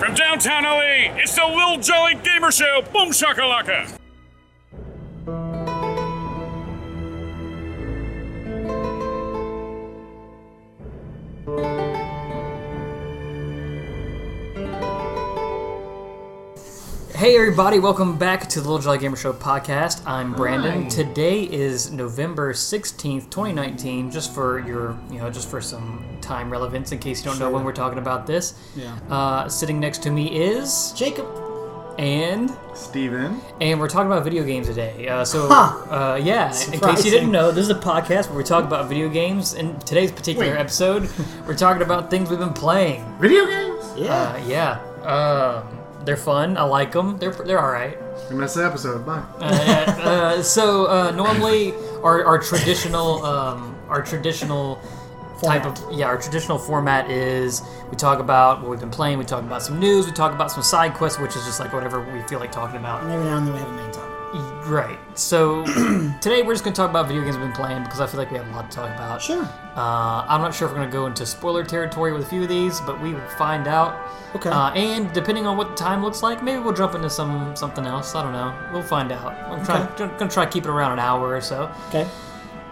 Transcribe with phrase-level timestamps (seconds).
[0.00, 2.80] From downtown LA, it's the Lil Jolly Gamer Show.
[2.90, 3.99] Boom shakalaka.
[17.30, 20.04] Hey everybody, welcome back to the Little Jolly Gamer Show podcast.
[20.04, 20.82] I'm Brandon.
[20.82, 20.88] Hi.
[20.88, 26.90] Today is November 16th, 2019, just for your, you know, just for some time relevance
[26.90, 27.52] in case you don't know Sure.
[27.54, 28.54] when we're talking about this.
[28.74, 28.98] Yeah.
[29.08, 31.24] Uh, sitting next to me is Jacob.
[32.00, 33.40] and Steven.
[33.60, 35.06] and we're talking about video games today.
[35.06, 36.14] Uh, so Huh.
[36.14, 37.10] uh, yeah, in case you Surprising.
[37.12, 39.54] didn't know, this is a podcast where we talk about video games.
[39.54, 40.58] In today's particular Wait.
[40.58, 41.08] episode,
[41.46, 43.04] we're talking about things we've been playing.
[43.20, 43.84] Video games?
[43.96, 44.14] Yeah.
[44.14, 45.69] Uh, yeah, um,
[46.04, 46.56] they're fun.
[46.56, 47.18] I like them.
[47.18, 47.96] They're they're all right.
[48.30, 49.04] And that's the episode.
[49.04, 49.22] Bye.
[49.40, 54.80] uh, uh, so uh, normally our, our traditional um, our traditional
[55.42, 59.24] type of yeah our traditional format is we talk about what we've been playing we
[59.24, 62.02] talk about some news we talk about some side quests which is just like whatever
[62.12, 64.19] we feel like talking about Every now and then we have a main topic.
[64.32, 65.64] Right so
[66.20, 68.18] today we're just going to talk about video games we've been playing because i feel
[68.18, 69.42] like we have a lot to talk about Sure.
[69.42, 72.42] uh, i'm not sure if we're going to go into spoiler territory with a few
[72.44, 73.96] of these but we will find out
[74.36, 74.48] Okay.
[74.48, 77.84] uh, and depending on what the time looks like, maybe we'll jump into some something
[77.84, 78.14] else.
[78.14, 78.56] I don't know.
[78.72, 79.32] We'll find out.
[79.50, 80.06] I'm trying, Okay.
[80.18, 81.68] gonna try to keep it around an hour or so.
[81.88, 82.06] okay.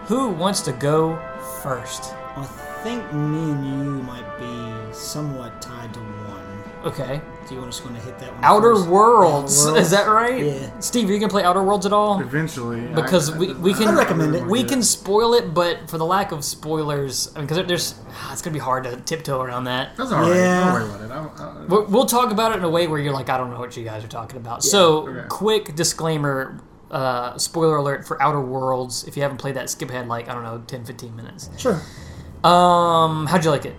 [0.05, 1.17] Who wants to go
[1.61, 2.13] first?
[2.37, 2.45] I
[2.81, 5.68] think me and you might be somewhat to.
[6.83, 7.19] Okay.
[7.47, 8.43] Do you want us going to hit that one?
[8.43, 8.87] Outer first?
[8.87, 9.67] Worlds.
[9.67, 10.45] Outer Is that right?
[10.45, 10.79] Yeah.
[10.79, 12.21] Steve, are you gonna play Outer Worlds at all?
[12.21, 12.81] Eventually.
[12.87, 14.45] Because I- we, we can I'd recommend it.
[14.45, 18.31] We can spoil it, but for the lack of spoilers, I mean, because there's ah,
[18.31, 19.97] it's gonna be hard to tiptoe around that.
[19.97, 20.35] That's alright.
[20.35, 20.63] Yeah.
[20.65, 21.41] Don't worry about it.
[21.41, 23.51] I I We'll we'll talk about it in a way where you're like, I don't
[23.51, 24.63] know what you guys are talking about.
[24.63, 25.27] so, okay.
[25.27, 29.03] quick disclaimer, uh, spoiler alert for Outer Worlds.
[29.05, 31.49] If you haven't played that, skip ahead like I don't know, 10, 15 minutes.
[31.57, 31.81] Sure.
[32.43, 33.75] Um, how'd you like it?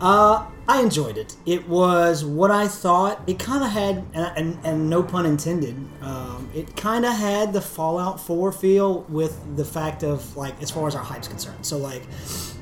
[0.00, 1.34] Uh, I enjoyed it.
[1.46, 3.22] It was what I thought.
[3.26, 7.52] It kind of had, and, and, and no pun intended, um, it kind of had
[7.52, 11.64] the Fallout 4 feel with the fact of, like, as far as our hype's concerned.
[11.64, 12.02] So, like,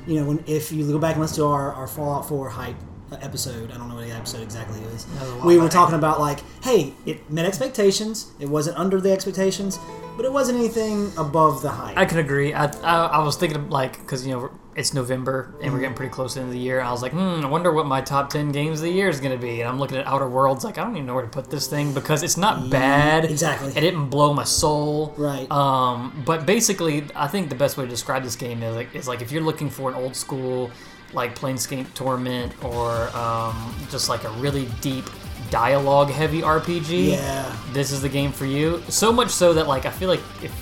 [0.07, 2.77] you know, when if you go back and listen to our, our Fallout 4 hype
[3.21, 5.05] episode, I don't know what the episode exactly is,
[5.43, 9.79] we were talking about, like, hey, it met expectations, it wasn't under the expectations,
[10.15, 11.97] but it wasn't anything above the hype.
[11.97, 12.53] I can agree.
[12.53, 16.11] I, I, I was thinking like because you know it's November and we're getting pretty
[16.11, 16.79] close to the end of the year.
[16.79, 19.19] I was like, hmm, I wonder what my top ten games of the year is
[19.19, 19.61] going to be.
[19.61, 21.65] And I'm looking at Outer Worlds, like I don't even know where to put this
[21.67, 23.25] thing because it's not bad.
[23.25, 23.69] exactly.
[23.69, 25.15] It didn't blow my soul.
[25.17, 25.51] Right.
[25.51, 29.07] Um, but basically, I think the best way to describe this game is like is
[29.07, 30.69] like if you're looking for an old school
[31.11, 35.05] like Planescape Torment or um, just like a really deep
[35.49, 37.55] dialogue heavy RPG yeah.
[37.71, 38.83] this is the game for you.
[38.89, 40.53] So much so that like I feel like if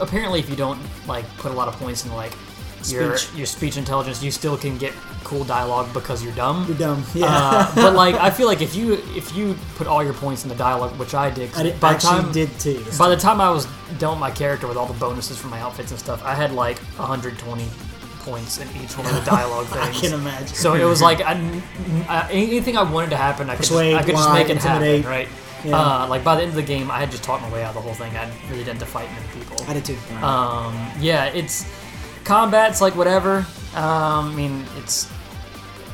[0.00, 2.32] apparently if you don't like put a lot of points in like
[2.84, 3.36] your Speech.
[3.38, 4.92] your speech intelligence, you still can get
[5.24, 6.64] cool dialogue because you're dumb.
[6.68, 7.04] You're dumb.
[7.14, 7.26] Yeah.
[7.28, 10.48] Uh, but like I feel like if you if you put all your points in
[10.48, 12.84] the dialogue, which I did, 'cause I did, by the actually time did too.
[12.98, 13.66] by the time I was
[13.98, 16.52] done with my character with all the bonuses from my outfits and stuff, I had
[16.52, 17.64] like 120
[18.20, 19.84] points in each one of the dialogue things.
[19.84, 20.48] I can imagine.
[20.48, 21.32] So it was like I,
[22.08, 24.58] I, anything I wanted to happen, I could just, I could just lie, make it
[24.62, 25.28] happen, right?
[25.64, 25.76] Yeah.
[25.80, 27.70] Uh, like by the end of the game, I had just talked my way out
[27.70, 28.14] of the whole thing.
[28.16, 29.56] I really didn't have to fight many people.
[29.66, 29.96] I did too.
[30.24, 31.66] Um, yeah, it's
[32.26, 33.46] combat's like whatever.
[33.74, 35.10] Um, I mean, it's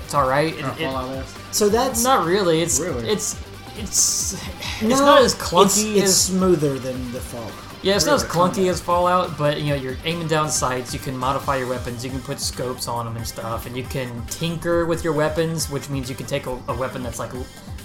[0.05, 0.55] it's all right.
[0.55, 2.63] It, it- So that's not really.
[2.63, 3.09] It's Really?
[3.09, 3.37] it's
[3.79, 4.35] it's
[4.83, 7.53] it's no, not as clunky It's, it's as smoother than the Fallout.
[7.83, 8.35] yeah, it's not as Really?
[8.51, 12.05] clunky as Fallout, but you know, you're aiming down sights, you can modify your weapons,
[12.05, 15.71] you can put scopes on them and stuff, and you can tinker with your weapons,
[15.71, 17.33] which means you can take a, a weapon that's like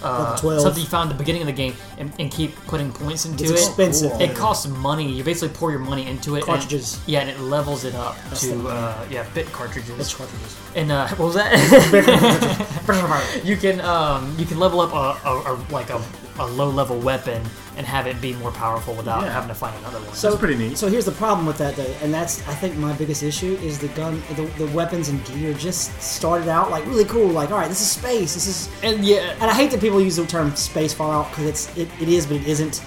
[0.04, 3.26] uh, something you found at the beginning of the game and, and keep putting points
[3.26, 3.52] into it.
[3.52, 3.68] It's it.
[3.68, 4.22] expensive.
[4.22, 5.12] It costs money.
[5.12, 6.40] You basically pour your money into it.
[6.40, 7.00] and- Cartridges.
[7.06, 9.98] yeah, and it levels it up That's to uh, yeah bit cartridges.
[10.00, 10.58] It's cartridges.
[10.76, 13.42] and uh, what was that?
[13.44, 16.02] you can um, you can level up a, a, a like a,
[16.40, 17.42] a low level weapon
[17.78, 19.32] and have it be more powerful without Yeah.
[19.32, 20.14] having to find another one.
[20.14, 20.78] So That's pretty neat.
[20.78, 23.78] So here's the problem with that, though, and that's I think my biggest issue is
[23.80, 27.28] the gun, the, the weapons and gear just started out like really cool.
[27.28, 28.34] Like, all right, this is space.
[28.34, 31.46] This is, and yeah, and I hate that people use the term space Fallout because
[31.46, 32.82] it's it, it is, but it isn't.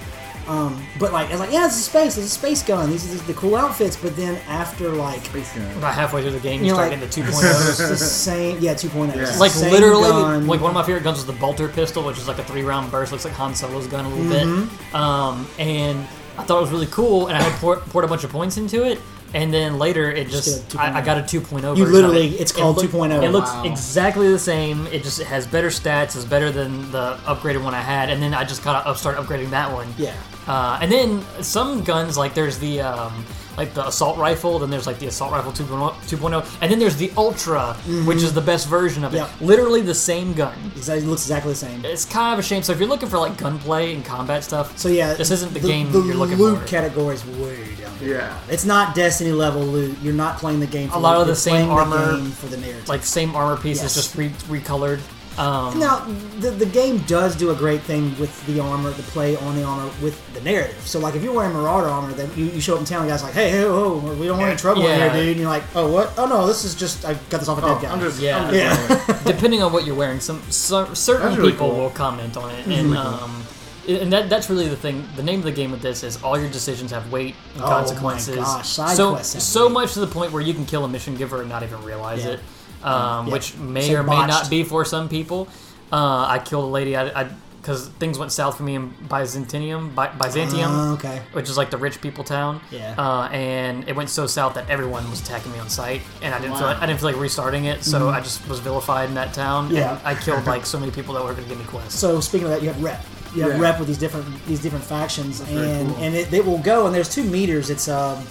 [0.50, 2.16] Um, but like, it's like, yeah, this is space.
[2.16, 2.90] This is a space gun.
[2.90, 3.96] These are the, the cool outfits.
[3.96, 5.28] But then after like,
[5.76, 7.88] about halfway through the game, you, you know, start like getting the it's 2.0.
[7.88, 9.14] the same, yeah, 2.0.
[9.14, 9.22] Yeah.
[9.22, 10.46] It's like same literally, gun.
[10.48, 12.62] like one of my favorite guns was the bolter pistol, which is like a three
[12.62, 14.64] round burst, looks like Han Solo's gun a little Mm-hmm.
[14.90, 14.94] bit.
[14.94, 16.00] Um, and
[16.36, 18.56] I thought it was really cool, and I had poured, poured a bunch of points
[18.56, 18.98] into it.
[19.32, 20.92] And then later, it just, get a 2.0.
[20.94, 21.76] I, I got a 2.0.
[21.76, 22.40] You literally- it.
[22.40, 23.22] it's called It look- 2.0.
[23.22, 23.62] It looks Wow.
[23.64, 24.88] exactly the same.
[24.88, 26.16] It just it has better stats.
[26.16, 28.10] It's better than the upgraded one I had.
[28.10, 29.86] And then I just got to start upgrading that one.
[29.96, 30.14] yeah.
[30.46, 33.24] Uh, and then some guns, like there's the um,
[33.56, 34.58] like the assault rifle.
[34.58, 37.74] Then there's like the assault rifle 2.0, 2.0 and then there's the Ultra,
[38.06, 39.18] which is the best version of it.
[39.18, 39.44] Mm-hmm.
[39.44, 40.54] Literally the same gun.
[40.76, 41.84] Exactly, looks exactly the same.
[41.84, 42.62] It's kind of a shame.
[42.62, 45.60] So if you're looking for like gunplay and combat stuff, So yeah, this isn't the,
[45.60, 46.66] the game The you're looking loot for.
[46.66, 47.92] category is way down.
[48.00, 48.08] there.
[48.08, 48.38] Yeah.
[48.48, 49.96] It's not Destiny level loot.
[50.02, 50.88] You're not playing the game.
[50.88, 52.88] For A lot loot, of the you're same playing the armor, game for the narrative.
[52.88, 53.94] like same armor pieces, Yes.
[53.94, 55.00] just re- recolored.
[55.38, 56.04] Um, Now,
[56.40, 59.62] the, the game does do a great thing with the armor, the play on the
[59.62, 60.86] armor with the narrative.
[60.86, 63.08] So, like, if you're wearing Marauder armor, then you, you show up in town, and
[63.08, 65.28] the guy's like, hey, hey, oh, we don't want any trouble in here, dude.
[65.28, 66.12] And you're like, oh, what?
[66.18, 67.92] Oh, no, this is just, I got this off a Oh, dead guy.
[67.92, 68.20] I'm just.
[68.20, 68.44] Yeah.
[68.44, 69.22] I'm just Yeah.
[69.32, 71.78] depending on what you're wearing, some, some certain really people cool.
[71.78, 73.42] will comment on it, and um,
[73.88, 75.08] and that that's really the thing.
[75.16, 77.66] The name of the game with this is all your decisions have weight and Oh
[77.66, 78.36] my consequences.
[78.36, 80.88] gosh, side so quests have so much to the point where you can kill a
[80.88, 82.32] mission giver and not even realize Yeah.
[82.32, 82.40] it,
[82.84, 83.32] um, Yeah.
[83.32, 84.28] which may So or may botched.
[84.28, 85.48] not be for some people.
[85.92, 86.96] Uh, I killed a lady.
[86.96, 87.22] I.
[87.22, 87.26] I
[87.60, 91.20] because things went south for me in Byzantium, By- Byzantium, Uh, okay.
[91.34, 92.58] which is like the rich people town.
[92.70, 92.94] Yeah.
[92.96, 96.38] Uh, and it went so south that everyone was attacking me on sight, and I
[96.40, 97.84] didn't feel like, I didn't feel like restarting it.
[97.84, 99.68] So I just was vilified in that town.
[99.70, 99.90] Yeah.
[99.90, 101.98] And I killed like so many people that were going to give me quests.
[102.00, 103.04] So speaking of that, you have rep.
[103.34, 103.60] You have Yeah.
[103.60, 106.02] rep with these different these different factions, very and cool.
[106.02, 106.86] and it, it will go.
[106.86, 107.68] And there's two meters.
[107.68, 108.24] It's um,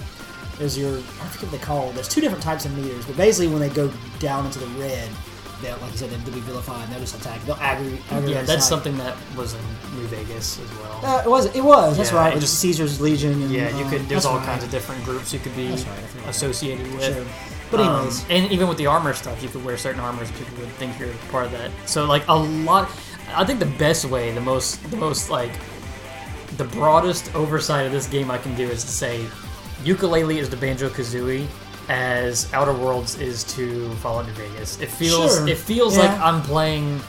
[0.59, 1.89] there's your I forget what they call.
[1.89, 1.95] it.
[1.95, 5.09] There's two different types of meters, but basically when they go down into the red,
[5.61, 6.83] they'll like you said they'll be vilified.
[6.83, 7.41] and They'll just attack.
[7.45, 8.01] They'll aggregate.
[8.27, 9.61] yeah, that's something that was in
[9.95, 10.99] New Vegas as well.
[11.03, 11.45] Uh, it was.
[11.55, 11.97] It was.
[11.97, 12.31] That's Yeah, right.
[12.33, 13.33] it was just- Caesar's Legion.
[13.41, 13.99] And, yeah, you um, could.
[14.01, 14.45] There's that's all right.
[14.45, 15.87] kinds of different groups you could be right,
[16.27, 17.03] associated with.
[17.15, 17.25] Sure.
[17.71, 20.57] But Um, anyways, and even with the armor stuff, you could wear certain armors, people
[20.59, 21.69] would think you're part of that.
[21.85, 22.89] So like a lot,
[23.35, 25.51] I think the best way, the most, the most like,
[26.57, 29.25] the broadest oversight of this game I can do is to say,
[29.83, 31.47] Yooka-Laylee is to Banjo Kazooie,
[31.87, 34.79] as Outer Worlds is to Fallout New Vegas.
[34.79, 35.47] It feels, Sure.
[35.47, 36.03] it feels Yeah.
[36.03, 37.01] like I'm playing.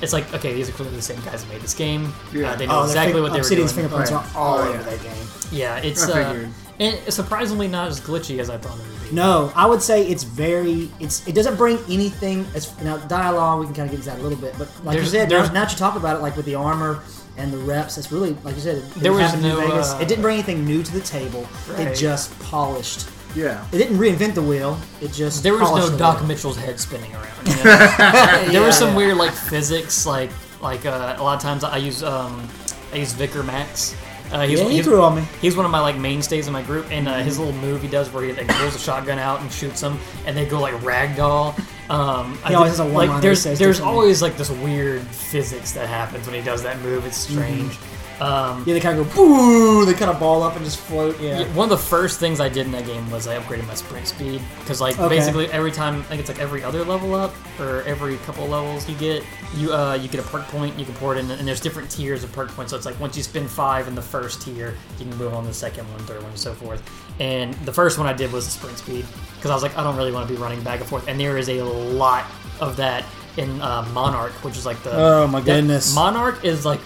[0.00, 2.12] It's like okay, these are clearly the same guys that made this game.
[2.32, 2.50] Yeah.
[2.52, 3.88] Uh, they know oh, exactly fin- what they were Obsidian's doing.
[3.88, 4.34] fingerprints Right.
[4.34, 4.82] are all Oh, over yeah.
[4.82, 5.26] that game.
[5.52, 6.46] Yeah, it's uh,
[6.80, 9.14] and surprisingly not as glitchy as I thought it would be.
[9.14, 10.90] No, I would say it's very.
[10.98, 12.46] It's it doesn't bring anything.
[12.54, 14.94] As now dialogue, we can kind of get into that a little bit, but like
[14.94, 17.00] There's- you said, now, there's- now that you talk about it, like with the armor
[17.36, 18.78] and the reps, it's really like you said.
[18.78, 19.92] It, There it was no, Vegas.
[19.92, 21.46] uh, it didn't bring anything new to the table.
[21.68, 21.88] Right.
[21.88, 23.08] It just polished.
[23.34, 23.64] Yeah.
[23.72, 24.78] It didn't reinvent the wheel.
[25.00, 26.28] It just There was no the Doc wheel.
[26.28, 27.46] Mitchell's head spinning around.
[27.46, 28.44] you know?
[28.52, 28.96] there was some Yeah.
[28.96, 30.30] weird like physics, like
[30.60, 32.46] like uh, a lot of times I use um,
[32.92, 33.96] I use Vicar Max.
[34.30, 35.22] Uh, he's, Yeah, he he's, grew on me.
[35.42, 37.88] he's one of my like mainstays in my group, and uh, his little move he
[37.88, 40.74] does where he like pulls a shotgun out and shoots them, and they go like
[40.76, 41.54] ragdoll.
[41.92, 45.72] Um, I always think- has a one-liner he there's there's always like this weird physics
[45.72, 47.04] that happens when he does that move.
[47.06, 47.78] It's strange.
[48.20, 49.84] Um, Yeah, they kind of go boo.
[49.84, 51.20] They kind of ball up and just float.
[51.20, 51.40] Yeah.
[51.40, 53.74] yeah, one of the first things I did in that game was I upgraded my
[53.74, 55.08] sprint speed because like Okay.
[55.16, 58.88] basically every time I think it's like every other level up or every couple levels
[58.88, 59.24] you get
[59.56, 61.90] you uh you get a perk point you can pour it in and there's different
[61.90, 64.74] tiers of perk points so it's like once you spend five in the first tier
[64.98, 66.80] you can move on to the second one third one and so forth
[67.20, 69.04] and the first one I did was the sprint speed
[69.36, 71.18] because I was like I don't really want to be running back and forth and
[71.18, 72.24] there is a lot
[72.60, 73.04] of that
[73.36, 75.94] in uh, Monarch which is like the Oh, my goodness.
[75.94, 76.80] Monarch is like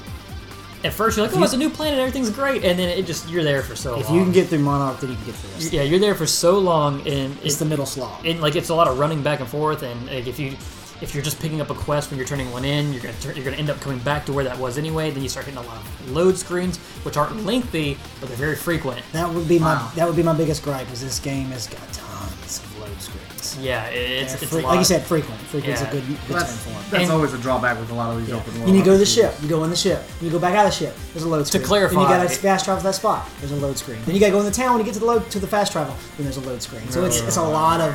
[0.84, 3.28] at first you're like oh it's a new planet everything's great and then it just
[3.28, 5.34] you're there for so If long you can get through Monarch, then you can get
[5.34, 5.72] through rest.
[5.72, 8.24] yeah, you're there for so long, and It's it's the middle slog.
[8.26, 10.56] and like it's a lot of running back and forth, and like, if you
[11.00, 13.36] if you're just picking up a quest when you're turning one in, you're gonna turn,
[13.36, 15.10] you're gonna end up coming back to where that was anyway.
[15.10, 18.56] Then you start hitting a lot of load screens, which aren't lengthy, but they're very
[18.56, 19.02] frequent.
[19.12, 20.90] That would be my that would be my biggest gripe.
[20.92, 23.25] Is this game has got tons of load screens.
[23.60, 24.68] Yeah, it's, They're it's fre- a lot.
[24.70, 25.40] like you said, frequent.
[25.42, 25.88] Frequent's Yeah.
[25.88, 26.74] a good, good Well, term that's for it.
[26.90, 28.68] that's And- always a drawback with a lot of these open world.
[28.68, 29.34] You need to go to the ship.
[29.42, 30.02] You go in the ship.
[30.20, 30.96] You go back out of the ship.
[31.12, 31.62] There's a load screen.
[31.62, 33.28] To clarify- then you got to fast travel to that spot.
[33.40, 33.98] There's a load screen.
[34.04, 35.38] Then you got to go in the town when you get to the load to
[35.38, 35.94] the fast travel.
[36.16, 36.88] Then there's a load screen.
[36.90, 37.94] So it's it's a lot of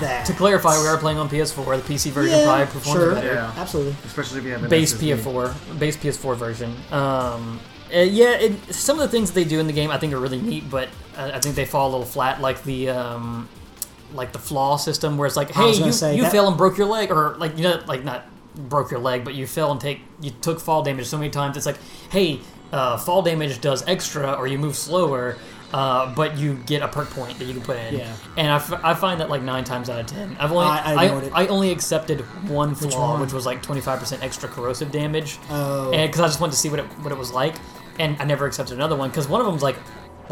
[0.00, 0.24] that.
[0.26, 1.76] to clarify, we are playing on PS4.
[1.76, 3.34] The PC version yeah, probably performs sure, better.
[3.34, 3.52] Yeah.
[3.56, 3.94] absolutely.
[4.06, 6.74] Especially if you have an base PS4, base PS4 version.
[6.90, 7.60] Um,
[7.94, 10.14] uh, yeah, it, some of the things that they do in the game I think
[10.14, 12.40] are really neat, but I, I think they fall a little flat.
[12.40, 13.48] Like the um,
[14.14, 16.76] like the flaw system, where it's like, hey, you, say you that- fell and broke
[16.78, 19.80] your leg, or like you know, like not broke your leg, but you fell and
[19.80, 21.56] take you took fall damage so many times.
[21.56, 21.78] It's like,
[22.10, 22.40] hey,
[22.72, 25.36] uh, fall damage does extra, or you move slower.
[25.74, 28.14] Uh, but you get a perk point that you can put in, Yeah.
[28.36, 30.92] and I, f- I find that like nine times out of ten, I've only I-
[30.92, 31.44] I I.
[31.44, 33.22] I only accepted one flaw, one?
[33.22, 35.90] which was like twenty five percent extra corrosive damage, Oh.
[35.90, 37.54] and because I just wanted to see what it what it was like,
[37.98, 39.76] and I never accepted another one because one of them was like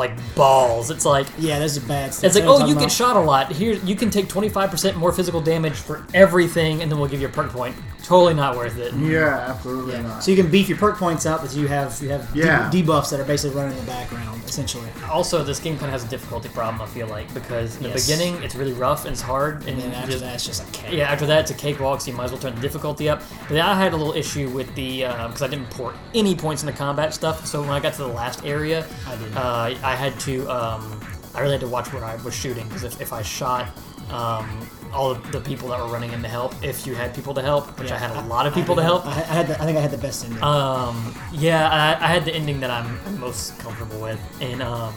[0.01, 0.91] like balls.
[0.91, 2.09] It's like Yeah, there's a bad.
[2.09, 3.53] it's like oh you get shot a lot.
[3.53, 7.09] Here you can take twenty five percent more physical damage for everything, and then we'll
[7.09, 7.77] give you a perk point.
[8.03, 8.93] Totally not worth it.
[8.95, 10.23] Yeah, absolutely not.
[10.25, 12.69] So you can beef your perk points up, but you have you have Yeah.
[12.71, 14.89] de- debuffs that are basically running in the background, essentially.
[15.11, 16.81] Also, this game kind of has a difficulty problem.
[16.83, 18.07] I feel like because in the Yes.
[18.09, 20.63] beginning it's really rough and it's hard, and, And then after just- that, it's just
[20.63, 20.93] a cake.
[20.93, 23.23] Yeah, after that it's a cakewalk, so you might as well turn the difficulty up.
[23.43, 26.63] But then I had a little issue with the because I didn't pour any points
[26.63, 27.47] into combat stuff.
[27.47, 29.37] So when I got to the last area, I did.
[29.37, 31.01] Uh, I had to um,
[31.35, 33.69] I really had to watch where I was shooting because if, if I shot
[34.11, 34.47] um,
[34.93, 37.79] all the people that were running in to help, if you had people to help,
[37.79, 39.47] which I had a lot of people to help, I, I had.
[39.49, 40.43] The, I think I had the best ending.
[40.43, 44.93] um, yeah, I, I had the ending that I'm most comfortable with, and um,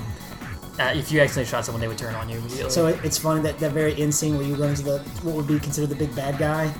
[0.79, 2.71] uh, if you accidentally shot someone, they would turn on you immediately.
[2.71, 5.35] so it, it's funny that that very end scene where you run into the what
[5.35, 6.73] would be considered the big bad guy,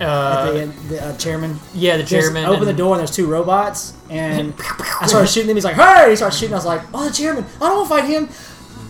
[0.00, 1.56] uh, the end, the uh, chairman.
[1.74, 2.44] yeah, the Just chairman.
[2.46, 4.52] open the door and there's two robots and
[5.00, 5.56] I started shooting them.
[5.56, 6.54] He's like, "Hey!" He starts shooting.
[6.54, 7.44] I was like, "Oh, the chairman!
[7.56, 8.28] I don't want to fight him."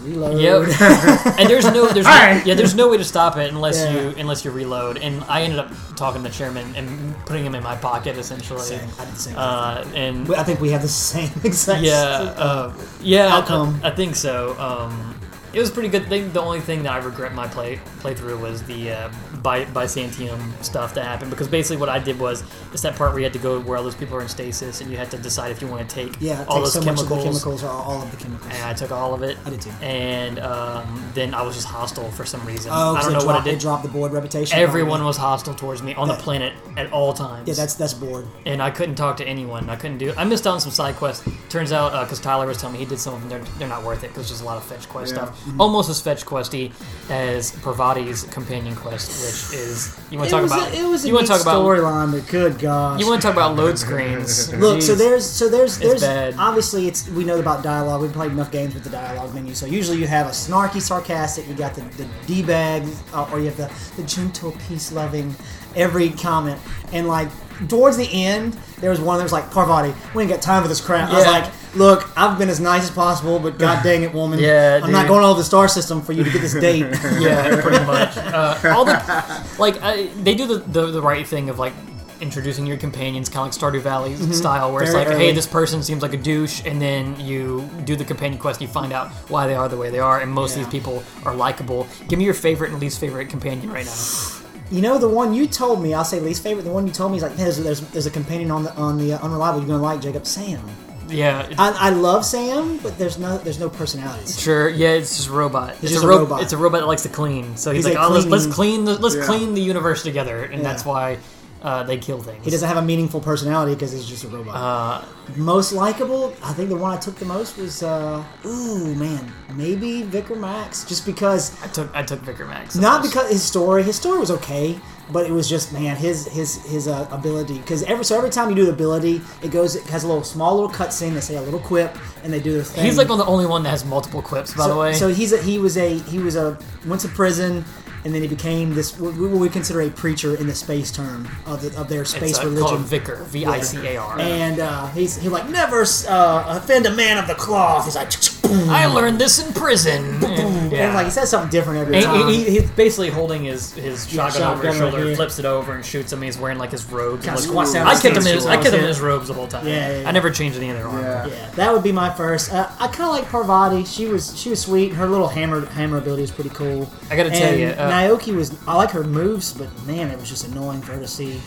[0.07, 0.41] Reload.
[0.41, 0.81] Yep.
[1.39, 2.43] and there's no there's no, Hi.
[2.45, 3.93] yeah there's no way to stop it unless Yeah.
[3.93, 4.99] you unless you reload.
[4.99, 8.61] And I ended up talking to the chairman and putting him in my pocket essentially.
[8.61, 8.89] Same.
[8.99, 9.35] I did the same.
[9.37, 11.83] Uh, and I think we have the same exact.
[11.83, 13.81] yeah, uh, yeah, Outcome.
[13.83, 14.57] I, I think so.
[14.59, 15.15] Um,
[15.57, 16.31] it was pretty good thing.
[16.35, 19.11] The only thing that I regret my play playthrough was the uh,
[19.43, 22.45] by Byzantium stuff that happened because basically what I did was
[22.75, 24.83] it's that part where you had to go where all those people are in stasis
[24.83, 26.45] and you had to decide if you want to take yeah.
[26.47, 27.43] All those so much of the chemicals.
[27.43, 28.53] chemicals or all of the chemicals.
[28.53, 29.39] And I took all of it.
[29.47, 29.71] I did too.
[29.81, 32.71] And um, then I was just hostile for some reason.
[32.75, 33.61] Oh, I don't know what dropped, it they did.
[33.61, 34.59] dropped the board reputation.
[34.59, 37.49] Everyone was hostile towards me on the planet at all times.
[37.49, 38.27] Yeah, that's that's bored.
[38.45, 39.71] and I couldn't talk to anyone.
[39.71, 40.13] I couldn't do.
[40.19, 41.27] I missed out on some side quests.
[41.49, 43.31] Turns out because Tyler was telling me he did some of them.
[43.31, 45.25] They're, they're not worth it because there's just a lot of fetch quest Yeah.
[45.25, 45.46] stuff.
[45.59, 46.73] Almost as fetch questy
[47.11, 50.73] as Parvati's companion quest, which is you want to talk was about.
[50.73, 51.63] a, it was a you want to talk about.
[51.65, 53.01] storyline, but good gosh.
[53.01, 54.53] You want to talk about load screens?
[54.59, 56.35] Look, so there's so there's there's bad.
[56.39, 58.03] obviously it's we know about dialogue.
[58.03, 59.55] We've played enough games with the dialogue menu.
[59.55, 61.47] So usually you have a snarky, sarcastic.
[61.49, 65.35] You got the the d bag, uh, or you have the the gentle, peace loving.
[65.75, 66.59] Every comment
[66.93, 67.29] and like
[67.69, 69.95] towards the end, there was one that was like Parvati.
[70.15, 71.11] We ain't got time for this crap.
[71.11, 74.39] I was like, look, I've been as nice as possible, but god dang it, woman,
[74.39, 76.81] Yeah, I'm not going all over the star system for you to get this date.
[77.19, 78.17] yeah, pretty much.
[78.17, 78.93] Uh, all the
[79.59, 81.73] like I, they do the, the the right thing of like
[82.21, 85.27] introducing your companions, kind of like Stardew Valley style, where it's like, early.
[85.27, 88.69] hey, this person seems like a douche, and then you do the companion quest, and
[88.69, 91.03] you find out why they are the way they are, and most of these people
[91.25, 91.87] are likable.
[92.09, 93.93] Give me your favorite and least favorite companion right now.
[94.69, 95.95] You know the one you told me.
[95.95, 96.65] I'll say least favorite.
[96.65, 98.99] The one you told me is like, there's, there's, there's a companion on the on
[98.99, 99.61] the uh, unreliable.
[99.61, 100.61] You're gonna like Jacob Sam.
[101.09, 101.43] Yeah.
[101.47, 104.31] it- I, I love Sam, but there's no there's no personality.
[104.33, 104.69] Sure.
[104.69, 105.77] Yeah, it's just a robot.
[105.83, 106.43] It's just a, ro- robot.
[106.43, 107.57] It's a robot that likes to clean.
[107.57, 109.25] So he's, He's like, oh, let's, let's clean the let's Yeah.
[109.25, 110.69] clean the universe together, and Yeah.
[110.69, 111.19] that's why
[111.63, 112.45] uh, they kill things.
[112.45, 114.55] He doesn't have a meaningful personality because he's just a robot.
[114.55, 115.05] Uh,
[115.37, 120.03] most likable, I think the one I took the most was, uh, ooh man, maybe
[120.03, 122.77] Vicar Max, just because I took I took Vicar Max.
[122.77, 123.83] not because his story.
[123.83, 124.79] His story was okay,
[125.11, 127.59] but it was just man, his his his uh, ability.
[127.59, 130.25] Because every so every time you do the ability, it goes it has a little
[130.25, 131.15] small little cutscene.
[131.15, 132.85] They say a little quip, and they do their thing.
[132.85, 134.93] He's like the only one that has multiple quips by so, the way.
[134.95, 137.65] So he's a, he was a he was a went to prison.
[138.07, 141.27] And then he became this what we would consider a preacher in the space term
[141.45, 142.83] of, the, of their space it's uh, called religion.
[142.85, 144.21] Vicar, V I C A R.
[144.21, 147.85] And uh, he's he like never uh, offend a man of the cloth.
[147.85, 148.11] He's like,
[148.43, 150.23] boom, I learned this in prison.
[150.23, 150.87] And, yeah.
[150.87, 152.29] and like he says something different every And time.
[152.29, 155.39] he, he- he's basically holding his, his Yeah, shotgun over his shotgun right shoulder, flips
[155.41, 156.23] it over, and shoots him.
[156.23, 157.25] He's wearing like his robes.
[157.27, 159.35] Kinda looks- I his kept him in his I kept him in his robes the
[159.35, 159.67] whole time.
[159.67, 160.09] Yeah, yeah, yeah.
[160.09, 161.03] I never changed any of their armor.
[161.03, 161.27] Yeah.
[161.27, 162.53] yeah, that would be my first.
[162.53, 163.85] Uh, I kind of like Parvati.
[163.85, 164.93] She was she was sweet.
[164.93, 166.89] Her little hammer hammer ability was pretty cool.
[167.11, 167.67] I gotta tell And you,
[168.05, 168.57] Nyoka was.
[168.67, 171.41] I like her moves, but man, it was just annoying for her to see.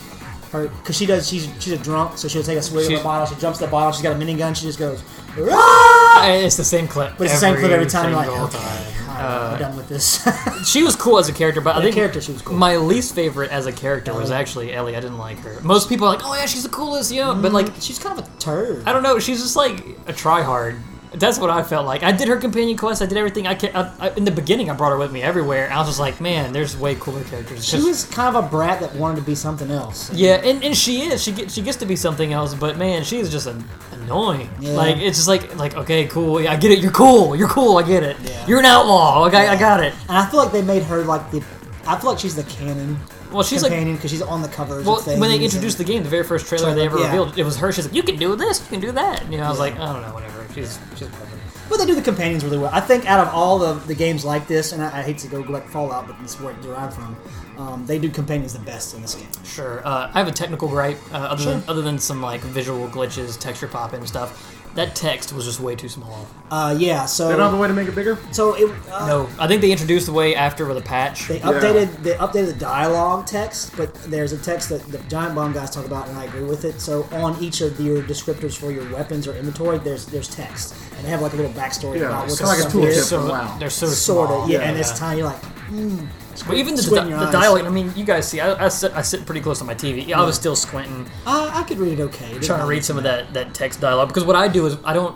[0.52, 2.98] Her, cause she does, she's she's a drunk, so she'll take a swig of She's-
[3.00, 3.24] the bottle.
[3.32, 3.92] She jumps the bottle.
[3.92, 4.56] She's got a minigun.
[4.56, 5.00] She just goes,
[5.38, 7.14] "Rah!" It's the same clip.
[7.16, 8.08] but it's the same clip every time.
[8.10, 10.26] You're like, okay, all right, Uh, done with this.
[10.66, 12.56] She was cool as a character, but I The think character, she was cool.
[12.56, 14.94] My least favorite as a character was actually Ellie.
[14.96, 15.58] I didn't like her.
[15.62, 17.34] Most people are like, "Oh yeah, she's the coolest," you know.
[17.34, 18.82] But like, she's kind of a turd.
[18.86, 19.18] I don't know.
[19.20, 19.78] She's just like
[20.08, 20.80] a tryhard.
[21.12, 22.04] That's what I felt like.
[22.04, 23.02] I did her companion quest.
[23.02, 23.46] I did everything.
[23.48, 24.70] I, ca- I, I in the beginning.
[24.70, 25.68] I brought her with me everywhere.
[25.72, 27.64] I was just like, man, there's way cooler characters.
[27.64, 30.12] She Just- was kind of a brat that wanted to be something else.
[30.12, 31.20] yeah, and, and she is.
[31.22, 32.54] She gets she gets to be something else.
[32.54, 34.48] But man, she is just an, annoying.
[34.60, 34.74] Yeah.
[34.74, 36.40] Like it's just like like okay, cool.
[36.40, 36.78] Yeah, I get it.
[36.78, 37.34] You're cool.
[37.34, 37.76] You're cool.
[37.78, 38.16] I get it.
[38.22, 38.46] Yeah.
[38.46, 39.26] You're an outlaw.
[39.26, 39.92] Okay, I got it.
[40.08, 41.42] And I feel like they made her like the.
[41.86, 42.96] I feel like she's the canon
[43.32, 44.84] Well, she's like companion because she's on the covers.
[44.86, 46.98] Well, of things when they and- introduced the game, the very first trailer they ever
[46.98, 47.06] Yeah.
[47.06, 47.72] revealed, it was her.
[47.72, 49.64] She's like, "You can do this, you can do that." You know, I was Yeah.
[49.64, 51.36] like, "I don't know, whatever." She's she's whatever.
[51.68, 52.70] But they do the companions really well.
[52.72, 55.28] I think out of all the, the games like this, and I, I hate to
[55.28, 57.16] go like Fallout, but this is where it derived from.
[57.58, 59.28] Um, they do companions the best in this game.
[59.44, 59.86] Sure.
[59.86, 60.98] Uh, I have a technical gripe.
[61.12, 61.52] Uh, other Sure.
[61.54, 64.56] than other than some like visual glitches, texture pop and stuff.
[64.76, 66.28] That text was just way too small.
[66.48, 68.16] Uh, yeah, They don't have a way to make it bigger?
[68.30, 68.70] so it.
[68.92, 71.26] Uh, No, I think they introduced the way after with a patch.
[71.26, 71.46] They Yeah.
[71.46, 75.70] updated they updated the dialogue text, but there's a text that the Giant Bomb guys
[75.70, 76.80] talk about, and I agree with it.
[76.80, 81.04] So on each of your descriptors for your weapons or inventory, there's there's text, and
[81.04, 82.72] they have like a little backstory Yeah, about what it's the kinda like a stuff
[82.82, 83.08] tooltip is.
[83.10, 83.56] from so WoW.
[83.58, 84.42] they're so Sort small.
[84.44, 85.18] of, yeah, and it's tiny.
[85.18, 86.06] You're like, mm,
[86.42, 87.64] But even the, the, dialogue.
[87.64, 90.12] I mean, you guys see, I, I, sit, I sit pretty close to my TV.
[90.12, 92.32] I was still squinting, I, I could read it okay.
[92.32, 94.66] It trying to read me some of that, that text dialogue because what I do
[94.66, 95.14] is I don't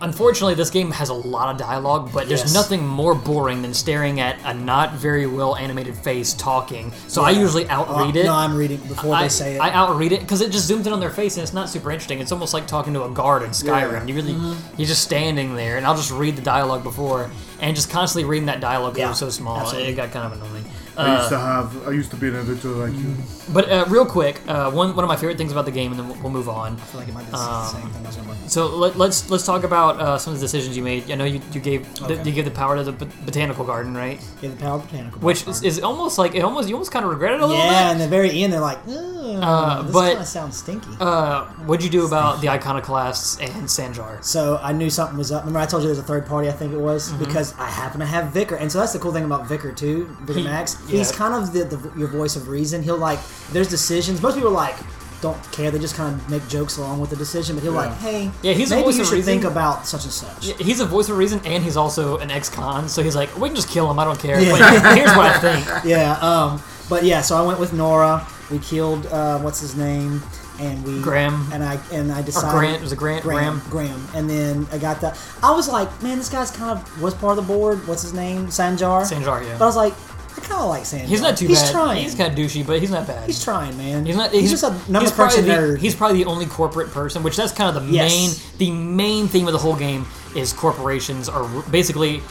[0.00, 2.52] unfortunately, this game has a lot of dialogue, but there's Yes.
[2.52, 6.92] nothing more boring than staring at a not very well animated face talking.
[7.08, 8.24] So I usually outread Uh, it.
[8.26, 9.60] No, I'm reading before I, they say it.
[9.60, 11.90] I outread it because it just zooms in on their face and it's not super
[11.90, 12.18] interesting.
[12.18, 13.92] It's almost like talking to a guard in Skyrim.
[14.00, 14.04] Yeah.
[14.04, 14.74] You really, Mm-hmm.
[14.76, 17.30] you're just standing there, and I'll just read the dialogue before,
[17.64, 18.98] and just constantly reading that dialogue.
[18.98, 19.92] Yeah, it was so small, absolutely.
[19.92, 20.64] it got kind of annoying.
[20.96, 21.88] I used Uh, to have.
[21.88, 23.14] I used to be an editor like you.
[23.52, 25.98] but uh, real quick, uh, one one of my favorite things about the game, and
[26.00, 26.74] then we'll, we'll move on.
[26.74, 28.06] I feel like it might be the Um, same thing.
[28.06, 28.48] as was gonna.
[28.48, 31.10] So let, let's let's talk about uh, some of the decisions you made.
[31.10, 33.96] I know you, you gave the, you gave the power to the bot- botanical garden,
[33.96, 34.20] right?
[34.40, 35.20] Yeah, the power botanical.
[35.20, 35.64] Which Garden.
[35.66, 37.88] is, is almost like it almost you almost kind of regret it a little yeah,
[37.88, 37.92] bit.
[37.94, 40.90] in the very end, they're like, "Ugh, Uh, this but- kind of sounds stinky.
[41.00, 44.22] Uh, what'd you do about the iconoclasts and Sanjar?
[44.22, 45.42] So I knew something was up.
[45.42, 46.48] Remember, I told you there's a third party.
[46.48, 47.24] I think it was Mm-hmm.
[47.24, 50.06] because I happen to have Vicar, and so that's the cool thing about Vicar too.
[50.22, 50.76] Vicar He- Max.
[50.88, 50.98] Yeah.
[50.98, 52.82] He's kind of the, the your voice of reason.
[52.82, 53.18] He'll like
[53.52, 54.20] there's decisions.
[54.22, 54.76] Most people like
[55.20, 55.70] don't care.
[55.70, 57.56] They just kind of make jokes along with the decision.
[57.56, 59.32] But he'll like, hey, Yeah, he's a maybe voice you of should reason.
[59.40, 60.46] think about such and such.
[60.60, 62.88] He's a voice of reason, and he's also an ex-con.
[62.90, 63.98] So he's like, we can just kill him.
[63.98, 64.36] I don't care.
[64.36, 65.84] But here's what I think.
[65.86, 66.18] yeah.
[66.20, 66.62] Um.
[66.90, 67.22] But yeah.
[67.22, 68.26] So I went with Nora.
[68.50, 70.20] We killed uh, what's his name,
[70.60, 71.48] and we Graham.
[71.54, 73.22] and I and I Or decided Grant was a Grant?
[73.22, 75.18] Graham, Graham, and then I got that.
[75.42, 77.88] I was like, man, this guy's kind of was part of the board.
[77.88, 78.48] What's his name?
[78.48, 79.10] Sanjar.
[79.10, 79.56] Sanjar, yeah.
[79.56, 80.13] But I was like, I
[80.44, 81.06] kind of like Sanjar.
[81.06, 81.72] He's not too he's bad.
[81.72, 82.02] Trying.
[82.02, 83.26] He's kind of douchey, but he's not bad.
[83.26, 84.06] He's trying, man.
[84.06, 84.32] He's not.
[84.32, 85.78] He's, just a number he's probably crunching the, nerd.
[85.78, 88.10] He's probably the only corporate person, which that's kind of the Yes.
[88.10, 88.58] main.
[88.58, 92.22] The main theme of the whole game is corporations are basically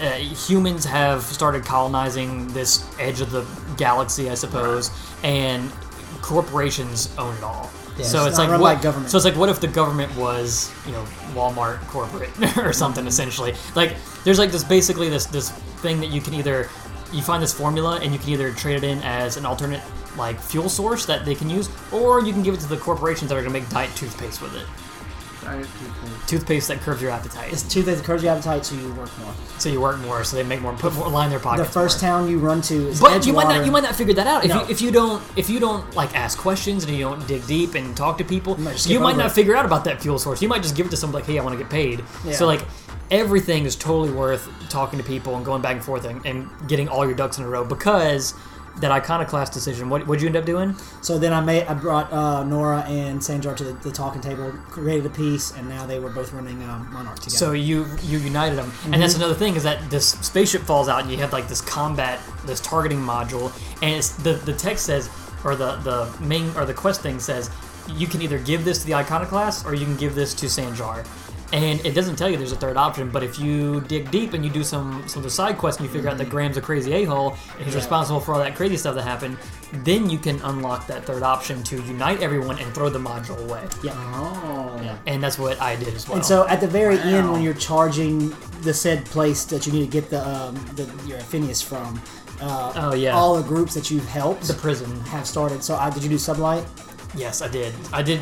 [0.00, 4.90] uh, humans have started colonizing this edge of the galaxy, I suppose,
[5.22, 5.70] and
[6.20, 7.70] corporations own it all.
[7.96, 9.10] Yeah, so it's it's like what, government.
[9.10, 13.54] So it's like what if the government was you know Walmart corporate or something essentially?
[13.76, 13.94] Like
[14.24, 16.68] there's like this basically this this thing that you can either
[17.14, 19.80] you find this formula and you can either trade it in as an alternate
[20.16, 23.28] like fuel source that they can use, or you can give it to the corporations
[23.30, 24.66] that are gonna make diet toothpaste with it.
[25.44, 26.28] Diet toothpaste.
[26.28, 29.34] Toothpaste that curbs your appetite, it's toothpaste that curbs your appetite, so you work more.
[29.58, 31.64] so you work more, so they make more, put more line in their pocket.
[31.64, 32.10] The first more.
[32.12, 34.44] town you run to is But you might not you might not figure that out
[34.44, 34.62] if No.
[34.62, 37.74] you if you don't if you don't like ask questions and you don't dig deep
[37.74, 38.58] and talk to people.
[38.58, 39.32] might You might not it.
[39.32, 40.40] figure out about that fuel source.
[40.40, 42.02] You might just give it to somebody like, hey, I want to get paid.
[42.24, 42.32] Yeah.
[42.32, 42.62] So like
[43.10, 46.88] everything is totally worth talking to people and going back and forth and, and getting
[46.88, 48.34] all your ducks in a row because
[48.80, 49.88] that iconoclast decision.
[49.88, 50.74] What would you end up doing?
[51.00, 54.50] So then I made I brought uh, Nora and Sanjar to the, the talking table,
[54.68, 57.36] created a peace, and now they were both running um, Monarch together.
[57.36, 61.02] So you you united them, and that's another thing is that this spaceship falls out,
[61.02, 65.08] and you have like this combat, this targeting module, and it's the the text says,
[65.44, 67.50] or the the main or the quest thing says,
[67.88, 71.06] you can either give this to the iconoclast or you can give this to Sanjar.
[71.52, 74.44] And it doesn't tell you there's a third option, but if you dig deep and
[74.44, 76.60] you do some some of the side quests and you figure out that Graham's a
[76.60, 79.36] crazy a hole and he's responsible for all that crazy stuff that happened,
[79.84, 83.62] then you can unlock that third option to unite everyone and throw the module away.
[83.84, 83.92] yeah.
[84.16, 84.98] Oh.
[85.06, 86.16] And that's what I did as well.
[86.16, 89.84] And so at the very end, when you're charging the said place that you need
[89.84, 92.00] to get the, um, the your Phineas from,
[92.40, 93.12] uh, Oh, yeah.
[93.14, 95.62] all the groups that you've helped the prison have started.
[95.62, 96.66] So I, did you do Sublight?
[97.16, 97.72] Yes, I did.
[97.92, 98.20] I did.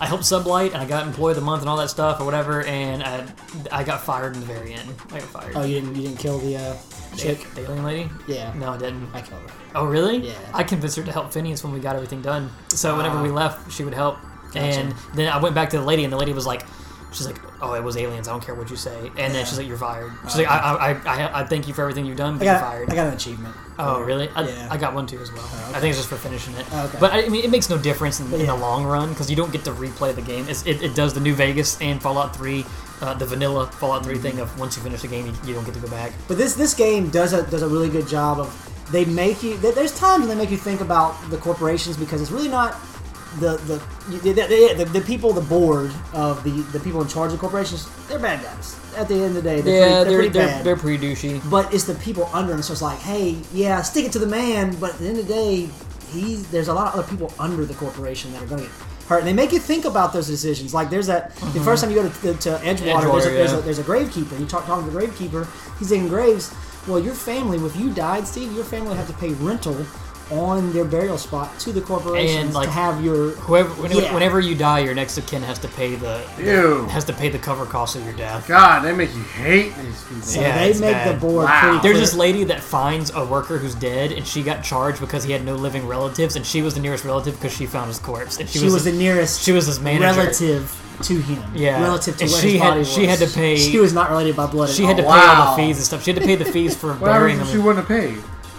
[0.00, 2.24] I helped Sublight, and I got employee of the month and all that stuff or
[2.24, 3.26] whatever, and I,
[3.72, 4.94] I got fired in the very end.
[5.10, 5.52] I got fired.
[5.56, 6.76] Oh, you didn't you didn't kill the uh,
[7.16, 7.38] chick?
[7.54, 8.10] The alien lady?
[8.28, 8.52] Yeah.
[8.54, 9.08] No, I didn't.
[9.12, 9.50] I killed her.
[9.74, 10.18] Oh, really?
[10.18, 10.34] Yeah.
[10.54, 12.50] I convinced her to help Phineas when we got everything done.
[12.68, 13.22] So whenever Ah.
[13.22, 14.18] we left, she would help.
[14.52, 14.60] Gotcha.
[14.60, 16.62] And then I went back to the lady, and the lady was like,
[17.12, 18.28] she's like, oh, it was aliens.
[18.28, 19.10] I don't care what you say.
[19.16, 20.12] And then she's like, you're fired.
[20.24, 20.92] She's like, I, I, I,
[21.28, 22.90] I, I thank you for everything you've done, but I you're got fired.
[22.90, 23.54] I got an achievement.
[23.78, 24.28] Oh, really?
[24.30, 24.68] I, Yeah.
[24.70, 25.42] I got one too as well.
[25.44, 26.66] Oh, I think it's just for finishing it.
[26.72, 26.98] Oh, okay.
[27.00, 29.52] But I mean, it makes no difference in, in the long run because you don't
[29.52, 30.48] get to replay the game.
[30.48, 32.64] It's, it, it does the New Vegas and Fallout 3,
[33.00, 35.64] uh, the vanilla Fallout 3 thing of once you finish the game, you, you don't
[35.64, 36.12] get to go back.
[36.26, 39.56] But this this game does a does a really good job of they make you.
[39.58, 42.74] there- There's times when they make you think about the corporations because it's really not
[43.36, 43.82] the the
[44.18, 47.88] the, the, the, people the board of the the people in charge of corporations.
[48.08, 48.76] They're bad guys.
[48.96, 50.64] At the end of the day, they're yeah, pretty, they're, they're, pretty they're, bad.
[50.64, 51.50] they're pretty douchey.
[51.50, 54.26] but it's the people under them, So it's like, hey, yeah, stick it to the
[54.26, 54.74] man.
[54.80, 55.68] But at the end of the day,
[56.10, 58.74] he's there's a lot of other people under the corporation that are going to get
[59.08, 59.18] hurt.
[59.18, 60.74] And they make you think about those decisions.
[60.74, 61.64] Like there's that the mm-hmm.
[61.64, 63.84] first time you go to, to, to Edgewater, there's, a, Edgewater, there's, a, there's a
[63.84, 64.38] gravekeeper.
[64.38, 65.78] You talk talking to the gravekeeper.
[65.78, 66.54] He's digging graves.
[66.86, 69.74] Well, your family, if you died, Steve, your family would have to pay rental
[70.30, 74.14] on their burial spot to the corporation And, like, to have your Whoever, whenever, Yeah.
[74.14, 76.86] whenever you die, your next of kin has to pay the Ew.
[76.90, 78.46] has to pay the cover cost of your death.
[78.46, 80.22] God, they make you hate these people.
[80.22, 81.14] so Yeah, they it's make bad.
[81.14, 81.60] the board Wow.
[81.60, 82.00] pretty There's clear.
[82.00, 85.44] this lady that finds a worker who's dead, and she got charged because he had
[85.44, 88.38] no living relatives, and she was the nearest relative because she found his corpse.
[88.38, 90.18] And she, she was the his- nearest she was his manager.
[90.18, 91.42] relative to him.
[91.54, 91.80] Yeah.
[91.82, 94.10] relative to And where she his had- body she had to pay- She was not
[94.10, 94.68] related by blood.
[94.68, 95.12] At She had to all.
[95.14, 96.02] pay all the fees and stuff.
[96.02, 97.64] She had to pay the fees for What burying happens if she him.
[97.66, 98.18] wouldn't have paid?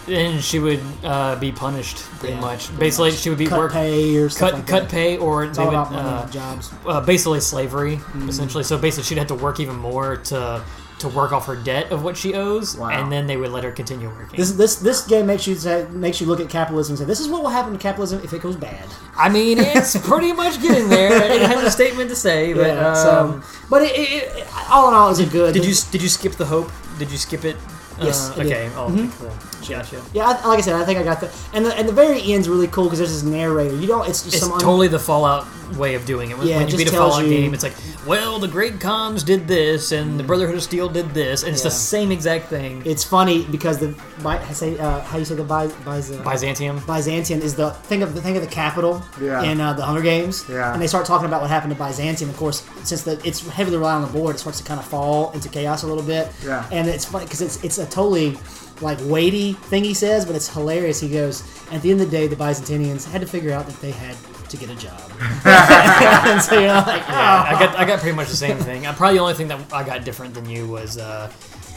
[0.10, 2.68] And she would uh, be punished pretty Yeah, much.
[2.68, 3.20] pretty Basically, much.
[3.20, 4.92] she would be cut work pay or stuff cut like cut that.
[4.92, 6.72] pay, or It's they all would about money uh, and jobs.
[6.88, 8.28] uh, basically slavery, Mm.
[8.30, 8.64] essentially.
[8.64, 10.62] So basically, she'd have to work even more to
[11.00, 12.90] to work off her debt of what she owes, Wow.
[12.90, 14.36] and then they would let her continue working.
[14.38, 17.22] This this this game makes you say, makes you look at capitalism and say this
[17.22, 18.84] is what will happen to capitalism if it goes bad.
[19.16, 21.14] I mean, it's pretty much getting there.
[21.32, 22.96] It has a statement to say, but Yeah, um,
[23.42, 25.54] so but it, it, it, all in all, it's a good.
[25.54, 26.70] did you did you skip the hope?
[26.98, 27.56] Did you skip it?
[28.02, 28.52] Yes, Uh, I did.
[28.52, 28.70] okay.
[28.76, 28.90] Oh,
[29.72, 29.82] okay.
[29.98, 30.02] Gotcha.
[30.14, 32.22] Yeah, I, like I said, I think I got the and the and the very
[32.34, 33.76] end's really cool because there's this narrator.
[33.76, 34.08] You don't.
[34.08, 35.46] It's just It's some un- totally the Fallout
[35.78, 36.38] way of doing it.
[36.38, 37.76] When, Yeah, when it you just beat a Fallout you- game, it's like,
[38.08, 41.62] well, the Great Khans did this, and the Brotherhood of Steel did this, and it's
[41.62, 42.82] the same exact thing.
[42.86, 46.82] It's funny because the By- say uh, how you say the By, Byz, Byzantium.
[46.88, 49.44] Byzantium is the think of the think of the capital Yeah.
[49.44, 50.44] in uh, the Hunger Games.
[50.50, 50.74] Yeah.
[50.74, 52.32] And they start talking about what happened to Byzantium.
[52.32, 54.86] Of course, since the, it's heavily reliant on the board, it starts to kind of
[54.88, 56.32] fall into chaos a little bit.
[56.44, 56.66] Yeah.
[56.72, 58.38] And it's funny because it's it's a totally
[58.82, 61.00] like weighty thing he says, but it's hilarious.
[61.00, 63.80] He goes, at the end of the day, the Byzantinians had to figure out that
[63.82, 64.16] they had
[64.50, 65.00] to get a job.
[65.46, 67.46] and so you're like, Yeah.
[67.48, 68.86] I got I got pretty much the same thing.
[68.86, 71.32] Uh, probably the only thing that I got different than you was uh,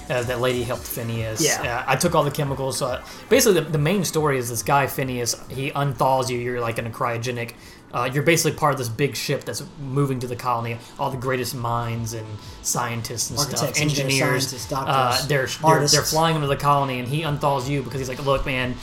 [0.09, 1.45] uh, that lady helped Phineas.
[1.45, 1.85] Yeah.
[1.87, 2.79] Uh, I took all the chemicals.
[2.79, 5.37] So I- basically, the, the main story is this guy Phineas.
[5.49, 6.38] He unthaws you.
[6.38, 7.53] You're like in a cryogenic.
[7.92, 10.78] Uh, you're basically part of this big ship that's moving to the colony.
[10.98, 12.26] All the greatest minds and
[12.62, 17.09] scientists and Architects, stuff, engineers, scientists, uh, they're, they're they're flying into the colony, and
[17.09, 18.74] he unthaws you because he's like, "Look, man,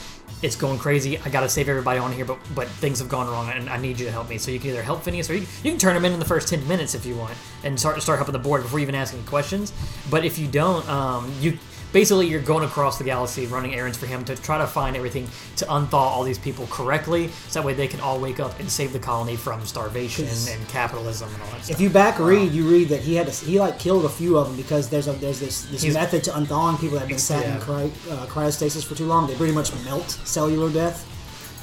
[0.42, 1.18] it's going crazy.
[1.18, 3.78] I got to save everybody on here, but but things have gone wrong, and I
[3.78, 4.38] need you to help me.
[4.38, 6.24] So you can either help Phineas, or you, you can turn him in in the
[6.24, 8.94] first ten minutes if you want, and start start helping the board before you even
[8.94, 9.72] ask any questions.
[10.08, 11.58] But if you don't, um, you
[11.92, 15.28] basically you're going across the galaxy running errands for him to try to find everything
[15.56, 18.70] to unthaw all these people correctly, so that way they can all wake up and
[18.70, 21.76] save the colony from starvation and capitalism and all that stuff.
[21.76, 24.36] If you back read, you read that he had to, he like killed a few
[24.38, 27.18] of them because there's a there's this this method to unthawing people that have been
[27.18, 27.54] sat Yeah.
[27.56, 29.26] in cry, uh, cryostasis for too long.
[29.26, 31.06] They pretty much melt cellular death,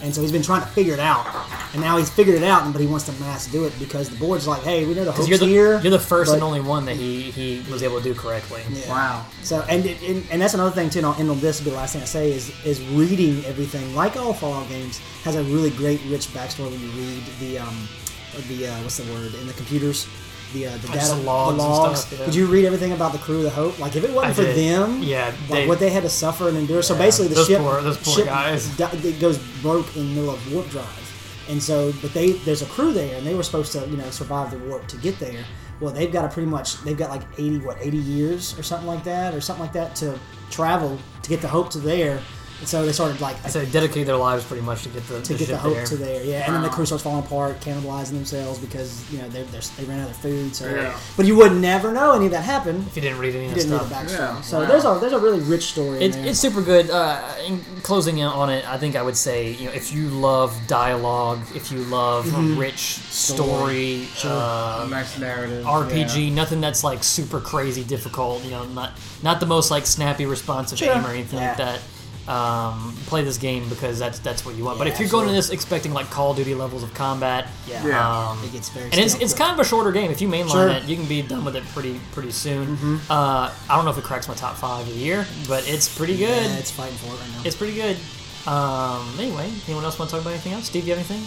[0.01, 1.25] and so he's been trying to figure it out.
[1.73, 4.15] And now he's figured it out, but he wants to mass do it because the
[4.17, 5.79] board's like, hey, we know the hope's you're the, here.
[5.81, 8.63] you're the first but- and only one that he, he was able to do correctly.
[8.88, 9.25] Wow.
[9.43, 10.99] So and, and and that's another thing too.
[10.99, 11.60] And, I'll end on this.
[11.60, 13.95] Will be the last thing I say is is reading everything.
[13.95, 17.88] Like all Fallout games, has a really great, rich backstory when you read the um
[18.47, 20.07] the uh, what's the word in the computers.
[20.53, 21.99] The, uh, the data, the logs and logs.
[22.01, 22.25] stuff, yeah.
[22.25, 23.77] Did you read everything about the crew of the Hope?
[23.79, 24.55] Like, if it wasn't I for did.
[24.57, 26.81] them, Yeah, like they- what they had to suffer and endure.
[26.81, 28.67] So basically, the those ship, poor- those poor ship guys.
[28.77, 30.88] di- it goes broke in the middle of warp drive,
[31.49, 34.10] and so but they there's a crew there, and they were supposed to you know
[34.10, 35.43] survive the warp to get there.
[35.81, 38.88] Well, they've got to pretty much they've got like eighty what eighty years or something
[38.88, 40.17] like that, or something like that to
[40.49, 42.19] travel to get the Hope to there.
[42.60, 45.22] And so they started like So they dedicated their lives pretty much to get the,
[45.22, 45.86] to the get the hope there.
[45.86, 46.46] to there, yeah.
[46.48, 49.84] And then the crew starts falling apart, cannibalizing themselves because you know they're, they're, they
[49.86, 50.56] ran out of food.
[50.56, 50.98] So, Yeah.
[51.15, 53.52] but you would never know any of that happened If you didn't read any of
[53.52, 54.08] you that didn't read stuff.
[54.08, 54.17] the backstory.
[54.36, 54.65] Yeah, So wow.
[54.65, 56.00] there's a there's a really rich story.
[56.04, 56.32] It's, in there.
[56.32, 56.89] it's super good.
[56.89, 60.08] Uh, in closing in on it, I think I would say, you know, if you
[60.10, 62.58] love dialogue, if you love Mm-hmm.
[62.60, 62.80] rich
[63.32, 65.65] story, uh, nice narrative.
[65.65, 68.43] RPG, nothing that's like super crazy difficult.
[68.43, 68.91] You know, not
[69.24, 70.93] not the most like snappy, responsive Sure.
[70.93, 71.80] aim or anything like that.
[72.27, 74.77] Um, play this game because that's that's what you want.
[74.79, 77.85] but if you're going to this expecting like Call of Duty levels of combat, yeah,
[77.87, 78.29] Yeah.
[78.31, 78.85] um, it gets very.
[78.91, 80.11] and it's, it's kind of a shorter game.
[80.11, 80.67] If you mainline Sure.
[80.67, 82.67] it, you can be done with it pretty pretty soon.
[82.75, 82.95] Mm-hmm.
[83.09, 85.87] Uh, I don't know if it cracks my top five of the year, but it's
[85.97, 86.27] pretty good.
[86.51, 87.41] Yeah, it's fighting for it right now.
[87.45, 87.95] It's pretty good.
[88.45, 90.65] Um, anyway, anyone else want to talk about anything else?
[90.65, 91.23] Steve, you have anything?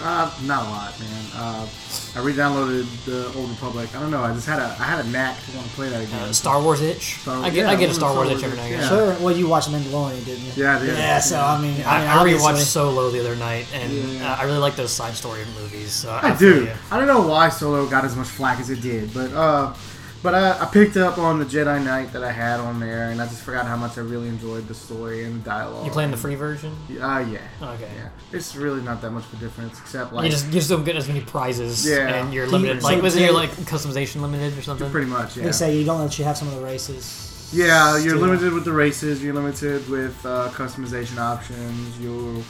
[0.00, 1.24] Uh, not a lot, man.
[1.34, 1.66] Uh,
[2.14, 3.88] I re-downloaded the Old Republic.
[3.96, 4.22] I don't know.
[4.22, 6.20] I just had a I had a knack to want to play that again.
[6.22, 7.20] Uh, Star Wars itch.
[7.20, 8.74] Star- I get yeah, I get a Star Star Wars Wars itch every now and
[8.74, 8.82] again.
[8.84, 8.88] yeah.
[9.16, 9.24] Sure.
[9.24, 10.52] Well, you watched Mandalorian, didn't you?
[10.64, 10.96] Yeah, I did.
[10.96, 11.18] Yeah.
[11.18, 14.32] So I mean, I, I, mean, I obviously- rewatched Solo the other night, and Yeah.
[14.32, 15.92] uh, I really like those side story movies.
[15.92, 16.64] So I feel do.
[16.66, 16.74] ya.
[16.92, 19.74] I don't know why Solo got as much flack as it did, but uh,
[20.22, 23.20] but I, I picked up on the Jedi Knight that I had on there, and
[23.20, 25.84] I just forgot how much I really enjoyed the story and the dialogue.
[25.86, 26.76] You playing the free version?
[26.90, 27.38] Uh, yeah.
[27.62, 27.88] Okay.
[27.96, 28.08] Yeah.
[28.32, 30.84] It's really not that much of a difference, except like You just you just don't
[30.84, 32.14] get as many prizes, Yeah.
[32.14, 32.82] and you're limited.
[32.82, 34.90] Like wasn't your like customization limited or something?
[34.90, 35.36] pretty much.
[35.36, 35.44] Yeah.
[35.44, 37.50] They say you don't let you have some of the races.
[37.52, 38.18] Yeah, you're still.
[38.18, 39.22] limited with the races.
[39.22, 41.98] You're limited with uh, customization options.
[41.98, 42.44] You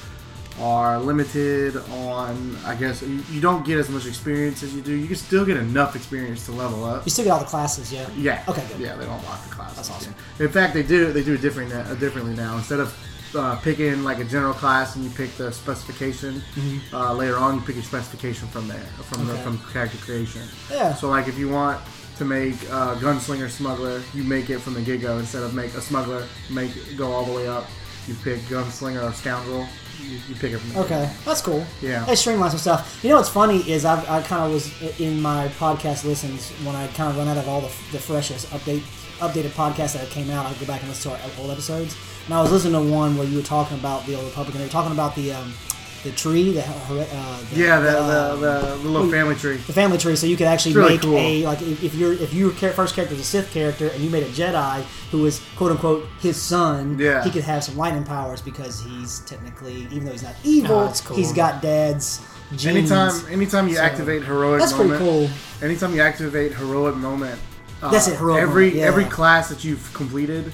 [0.61, 4.93] are limited on, I guess, you, you don't get as much experience as you do.
[4.95, 7.05] You can still get enough experience to level up.
[7.05, 8.09] You still get all the classes, yeah.
[8.17, 8.43] Yeah.
[8.49, 8.81] Okay, good.
[8.81, 9.77] Yeah, they don't lock the classes.
[9.77, 10.15] That's awesome.
[10.39, 10.47] yeah.
[10.47, 11.13] In fact, they do.
[11.13, 12.57] They do it different uh, differently now.
[12.57, 12.97] Instead of
[13.37, 16.43] uh, picking like a general class and you pick the specification
[16.93, 19.43] uh, later on, you pick your specification from there, from the, Mm-hmm.
[19.59, 20.43] From character creation.
[20.71, 20.95] Yeah.
[20.95, 21.81] So like if you want
[22.17, 25.73] to make uh, gunslinger smuggler, you make it from the get go instead of make
[25.75, 27.65] a smuggler, make it go all the way up.
[28.09, 29.69] You pick gunslinger or scoundrel,
[30.03, 30.83] you, you pick it from there.
[30.85, 31.65] Okay, that's cool.
[31.81, 32.05] Yeah.
[32.05, 33.01] They streamline some stuff.
[33.03, 36.75] You know what's funny is I've, I kind of was in my podcast listens when
[36.77, 38.83] I kind of run out of all the, the freshest update
[39.19, 40.47] updated podcasts that came out.
[40.47, 43.17] I go back and listen to our old episodes, and I was listening to one
[43.17, 44.61] where you were talking about the old Republican.
[44.61, 45.53] They were talking about the um,
[46.05, 46.89] the tree, the, uh,
[47.51, 49.57] the Yeah, the, uh, the, the, the little family tree.
[49.57, 51.17] the family tree, so you could actually really make cool.
[51.17, 54.09] a like if, if you're if your first character is a Sith character and you
[54.11, 57.25] made a Jedi who is quote unquote his son, Yeah.
[57.25, 60.95] he could have some lightning powers because he's technically even though he's not evil, Oh,
[61.05, 61.17] cool.
[61.17, 62.21] he's got dad's
[62.57, 62.91] genes.
[62.93, 65.31] Anytime, anytime you So, activate heroic that's moment, pretty cool.
[65.63, 67.39] anytime you activate heroic moment,
[67.83, 68.87] uh, That's it, heroic every moment, yeah.
[68.87, 70.53] every class that you've completed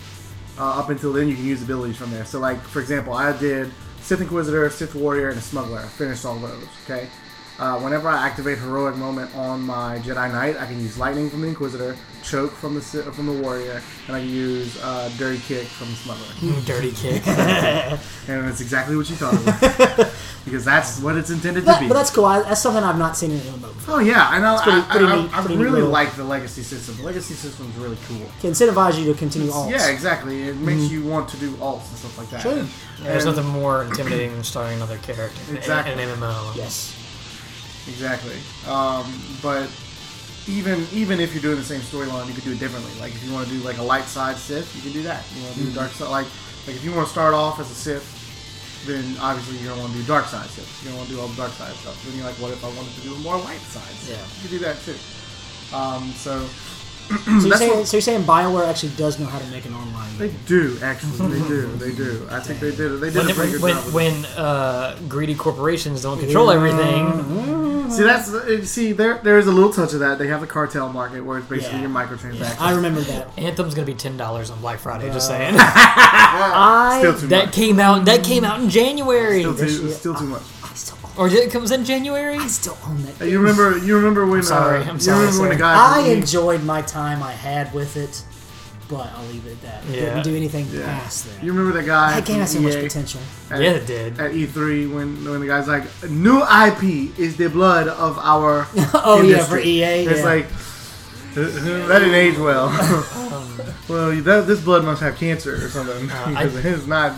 [0.58, 2.24] uh, up until then, you can use abilities from there.
[2.24, 3.70] So, like for example, I did
[4.04, 5.78] Sith Inquisitor, Sith Warrior, and a Smuggler.
[5.78, 6.68] I finished all those.
[6.84, 7.08] Okay.
[7.56, 11.42] Uh, whenever I activate heroic moment on my Jedi Knight, I can use lightning from
[11.42, 15.68] the Inquisitor, choke from the from the Warrior, and I can use uh, dirty kick
[15.68, 16.60] from the Smuggler.
[16.66, 17.24] Dirty kick.
[17.28, 20.12] and it's exactly what you thought it was,
[20.44, 21.86] because that's what it's intended to be.
[21.86, 22.24] but that's cool.
[22.24, 23.94] I, that's something I've not seen in an MMO before.
[23.94, 24.58] Oh yeah, I know.
[24.60, 26.96] pretty- I, pretty I, neat- I, I pretty really little- like the legacy system.
[26.96, 28.22] The legacy system is really cool.
[28.22, 29.70] It incentivize you to continue alts.
[29.70, 30.42] Yeah, exactly.
[30.48, 32.42] It makes you want to do alts and stuff like that.
[32.42, 32.66] Sure.
[33.00, 35.92] There's And- nothing more intimidating than starting another character in- Exactly.
[35.92, 36.56] in an MMO.
[36.56, 37.00] Yes.
[37.88, 38.36] Exactly.
[38.66, 39.04] Um,
[39.42, 39.68] but
[40.46, 42.92] even even if you're doing the same storyline, you could do it differently.
[43.00, 45.24] Like if you want to do like a light side Sith, you can do that.
[45.36, 45.76] You want to do Mm-hmm.
[45.78, 46.26] dark side, like
[46.66, 48.04] like if you want to start off as a Sith,
[48.86, 50.68] then obviously you're gonna want to do dark side Sith.
[50.82, 51.96] You're gonna want to do all the dark side stuff.
[52.04, 53.82] Then you're like, what if I wanted to do more light side?
[54.04, 54.16] Sith?
[54.16, 54.24] Yeah.
[54.36, 54.96] you could do that too.
[55.74, 56.44] Um, so
[57.24, 59.74] So you're, saying, what- so you're saying Bioware actually does know how to make an
[59.74, 60.18] online Game.
[60.18, 61.28] they do actually.
[61.40, 61.66] They do.
[61.78, 62.26] They do.
[62.30, 63.00] I think they did.
[63.00, 63.86] They did When, a pretty good when, job.
[63.88, 63.92] it.
[63.94, 69.18] when uh, greedy corporations don't control everything, See, that's uh, see there.
[69.22, 70.18] There is a little touch of that.
[70.18, 71.82] They have the cartel market where it's basically Yeah.
[71.82, 72.60] your microtransactions.
[72.60, 73.38] I remember that.
[73.38, 75.12] Anthem's gonna be ten dollars on Black Friday.
[75.12, 75.54] Just saying.
[75.58, 77.54] I Still too that much.
[77.54, 78.04] came out.
[78.06, 80.42] That came out in January, Still too, still too much.
[81.14, 82.36] I still own, or did it comes in January?
[82.36, 83.14] I still own that.
[83.16, 83.78] Hey, You remember?
[83.78, 84.42] You remember when?
[84.42, 85.98] sorry, uh, I'm you sorry, remember when the guy?
[85.98, 88.24] I from enjoyed my time I had with it,
[88.88, 89.84] but I'll leave it at that.
[89.86, 90.00] Yeah.
[90.00, 90.84] Didn't do anything Yeah.
[90.86, 91.44] past that.
[91.44, 92.14] You remember that guy?
[92.20, 93.20] that game has so much potential.
[93.50, 94.20] At, Yeah, it did.
[94.20, 99.22] At E3, when when the guy's like, "New IP is the blood of our." Oh
[99.22, 100.06] yeah, for EA.
[100.06, 100.24] It's yeah.
[100.24, 100.46] like
[101.88, 102.68] that didn't age well.
[103.88, 107.16] well, that, this blood must have cancer or something Uh, I- because it's not.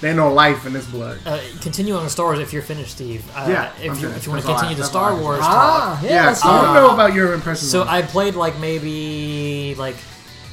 [0.00, 1.18] There ain't no life in this blood.
[1.24, 3.24] Uh, continue on the Star Wars if you're finished, Steve.
[3.34, 5.38] Uh, Yeah, if, I'm you, if you want to continue the Star all I- Wars
[5.40, 5.48] talk.
[5.48, 6.10] ah, yeah.
[6.10, 6.66] Yeah, I do want it.
[6.68, 7.70] to know about your impressions.
[7.70, 7.88] So on.
[7.88, 9.96] I played like maybe like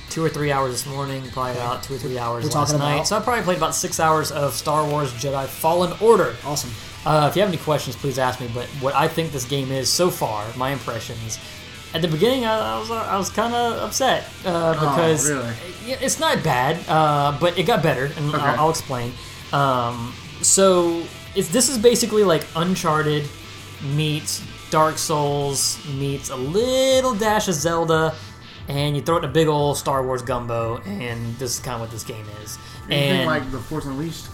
[0.09, 2.93] two or three hours this morning, probably about two or three hours We're last night.
[2.95, 6.35] about- So I probably played about six hours of Star Wars Jedi Fallen Order.
[6.45, 6.69] Awesome.
[7.05, 8.47] Uh, if you have any questions, please ask me.
[8.53, 11.37] But what I think this game is so far, my impressions.
[11.93, 15.53] At the beginning, I, I was I was kind of upset uh, because Oh, really?
[15.85, 18.37] yeah, it's not bad, uh, but it got better, and Okay.
[18.43, 19.13] I'll, I'll explain.
[19.51, 21.03] Um, so
[21.35, 23.27] it's, this is basically like Uncharted
[23.95, 28.15] meets Dark Souls meets a little dash of Zelda,
[28.67, 31.75] and you throw it in a big old Star Wars gumbo, and this is kind
[31.75, 32.57] of what this game is.
[32.89, 34.25] Anything And like the Force Unleashed.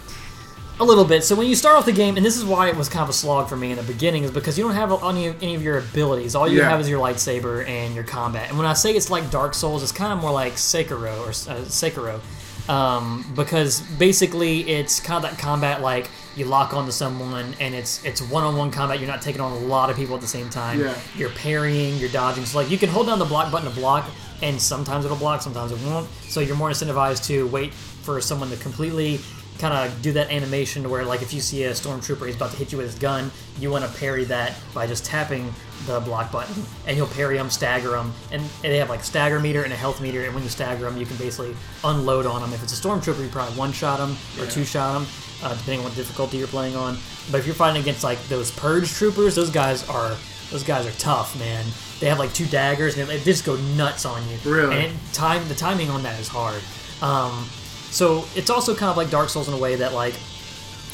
[0.80, 1.24] A little bit.
[1.24, 3.10] So when you start off the game, and this is why it was kind of
[3.10, 5.56] a slog for me in the beginning, is because you don't have any of, any
[5.56, 6.36] of your abilities.
[6.36, 6.70] All you Yeah.
[6.70, 8.50] have is your lightsaber and your combat.
[8.50, 11.30] And when I say it's like Dark Souls, it's kind of more like Sekiro or
[11.30, 12.22] uh, Sekiro,
[12.70, 18.04] um, because basically it's kind of that combat like you lock onto someone and it's
[18.06, 19.00] it's one-on-one combat.
[19.00, 20.80] You're not taking on a lot of people at the same time.
[20.80, 20.96] Yeah.
[21.16, 22.46] You're parrying, you're dodging.
[22.46, 24.06] So like you can hold down the block button to block,
[24.42, 26.08] and sometimes it'll block, sometimes it won't.
[26.30, 29.20] So you're more incentivized to wait for someone to completely
[29.60, 32.52] kind of do that animation to where like if you see a stormtrooper he's about
[32.52, 35.54] to hit you with his gun you want to parry that by just tapping
[35.86, 39.64] the block button and you'll parry them stagger them and, they have like stagger meter
[39.64, 42.54] and a health meter and when you stagger them you can basically unload on them
[42.54, 45.08] if it's a stormtrooper you probably one shot them or two shot them
[45.44, 46.98] uh, depending on what difficulty you're playing on.
[47.32, 50.16] But if you're fighting against like those purge troopers those guys are
[50.52, 51.66] those guys are tough man.
[52.00, 54.38] They have like two daggers and they they just go nuts on you.
[54.46, 54.76] Really?
[54.76, 56.62] and it, time the timing on that is hard.
[57.02, 57.48] Um,
[57.92, 60.14] so it's also kind of like Dark Souls in a way that like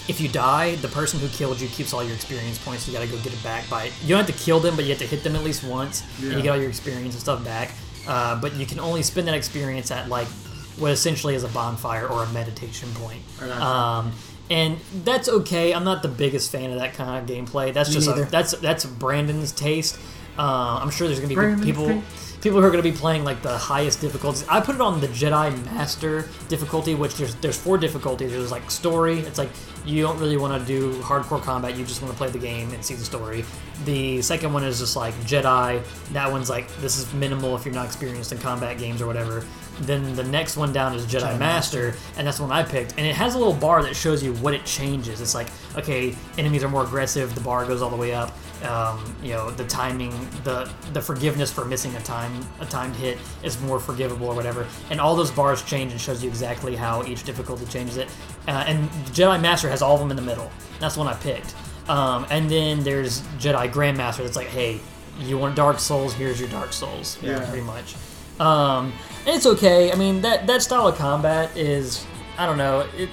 [0.08, 2.88] if you die, the person who killed you keeps all your experience points.
[2.88, 3.86] You got to go get it back by.
[4.04, 6.04] You don't have to kill them, but you have to hit them at least once,
[6.22, 7.72] and you get all your experience and stuff back.
[8.08, 10.28] Uh, but you can only spend that experience at like
[10.78, 13.22] what essentially is a bonfire or a meditation point.
[13.62, 14.12] Um,
[14.50, 15.74] and that's okay.
[15.74, 17.74] I'm not the biggest fan of that kind of gameplay.
[17.74, 19.98] That's Me just a, that's that's Brandon's taste.
[20.38, 22.04] Uh, I'm sure there's gonna be Brandon people King.
[22.46, 24.48] People who are gonna be playing like the highest difficulties.
[24.48, 28.30] I put it on the Jedi Master difficulty, which there's there's four difficulties.
[28.30, 29.22] There's like story.
[29.22, 29.50] It's like
[29.84, 31.76] you don't really want to do hardcore combat.
[31.76, 33.46] You just want to play the game and see the story.
[33.86, 35.84] The second one is just like Jedi.
[36.14, 39.44] That one's like this is minimal if you're not experienced in combat games or whatever.
[39.80, 42.92] Then the next one down is Jedi, Master, and that's the one I picked.
[42.92, 45.20] And it has a little bar that shows you what it changes.
[45.20, 47.34] It's like, okay, enemies are more aggressive.
[47.34, 48.38] The bar goes all the way up.
[48.65, 50.12] Um, you know, the timing,
[50.43, 54.65] the the forgiveness for missing a time a timed hit is more forgivable or whatever.
[54.89, 58.10] And all those bars change and shows you exactly how each difficulty changes it.
[58.47, 60.51] Uh, and Jedi Master has all of them in the middle.
[60.80, 61.56] That's the one I picked.
[61.88, 64.23] Um, and then there's Jedi Grandmaster.
[64.23, 64.80] That's like, hey,
[65.19, 66.13] you want Dark Souls?
[66.13, 67.17] Here's your Dark Souls.
[67.21, 67.45] Yeah.
[67.47, 67.95] pretty much.
[68.39, 68.91] Um,
[69.25, 69.91] and it's okay.
[69.91, 72.06] I mean, that that style of combat is,
[72.38, 72.88] I don't know.
[72.97, 73.10] It,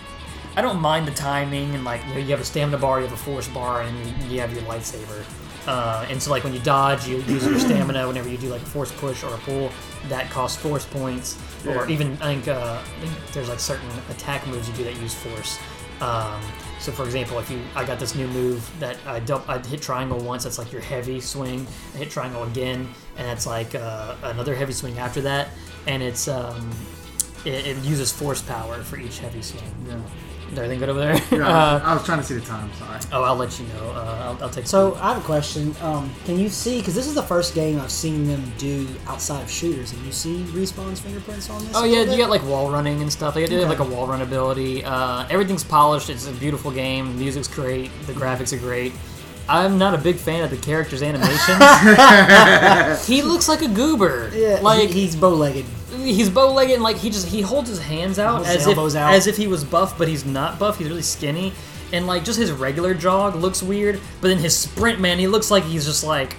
[0.54, 3.06] I don't mind the timing and like you, know, you have a stamina bar, you
[3.06, 5.24] have a force bar, and you, you have your lightsaber.
[5.66, 8.06] Uh, and so like when you dodge, you use your stamina.
[8.06, 9.70] Whenever you do like a force push or a pull,
[10.08, 11.38] that costs force points.
[11.66, 15.00] Or even I think, uh, I think there's like certain attack moves you do that
[15.00, 15.58] use force.
[16.00, 16.42] Um,
[16.80, 19.80] so for example, if you, I got this new move that I don't, I hit
[19.80, 20.42] triangle once.
[20.42, 21.64] That's like your heavy swing.
[21.94, 25.50] I hit triangle again, and that's like uh, another heavy swing after that,
[25.86, 26.72] and it's um,
[27.44, 29.62] it, it uses force power for each heavy swing.
[29.86, 30.00] Yeah.
[30.52, 31.14] Is everything good over there?
[31.32, 32.70] Yeah, Uh, I was trying to see the time.
[32.74, 33.00] Sorry.
[33.12, 33.90] oh, I'll let you know.
[33.92, 34.66] Uh, I'll, I'll take.
[34.66, 35.74] So I have a question.
[35.80, 36.78] Um, can you see?
[36.78, 39.92] Because this is the first game I've seen them do outside of shooters.
[39.94, 41.74] And you see respawn's fingerprints on this?
[41.74, 42.18] Oh yeah, you bit?
[42.18, 43.34] got like wall running and stuff.
[43.34, 44.84] They have like a wall run ability.
[44.84, 46.10] Uh, everything's polished.
[46.10, 47.18] It's a beautiful game.
[47.18, 47.90] Music's great.
[48.06, 48.92] The graphics are great.
[49.48, 51.54] I'm not a big fan of the character's animation.
[53.06, 54.30] he looks like a goober.
[54.34, 55.64] Yeah, like he, he's bow-legged.
[55.96, 59.14] he's bow-legged and like he just he holds his hands out Holds as if out.
[59.14, 60.78] as if he was buff, but he's not buff.
[60.78, 61.52] He's really skinny,
[61.92, 64.00] and like just his regular jog looks weird.
[64.20, 66.36] But then his sprint, man, he looks like he's just like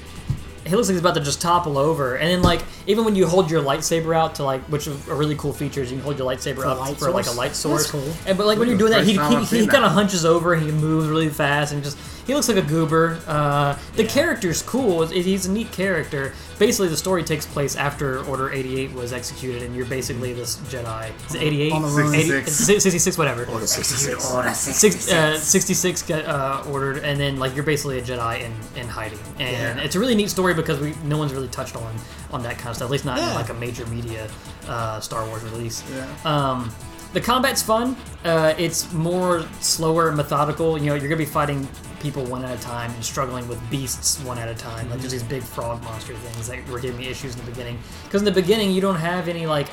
[0.66, 2.16] he looks like he's about to just topple over.
[2.16, 5.36] And then like even when you hold your lightsaber out to like, which are really
[5.36, 7.38] cool features, you can hold your lightsaber a up light for like a light source?
[7.38, 7.92] light That's source.
[7.92, 8.14] cool.
[8.26, 10.54] And but like when you're doing that, First he he, he kind of hunches over
[10.54, 13.20] and he moves really fast and just he looks like a goober.
[13.28, 15.06] Uh, the character's cool.
[15.08, 16.34] He's- He's a neat character.
[16.60, 21.12] Basically, the story takes place after Order 88 was executed, and you're basically this Jedi.
[21.28, 21.72] Is it 88?
[21.74, 22.14] On the run.
[22.14, 22.84] 80 66.
[22.84, 23.46] 66, whatever.
[23.48, 24.58] Order 66.
[24.58, 28.88] Six, uh, 66 got uh, ordered, and then like you're basically a Jedi in, in
[28.88, 29.84] hiding, and Yeah.
[29.84, 31.96] it's a really neat story because we no one's really touched on
[32.32, 32.88] on that kind of stuff.
[32.88, 34.30] At least not in like a major media
[34.68, 35.84] uh, Star Wars release.
[35.92, 36.08] Yeah.
[36.24, 36.72] Um,
[37.14, 37.96] the combat's fun.
[38.26, 40.78] Uh, it's more slower and methodical.
[40.78, 41.68] You know, you're gonna be fighting
[42.00, 44.90] people one at a time and struggling with beasts one at a time.
[44.90, 47.80] Like there's these big frog monster things that were giving me issues in the beginning.
[48.04, 49.68] Because in the beginning, you don't have any like.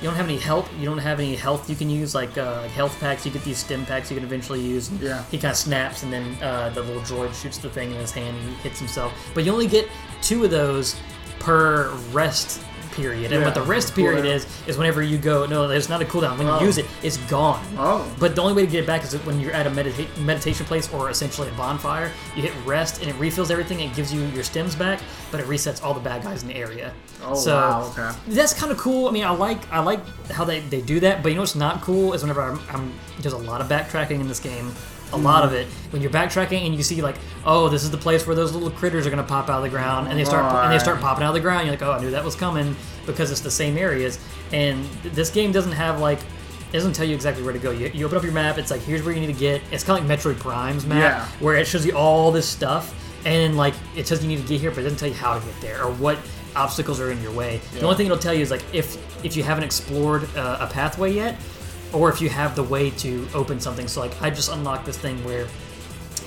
[0.00, 0.66] You don't have any help.
[0.80, 3.24] You don't have any health you can use, like uh, like health packs.
[3.24, 4.88] You get these stim packs you can eventually use.
[4.88, 5.24] And Yeah.
[5.30, 8.10] He kind of snaps, and then uh, the little droid shoots the thing in his
[8.10, 9.12] hand, and he hits himself.
[9.32, 9.88] But you only get
[10.20, 10.96] two of those
[11.38, 12.60] per rest
[12.92, 13.32] period.
[13.32, 15.46] And Yeah, what the rest period is is whenever you go.
[15.46, 16.38] No, there's not a cooldown.
[16.38, 16.60] When you Oh.
[16.60, 17.64] use it, it's gone.
[17.78, 18.06] Oh.
[18.18, 20.64] But the only way to get it back is when you're at a medita- meditation
[20.66, 22.10] place or essentially a bonfire.
[22.36, 23.80] You hit rest and it refills everything.
[23.80, 25.00] It gives you your stims back,
[25.30, 26.92] but it resets all the bad guys in the area.
[27.24, 27.92] Oh so wow.
[27.96, 28.10] Okay.
[28.28, 29.08] that's kind of cool.
[29.08, 30.00] I mean, I like I like
[30.30, 31.22] how they, they do that.
[31.22, 34.20] But you know what's not cool is whenever I'm, I'm there's a lot of backtracking
[34.20, 34.72] in this game.
[35.12, 37.96] A lot of it when you're backtracking and you see like, oh, this is the
[37.98, 40.44] place where those little critters are gonna pop out of the ground, and they start
[40.64, 41.66] and they start popping out of the ground.
[41.66, 42.74] You're like, oh, I knew that was coming
[43.06, 44.18] because it's the same areas.
[44.52, 47.70] And this game doesn't have like it doesn't tell you exactly where to go.
[47.70, 48.56] You, you open up your map.
[48.56, 49.60] It's like here's where you need to get.
[49.70, 51.26] It's kind of like Metroid Prime's map, Yeah.
[51.44, 52.94] where it shows you all this stuff,
[53.26, 55.38] and like it says you need to get here, but it doesn't tell you how
[55.38, 56.16] to get there or what
[56.56, 57.60] obstacles are in your way.
[57.74, 60.66] The only thing it'll tell you is like if if you haven't explored uh, a
[60.66, 61.36] pathway yet,
[61.92, 63.88] or if you have the way to open something.
[63.88, 65.46] So like I just unlocked this thing where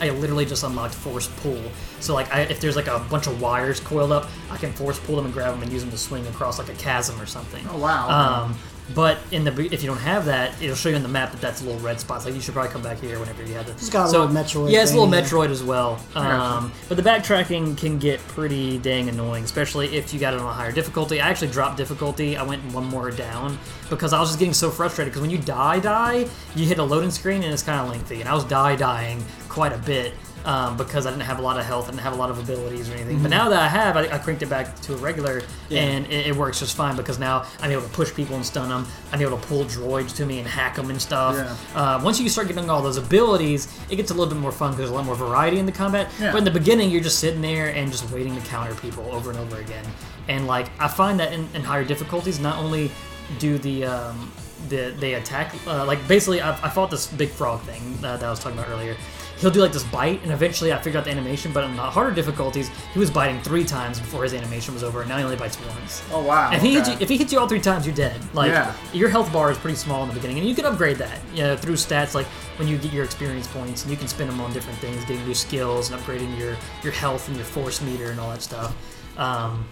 [0.01, 1.61] I literally just unlocked force pull.
[1.99, 4.99] So like I, if there's like a bunch of wires coiled up, I can force
[4.99, 7.25] pull them and grab them and use them to swing across like a chasm or
[7.25, 7.65] something.
[7.69, 8.09] Oh, wow.
[8.09, 8.55] Um,
[8.93, 11.41] but in the if you don't have that, it'll show you on the map that
[11.41, 12.25] that's a little red spots.
[12.25, 13.71] Like you should probably come back here whenever you have the.
[13.71, 15.11] It's got a so, little Metroid Yeah, it's a little.
[15.11, 15.99] Metroid as well.
[16.13, 20.45] Um, but the backtracking can get pretty dang annoying, especially if you got it on
[20.45, 21.19] a higher difficulty.
[21.19, 22.37] I actually dropped difficulty.
[22.37, 23.57] I went one more down
[23.89, 25.11] because I was just getting so frustrated.
[25.11, 28.19] Because when you die, die, you hit a loading screen and it's kind of lengthy,
[28.19, 30.13] and I was die dying quite a bit.
[30.45, 32.37] Um, because I didn't have a lot of health, I didn't have a lot of
[32.37, 33.19] abilities or anything.
[33.19, 36.27] But now that I have, I, I cranked it back to a regular, and it,
[36.27, 38.85] it works just fine because now I'm able to push people and stun them.
[39.11, 41.35] I'm able to pull droids to me and hack them and stuff.
[41.35, 41.81] Yeah.
[41.81, 44.71] Uh, once you start getting all those abilities, it gets a little bit more fun
[44.71, 46.11] because there's a lot more variety in the combat.
[46.19, 46.31] Yeah.
[46.31, 49.31] But in the beginning, you're just sitting there and just waiting to counter people over
[49.31, 49.85] and over again.
[50.27, 52.91] And like I find that in, in higher difficulties, not only
[53.39, 54.31] do the um,
[54.69, 58.23] the they attack uh, like basically I, I fought this big frog thing uh, that
[58.23, 58.95] I was talking about earlier,
[59.39, 61.51] he'll do like this bite, and eventually I figured out the animation.
[61.51, 65.01] But on the harder difficulties, he was biting three times before his animation was over,
[65.01, 66.03] and now he only bites once.
[66.11, 66.51] Oh wow.
[66.51, 68.19] If he hits you, if he hits you all three times, you're dead.
[68.33, 68.73] Like Yeah.
[68.93, 71.43] your health bar is pretty small in the beginning, and you can upgrade that you
[71.43, 72.25] know, through stats like
[72.57, 75.25] when you get your experience points, and you can spend them on different things, getting
[75.25, 78.73] new skills and upgrading your your health and your force meter and all that stuff.
[79.17, 79.65] Um,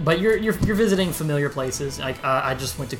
[0.00, 1.98] but you're, you're you're visiting familiar places.
[1.98, 2.96] Like uh, I just went to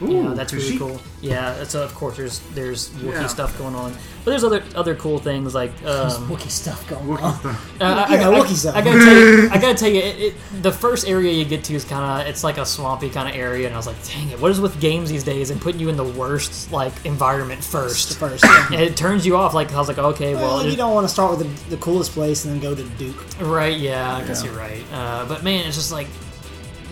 [0.00, 0.08] Kashyyyk.
[0.12, 0.78] you know, that's really Kashyyyk.
[0.78, 1.00] cool.
[1.20, 1.64] Yeah.
[1.64, 3.26] So of course there's there's Wookiee Yeah.
[3.26, 3.92] stuff going on,
[4.24, 7.38] but there's other other cool things like um, Wookiee stuff going Wookiee on.
[7.40, 7.72] stuff.
[7.80, 8.76] uh, I, Yeah, I, Wookiee stuff.
[8.76, 11.64] I, gotta tell you, I gotta tell you, it, it, the first area you get
[11.64, 13.96] to is kind of, it's like a swampy kind of area, and I was like,
[14.06, 16.92] dang it, what is with games these days and putting you in the worst like
[17.04, 18.18] environment first?
[18.18, 18.44] First.
[18.44, 19.54] And it turns you off.
[19.54, 21.82] Like I was like, okay, well, Well, you don't want to start with the, the
[21.82, 24.50] coolest place and then go to Duke, right, yeah, I guess Yeah.
[24.50, 24.84] you're right.
[24.92, 26.06] Uh, but man, it's just like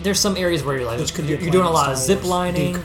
[0.03, 1.97] there's some areas where you're like, Which could be you're, you're doing a lot of
[1.97, 2.29] Star zip Wars.
[2.29, 2.77] lining.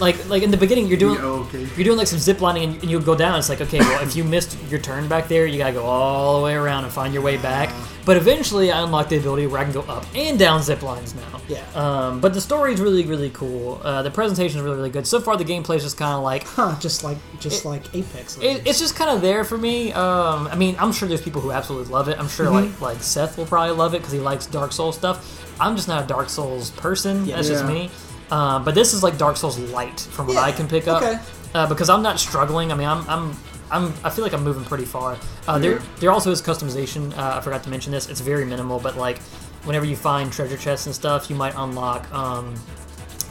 [0.00, 1.60] Like, like in the beginning, you're doing Oh, okay.
[1.76, 3.38] you're doing like some zip lining and, and you'll go down.
[3.38, 6.38] It's like, okay, well, if you missed your turn back there, you gotta go all
[6.38, 7.72] the way around and find your way back.
[8.04, 11.14] But eventually, I unlocked the ability where I can go up and down zip lines
[11.14, 11.40] now.
[11.48, 11.62] Yeah.
[11.76, 13.80] Um, but the story is really, really cool.
[13.84, 15.06] Uh, the presentation is really, really good.
[15.06, 16.76] So far, the gameplay is just kind of like huh?
[16.80, 18.36] Just like just like Apex.
[18.42, 19.92] it, it's just kind of there for me.
[19.92, 22.18] Um, I mean, I'm sure there's people who absolutely love it.
[22.18, 22.82] I'm sure Mm-hmm.
[22.82, 25.43] like like Seth will probably love it because he likes Dark Souls stuff.
[25.60, 27.26] I'm just not a Dark Souls person.
[27.26, 27.90] That's just me.
[28.30, 31.02] Um, but this is like Dark Souls light from what Yeah, I can pick up.
[31.02, 31.18] okay.
[31.54, 32.72] Uh, because I'm not struggling.
[32.72, 33.36] I mean, I'm I'm.
[33.70, 35.16] I'm, I feel like I'm moving pretty far.
[35.48, 35.82] Uh, there, Yeah.
[35.98, 37.16] there also is customization.
[37.16, 38.08] Uh, I forgot to mention this.
[38.10, 39.18] It's very minimal, but like,
[39.64, 42.54] whenever you find treasure chests and stuff, you might unlock um,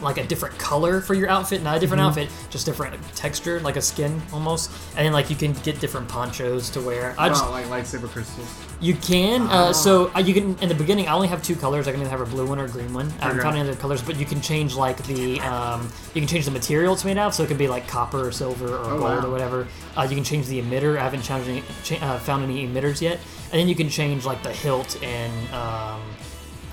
[0.02, 2.10] like a different color for your outfit, not a different Mm-hmm.
[2.22, 4.72] outfit, just different texture, like a skin almost.
[4.98, 7.14] And then like you can get different ponchos to wear.
[7.18, 8.48] I just Wow, like lightsaber crystals.
[8.84, 9.42] You can.
[9.48, 11.08] Uh, so uh, you can in the beginning.
[11.08, 11.88] I only have two colors.
[11.88, 13.08] I can either have a blue one or a green one.
[13.20, 13.44] I haven't Okay.
[13.44, 16.52] found any other colors, but you can change like the um, you can change the
[16.52, 17.34] material it's made out.
[17.34, 19.26] So it could be like copper or silver or Oh, gold wow.
[19.26, 19.68] or whatever.
[19.98, 20.98] Uh, you can change the emitter.
[20.98, 23.20] I haven't changed any, cha- uh, found any emitters yet.
[23.52, 25.34] And then you can change like the hilt and.
[25.54, 26.02] Um,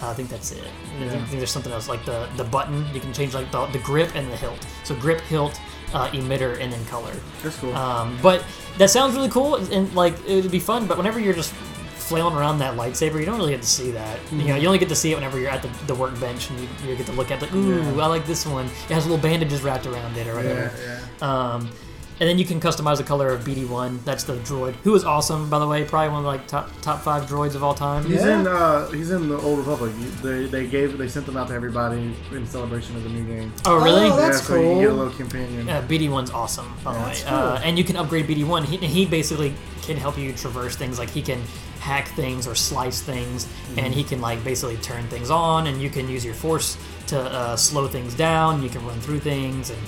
[0.02, 0.64] I think that's it.
[0.98, 2.86] I think, there's something else like the the button.
[2.94, 4.66] You can change like the, the grip and the hilt.
[4.82, 5.60] So grip, hilt,
[5.92, 7.12] uh, emitter, and then color.
[7.42, 7.74] That's cool.
[7.74, 8.42] Um, but
[8.78, 10.86] that sounds really cool and like it would be fun.
[10.86, 11.52] But whenever you're just
[12.10, 14.18] flailing around that lightsaber, you don't really get to see that.
[14.32, 16.58] You know, you only get to see it whenever you're at the, the workbench and
[16.60, 18.02] you, you get to look at like, ooh, Yeah.
[18.02, 18.66] I like this one.
[18.66, 20.72] It has little bandages wrapped around it or whatever.
[20.76, 21.26] yeah, yeah.
[21.54, 21.70] Um,
[22.20, 24.04] and then you can customize the color of BD1.
[24.04, 25.84] That's the droid, who is awesome, by the way.
[25.84, 28.04] Probably one of like top top five droids of all time.
[28.04, 28.40] He's Yeah.
[28.40, 28.46] in.
[28.46, 29.92] Uh, he's in the Old Republic.
[30.22, 30.98] They, they gave.
[30.98, 33.52] They sent them out to everybody in celebration of the new game.
[33.64, 34.06] Oh, really?
[34.10, 34.96] Oh, that's yeah, so you get a cool.
[34.98, 35.66] little companion.
[35.66, 37.04] Yeah, BD1's awesome, by the way.
[37.06, 38.64] That's Uh, and you can upgrade BD1.
[38.66, 40.98] He, he basically can help you traverse things.
[40.98, 41.40] Like he can
[41.80, 43.48] hack things or slice things,
[43.78, 45.66] and he can like basically turn things on.
[45.68, 48.62] And you can use your force to uh, slow things down.
[48.62, 49.78] You can run through things, and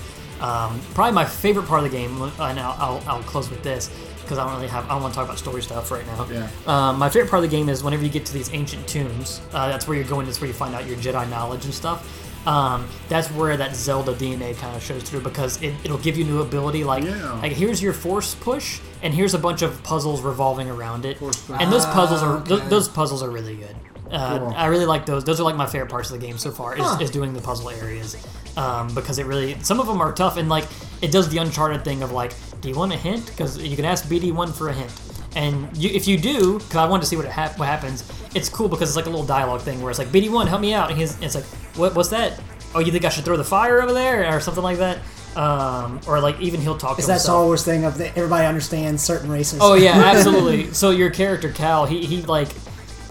[0.43, 2.21] um, probably my favorite part of the game.
[2.21, 3.89] And I'll, I'll, I'll close with this
[4.21, 4.85] because I don't really have.
[4.85, 6.27] I don't want to talk about story stuff right now.
[6.29, 6.49] Yeah.
[6.67, 9.41] Um, my favorite part of the game is whenever you get to these ancient tombs.
[9.53, 10.25] Uh, that's where you're going.
[10.25, 12.19] That's where you find out your Jedi knowledge and stuff.
[12.45, 16.25] Um, that's where that Zelda DNA kind of shows through because it, it'll give you
[16.25, 16.83] new ability.
[16.83, 17.31] Like, Yeah.
[17.41, 21.21] like here's your force push, and here's a bunch of puzzles revolving around it.
[21.21, 23.75] And those puzzles are Ah, th- those puzzles are really good.
[24.13, 24.53] Uh, Cool.
[24.55, 25.23] I really like those.
[25.23, 26.75] Those are like my favorite parts of the game so far.
[26.77, 26.97] Is, Huh.
[27.01, 28.15] is doing the puzzle areas
[28.55, 30.65] um, because it really some of them are tough and like
[31.01, 33.25] it does the Uncharted thing of like, do you want a hint?
[33.25, 34.91] Because you can ask BD one for a hint.
[35.35, 38.03] And you, if you do, because I wanted to see what it hap- what happens,
[38.35, 40.61] it's cool because it's like a little dialogue thing where it's like BD one, help
[40.61, 41.45] me out, and he's it's like,
[41.75, 42.39] what what's that?
[42.75, 44.99] Oh, you think I should throw the fire over there or something like that?
[45.35, 47.35] Um, or like even he'll talk Is to that himself.
[47.37, 49.57] Star Wars thing of the, everybody understands certain races?
[49.61, 50.71] Oh yeah, absolutely.
[50.73, 52.49] so your character Cal, he he like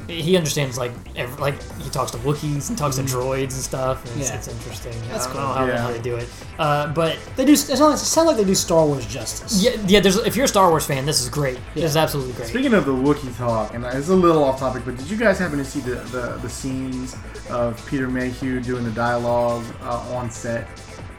[0.09, 4.05] he understands like ev like he talks to Wookiees and talks to droids and stuff.
[4.11, 4.37] And it's, Yeah.
[4.37, 4.93] it's interesting.
[5.11, 5.41] That's I don't cool.
[5.43, 5.79] know how, Yeah.
[5.79, 6.29] how they do it,
[6.59, 7.53] uh, but they do.
[7.53, 9.63] It sounds, it sounds like they do Star Wars justice.
[9.63, 10.01] yeah, yeah.
[10.01, 11.59] There's if you're a Star Wars fan, this is great.
[11.75, 12.49] This is absolutely great.
[12.49, 15.39] Speaking of the Wookiee talk, and it's a little off topic, but did you guys
[15.39, 17.17] happen to see the, the, the scenes
[17.51, 20.67] of Peter Mayhew doing the dialogue uh, on set?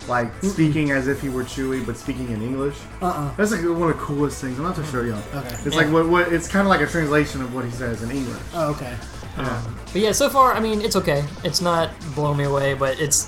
[0.08, 2.78] Like speaking as if he were Chewie, but speaking in English.
[3.01, 3.34] Uh-uh.
[3.36, 4.60] That's like one of the coolest things.
[4.60, 5.22] I'm about to show y'all.
[5.34, 5.56] Okay.
[5.66, 8.12] It's like what, what it's kind of like a translation of what he says in
[8.12, 8.41] English.
[8.54, 8.95] Oh, okay.
[9.38, 9.64] Yeah.
[9.86, 11.24] But yeah, so far, I mean, it's okay.
[11.43, 13.28] It's not blowing me away, but it's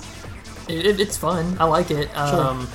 [0.68, 1.56] it, it's fun.
[1.58, 2.14] I like it.
[2.16, 2.68] Um,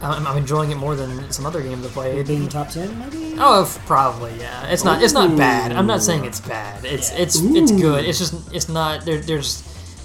[0.00, 2.26] I'm, I'm enjoying it more than some other games I've played.
[2.26, 3.34] Being top ten, maybe.
[3.38, 4.68] Oh, probably yeah.
[4.68, 5.02] It's not.
[5.02, 5.72] It's not bad.
[5.72, 6.84] I'm not saying it's bad.
[6.84, 7.18] It's Yeah.
[7.22, 8.04] it's it's good.
[8.04, 9.04] It's just it's not.
[9.04, 9.62] There, there's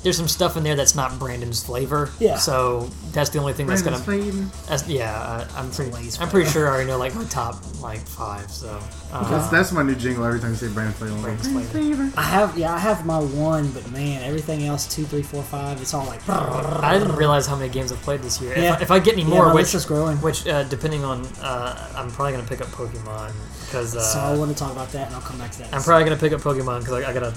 [0.07, 2.09] there's some stuff in there that's not Brandon's flavor.
[2.17, 2.37] Yeah.
[2.37, 3.97] So that's the only thing that's gonna.
[3.97, 4.49] fading.
[4.69, 5.11] That's, yeah,
[5.53, 5.91] I, I'm pretty.
[5.91, 8.49] Lay's I'm pretty sure I already know like my top like five.
[8.49, 8.79] So.
[9.11, 11.21] Uh, That's, that's my new jingle every time you say Brandon Flavor.
[11.21, 12.11] Brandon's flavor.
[12.17, 15.81] I have yeah, I have my one, but man, everything else two, three, four, five.
[15.81, 16.27] It's all like.
[16.29, 18.57] I didn't realize how many games I've played this year.
[18.57, 18.73] Yeah.
[18.73, 20.17] If, I, if I get any more, my which is growing.
[20.21, 23.33] which uh, depending on, uh, I'm probably gonna pick up Pokemon
[23.65, 25.73] because uh, So I want to talk about that, and I'll come back to that.
[25.73, 27.33] I'm probably gonna pick up Pokemon because I, I gotta,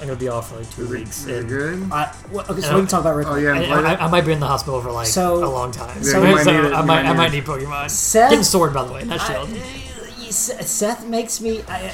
[0.00, 1.18] I'm gonna be off for like two Is it, weeks.
[1.22, 1.92] is it and- good?
[1.92, 3.26] I, well, okay, so And we can talk about Rick.
[3.28, 3.94] Oh yeah, I, and played I.
[3.96, 5.96] I might be in the hospital for like So- a long time.
[5.96, 7.44] Yeah, so you might so need it, I you might, might I might need need
[7.46, 7.90] Pokemon.
[7.90, 9.50] Seth- Getting sword by the way, not I- shield.
[9.50, 11.62] Uh, Seth Seth makes me.
[11.68, 11.92] I, uh,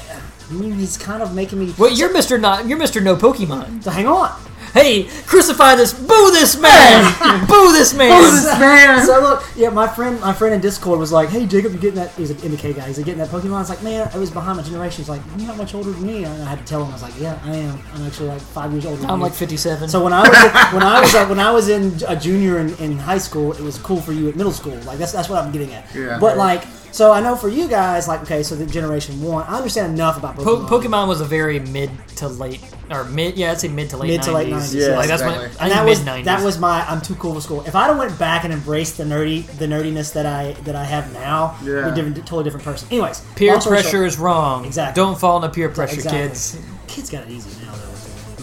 [0.49, 1.73] I mean, he's kind of making me.
[1.77, 2.39] Well, you're Mr.
[2.39, 3.01] Not, you're Mr.
[3.01, 3.81] No Pokemon.
[3.83, 4.29] So hang on.
[4.75, 8.21] Hey, crucify this, boo this man, boo this man.
[8.21, 9.05] Boo this man.
[9.05, 11.95] So look, yeah, my friend, my friend in Discord was like, "Hey, Jacob, you getting
[11.95, 12.87] that?" He's an MK guy.
[12.87, 15.07] He's like, "Getting that Pokemon?" I was like, "Man, I was behind my generation." He's
[15.07, 17.03] like, "You're not much older than me." And I had to tell him, I was
[17.03, 17.79] like, "Yeah, I am.
[17.93, 19.87] I'm actually like five years older." than I'm you." like 57.
[19.87, 22.75] So when I was when I was uh, when I was in a junior in,
[22.79, 24.75] in high school, it was cool for you at middle school.
[24.81, 25.85] Like that's that's what I'm getting at.
[25.95, 26.19] Yeah.
[26.19, 26.65] But like,
[26.95, 30.17] so I know for you guys, like, okay, so the generation one, I understand enough
[30.17, 30.69] about Po- Pokemon.
[30.69, 34.07] Pokemon was a very mid to late, or mid, yeah, I'd say mid to late
[34.11, 34.25] Mid 90s.
[34.25, 35.37] to late 90s, Yeah, like that's exactly.
[35.37, 36.23] when, and think that mid was 90s.
[36.25, 37.61] that was my I'm too cool for school.
[37.67, 40.85] If I'd have went back and embraced the nerdy the nerdiness that I that I
[40.85, 41.79] have now, Yeah.
[41.87, 42.87] I'd be a different, totally different person.
[42.91, 44.63] Anyways, peer pressure short- is wrong.
[44.65, 45.01] Exactly.
[45.01, 46.21] Don't fall into peer pressure, Exactly.
[46.21, 46.57] kids.
[46.87, 47.84] Kids got it easy now though.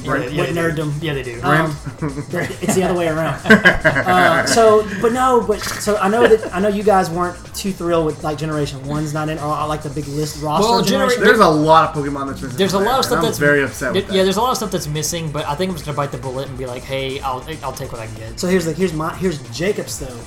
[0.05, 0.83] Yeah, With- yeah, with do.
[0.83, 1.03] nerddom.
[1.03, 1.41] Yeah, they do.
[1.43, 1.77] Um,
[2.61, 3.41] it's the other way around.
[4.03, 7.73] Uh, so, but no, but so I know that I know you guys weren't too
[7.73, 10.69] thrilled with like Generation One's not in, or I like the big list roster.
[10.69, 10.83] Well.
[10.83, 12.59] Genera- There's a lot of Pokemon that's missing.
[12.59, 14.25] There's a lot of stuff and I'm that's very upset with Yeah, that.
[14.25, 16.19] there's a lot of stuff that's missing, but I think I'm just gonna bite the
[16.19, 18.41] bullet and be like, hey, I'll I'll take what I can get.
[18.41, 20.19] so here's the here's my here's Jacob's though.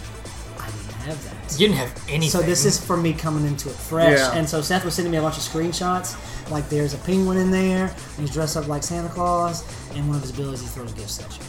[1.05, 1.59] I didn't have that.
[1.59, 2.29] You didn't have anything.
[2.29, 4.17] So this is for me coming into it fresh.
[4.17, 4.33] Yeah.
[4.35, 6.15] And so Seth was sending me a bunch of screenshots.
[6.51, 9.63] Like there's a penguin in there, and he's dressed up like Santa Claus,
[9.95, 11.43] and one of his abilities he throws gifts at you.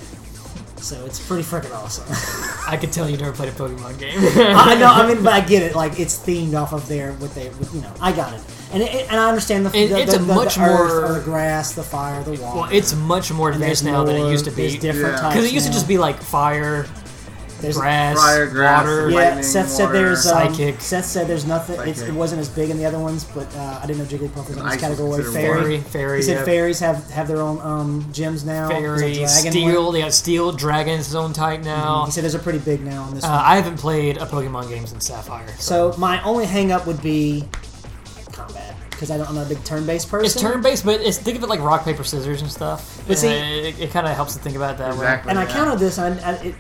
[0.83, 2.05] So it's pretty freaking awesome.
[2.71, 4.19] I could tell you never played a Pokemon game.
[4.21, 5.75] I know, I mean, but I get it.
[5.75, 7.93] Like it's themed off of there what they, what, you know.
[8.01, 8.41] I got it,
[8.73, 10.79] and it, and I understand the, It- the, it's the, a the, much the earth,
[11.03, 12.61] more- or the grass, the fire, the water.
[12.61, 14.79] well, it's much more And advanced now than it used to be.
[14.79, 15.29] different Yeah.
[15.31, 16.87] Because it used to just be like fire,
[17.61, 19.09] There's- grass, Fire, grass, water.
[19.11, 20.81] Yeah, lightning, Seth said water, there's um, Psychic.
[20.81, 21.81] Seth said there's nothing.
[21.89, 24.49] It's, it wasn't as big in the other ones, but uh, I didn't know Jigglypuff
[24.49, 25.23] was in this category.
[25.23, 25.63] considered Fairy.
[25.63, 26.45] Fairy, fairy, He said yeah.
[26.45, 28.69] fairies have have their own um, gyms now.
[28.69, 29.85] Fairy, steel.
[29.85, 29.93] one.
[29.95, 30.53] They got steel.
[30.53, 32.05] Dragon's his own type now.
[32.05, 33.39] He said those are pretty big now on this Uh, one.
[33.39, 35.49] I haven't played a Pokemon game since Sapphire.
[35.59, 37.45] So my only hang up would be
[38.33, 40.25] combat because I don't, I'm not a big turn-based person.
[40.27, 43.03] It's turn based, but it's think of it like rock paper scissors and stuff.
[43.07, 45.31] But see- And it, it kind of helps to think about it that Exactly.
[45.31, 45.53] and I yeah.
[45.53, 46.55] counted this, and I, I, it,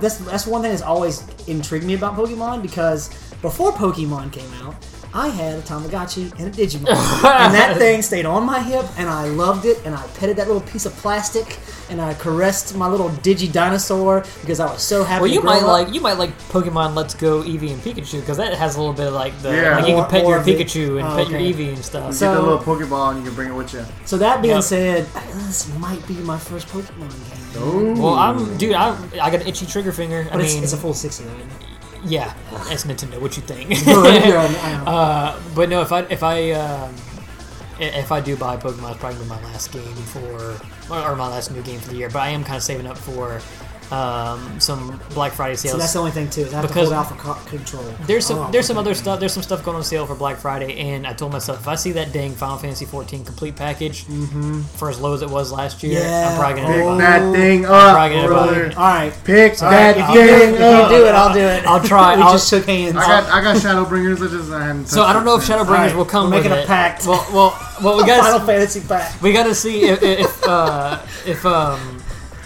[0.00, 3.08] that's one thing that's always intrigued me about Pokemon because
[3.42, 4.74] before Pokemon came out,
[5.14, 9.08] I had a Tamagotchi and a Digimon, and that thing stayed on my hip, and
[9.08, 12.86] I loved it, and I petted that little piece of plastic, and I caressed my
[12.88, 15.22] little Digi dinosaur because I was so happy.
[15.22, 15.68] Well, you to grow might up.
[15.86, 18.92] like you might like Pokemon Let's Go Eevee and Pikachu because that has a little
[18.94, 19.76] bit of like the Yeah.
[19.78, 20.58] like you can pet more your of it.
[20.58, 21.40] Pikachu and Oh, pet your.
[21.40, 22.06] Eevee and stuff.
[22.08, 23.84] You So- get the little Pokeball and you can bring it with you.
[24.04, 24.64] So that being Yep.
[24.64, 25.06] said,
[25.46, 27.56] this might be my first Pokemon game.
[27.56, 27.94] Oh.
[28.00, 28.74] well, I'm dude.
[28.74, 30.26] I I got an itchy trigger finger.
[30.30, 31.30] I But it's, mean, it's a full sixty though.
[32.08, 32.34] Yeah,
[32.72, 33.20] it's Nintendo.
[33.20, 33.70] What you think?
[33.86, 34.84] Yeah, I know.
[34.90, 36.94] uh, but no, if I if I um,
[37.78, 39.82] i- if I do buy Pokemon, it's probably my last game
[40.12, 40.58] for
[40.90, 42.08] or my last new game for the year.
[42.10, 43.40] But I am kind of saving up for
[43.92, 45.72] um, some Black Friday sales.
[45.72, 46.42] So that's the only thing too.
[46.42, 47.84] Is I have Because to hold out for co- control.
[48.06, 49.18] There's some Oh, there's some other stuff.
[49.20, 51.74] There's some stuff going on sale for Black Friday, and I told myself if I
[51.74, 54.04] see that dang Final Fantasy 14 complete package
[54.76, 56.28] for as low as it was last year, Yeah.
[56.30, 56.98] I'm probably gonna Pick buy it.
[56.98, 58.64] that thing probably up, gonna buy brother.
[58.66, 58.76] it.
[58.76, 59.12] All right.
[59.24, 60.90] Pick that if I'll you, do do thing it, if up.
[60.90, 61.66] you do it, I'll do it.
[61.66, 62.16] I'll try.
[62.16, 62.96] We I'll- just shook hands.
[62.96, 64.16] I got I got Shadowbringers.
[64.26, 64.86] I just I hadn't.
[64.86, 65.64] So I don't know if touched it.
[65.64, 66.66] Shadowbringers Alright, will come we're with making a it.
[66.66, 67.06] pact.
[67.06, 69.20] Well, well, well, we Final got Fantasy pack.
[69.22, 71.97] we got to see if if uh, if um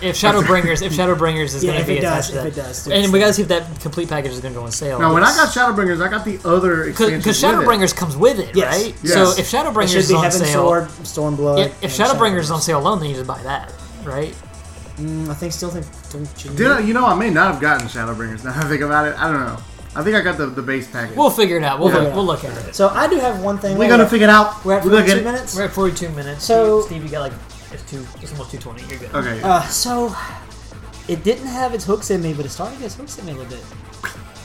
[0.03, 2.61] if Shadowbringers if Shadowbringers is Yeah, going to be it does, attached to if that.
[2.61, 2.88] it does.
[2.88, 4.98] and we got to see if that complete package is going to go on sale.
[4.98, 7.57] Now, when I got Shadowbringers, I got the other expansions because with it.
[7.57, 8.82] Shadowbringers comes with it, Yes.
[8.82, 8.94] right?
[9.03, 9.12] Yes.
[9.14, 11.66] So if It Shadowbringers is be on Heaven sale, Sword, Stormblood.
[11.66, 13.72] if, if and Shadowbringers is on sale alone, then you just buy that,
[14.05, 14.34] right?
[14.96, 15.86] Mm, I think still think.
[16.11, 18.44] Don't you Did I, you know, I may not have gotten Shadowbringers.
[18.44, 19.59] Now I think about it, I don't know.
[19.94, 21.16] I think I got the, the base package.
[21.18, 21.78] We'll figure it out.
[21.78, 21.98] We'll, Yeah.
[22.00, 22.74] look, we'll look at it.
[22.74, 23.76] So I do have one thing.
[23.76, 24.64] We're gonna figure it out.
[24.64, 25.55] We're at We're 42 minutes.
[25.57, 26.44] We're at 42 minutes.
[26.44, 27.32] So- Steve, Steve, you got like
[27.72, 28.82] it's two, it's almost 220.
[28.88, 29.14] You're good.
[29.14, 29.40] Okay.
[29.42, 30.14] Uh, so
[31.08, 33.26] it didn't have its hooks in me, but it started to get its hooks in
[33.26, 33.64] me a little bit.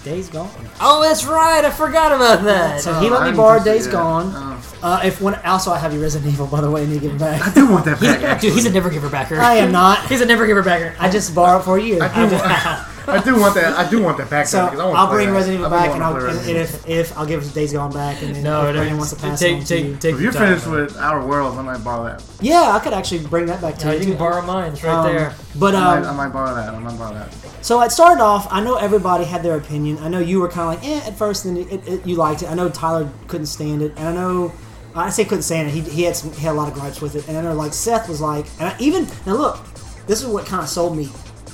[0.03, 0.49] Days Gone.
[0.80, 1.65] Oh, that's right.
[1.65, 2.80] I forgot about that.
[2.80, 3.91] So he let me borrow Days yet.
[3.91, 4.32] Gone.
[4.34, 4.63] Oh.
[4.82, 7.13] Uh, if when also I have you Resident Evil by the way, and you give
[7.13, 7.45] it back.
[7.45, 8.39] I do want that back.
[8.39, 9.36] Dude, he's a never giver backer.
[9.36, 10.05] I am not.
[10.07, 10.95] He's a never giver backer.
[10.99, 12.01] I just borrowed for a year.
[12.01, 13.74] I do, want, I do want that.
[13.78, 14.47] I do want that back.
[14.47, 15.34] So because I want to I'll bring that.
[15.34, 17.18] Resident Evil I've back, been and, I'll, wanting and, to play and Resident if, if
[17.18, 19.55] I'll give Days Gone back, and then No, if no, wants to pass take, it
[19.55, 19.95] on to take, you.
[19.97, 20.47] take If you're time.
[20.60, 22.24] finished with Outer Worlds, I might borrow that.
[22.41, 23.99] Yeah, I could actually bring that back to Yeah, you.
[23.99, 24.74] you can borrow mine.
[24.74, 25.34] It's right Um, there.
[25.58, 26.74] But I, might, I um, might borrow that.
[26.74, 27.34] I might borrow that.
[27.62, 28.47] so it started off.
[28.51, 29.97] I know everybody had their opinion.
[29.99, 32.16] I know you were kind of like eh at first, and then it, it, you
[32.16, 32.49] liked it.
[32.51, 34.51] I know Tyler couldn't stand it, and I know
[34.95, 35.72] I say couldn't stand it.
[35.72, 37.53] He, he had some, he had a lot of gripes with it, and I know
[37.53, 39.60] like Seth was like, and I, even now look,
[40.08, 41.08] this is what kind of sold me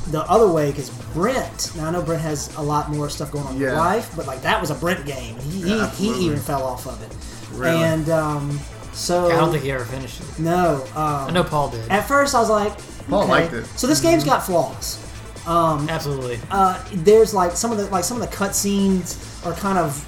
[0.08, 1.72] the other way because Brent.
[1.76, 3.78] Now I know Brent has a lot more stuff going on in Yeah.
[3.80, 5.38] life, but like that was a Brent game.
[5.40, 7.16] He Yeah, he, he even fell off of it,
[7.58, 7.82] Really?
[7.84, 8.60] and um,
[8.92, 10.40] so I don't think he ever finished it.
[10.40, 10.84] no.
[10.96, 11.90] Um, I know Paul did.
[11.90, 12.74] At first, I was like,
[13.10, 13.32] Paul okay.
[13.32, 13.66] liked it.
[13.78, 15.00] So this game's got flaws.
[15.48, 16.40] Absolutely.
[16.52, 20.06] Uh, there's like some of the like some of the cutscenes are kind of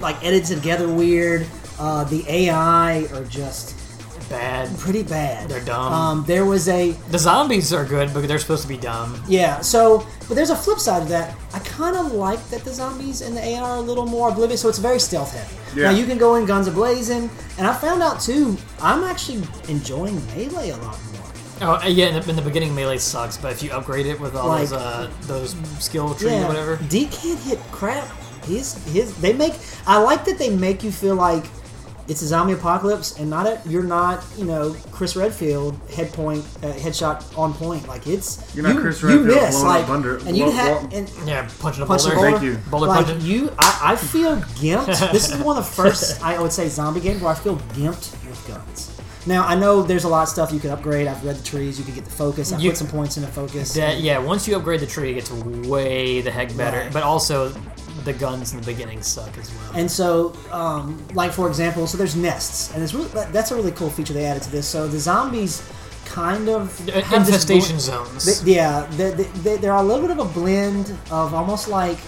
[0.00, 1.46] like edited together weird.
[1.78, 3.73] Uh, the AI are just
[4.38, 4.78] Bad.
[4.78, 5.48] pretty bad.
[5.48, 5.92] They're dumb.
[5.92, 9.22] Um, there was a The zombies are good, but they're supposed to be dumb.
[9.28, 9.60] yeah.
[9.60, 11.36] So, but there's a flip side to that.
[11.52, 14.60] I kind of like that the zombies and the AI are a little more oblivious,
[14.62, 15.80] so it's very stealth heavy.
[15.80, 15.90] Yeah.
[15.90, 18.56] Now you can go in guns a blazing, and I found out too.
[18.80, 21.22] I'm actually enjoying melee a lot more.
[21.60, 24.18] Oh uh, yeah, in the, in the beginning melee sucks, but if you upgrade it
[24.20, 28.08] with all Like- those uh, those skill tree or whatever, D can't hit crap.
[28.44, 29.54] His his they make
[29.86, 31.44] I like that they make you feel like
[32.06, 36.44] it's a zombie apocalypse and not a, you're not you know Chris Redfield head point
[36.62, 40.18] uh, headshot on point like it's You're not you, Chris you Redfield miss like under-
[40.26, 42.30] and you blow- have blow- and yeah, punching a punch the boulder.
[42.30, 42.38] boulder.
[42.38, 42.70] Thank you.
[42.70, 43.22] Boulder like punching.
[43.28, 45.12] you I, I feel gimped.
[45.12, 48.12] this is one of the first I would say zombie games where I feel gimped
[48.28, 48.90] with guns.
[49.26, 51.06] Now I know there's a lot of stuff you could upgrade.
[51.06, 51.78] I've read the trees.
[51.78, 52.52] You could get the focus.
[52.52, 53.72] I You- put some points into focus.
[53.72, 56.80] That, yeah, once you upgrade the tree, it gets way the heck better.
[56.80, 56.92] Right.
[56.92, 57.50] But also,
[58.04, 59.72] the guns in the beginning suck as well.
[59.74, 63.54] And so, um, like for example, so there's nests, and it's really that- that's a
[63.56, 64.66] really cool feature they added to this.
[64.66, 65.62] So the zombies
[66.04, 68.42] kind of Infestation zones.
[68.42, 71.98] they- yeah, they, they, they're a little bit of a blend of almost like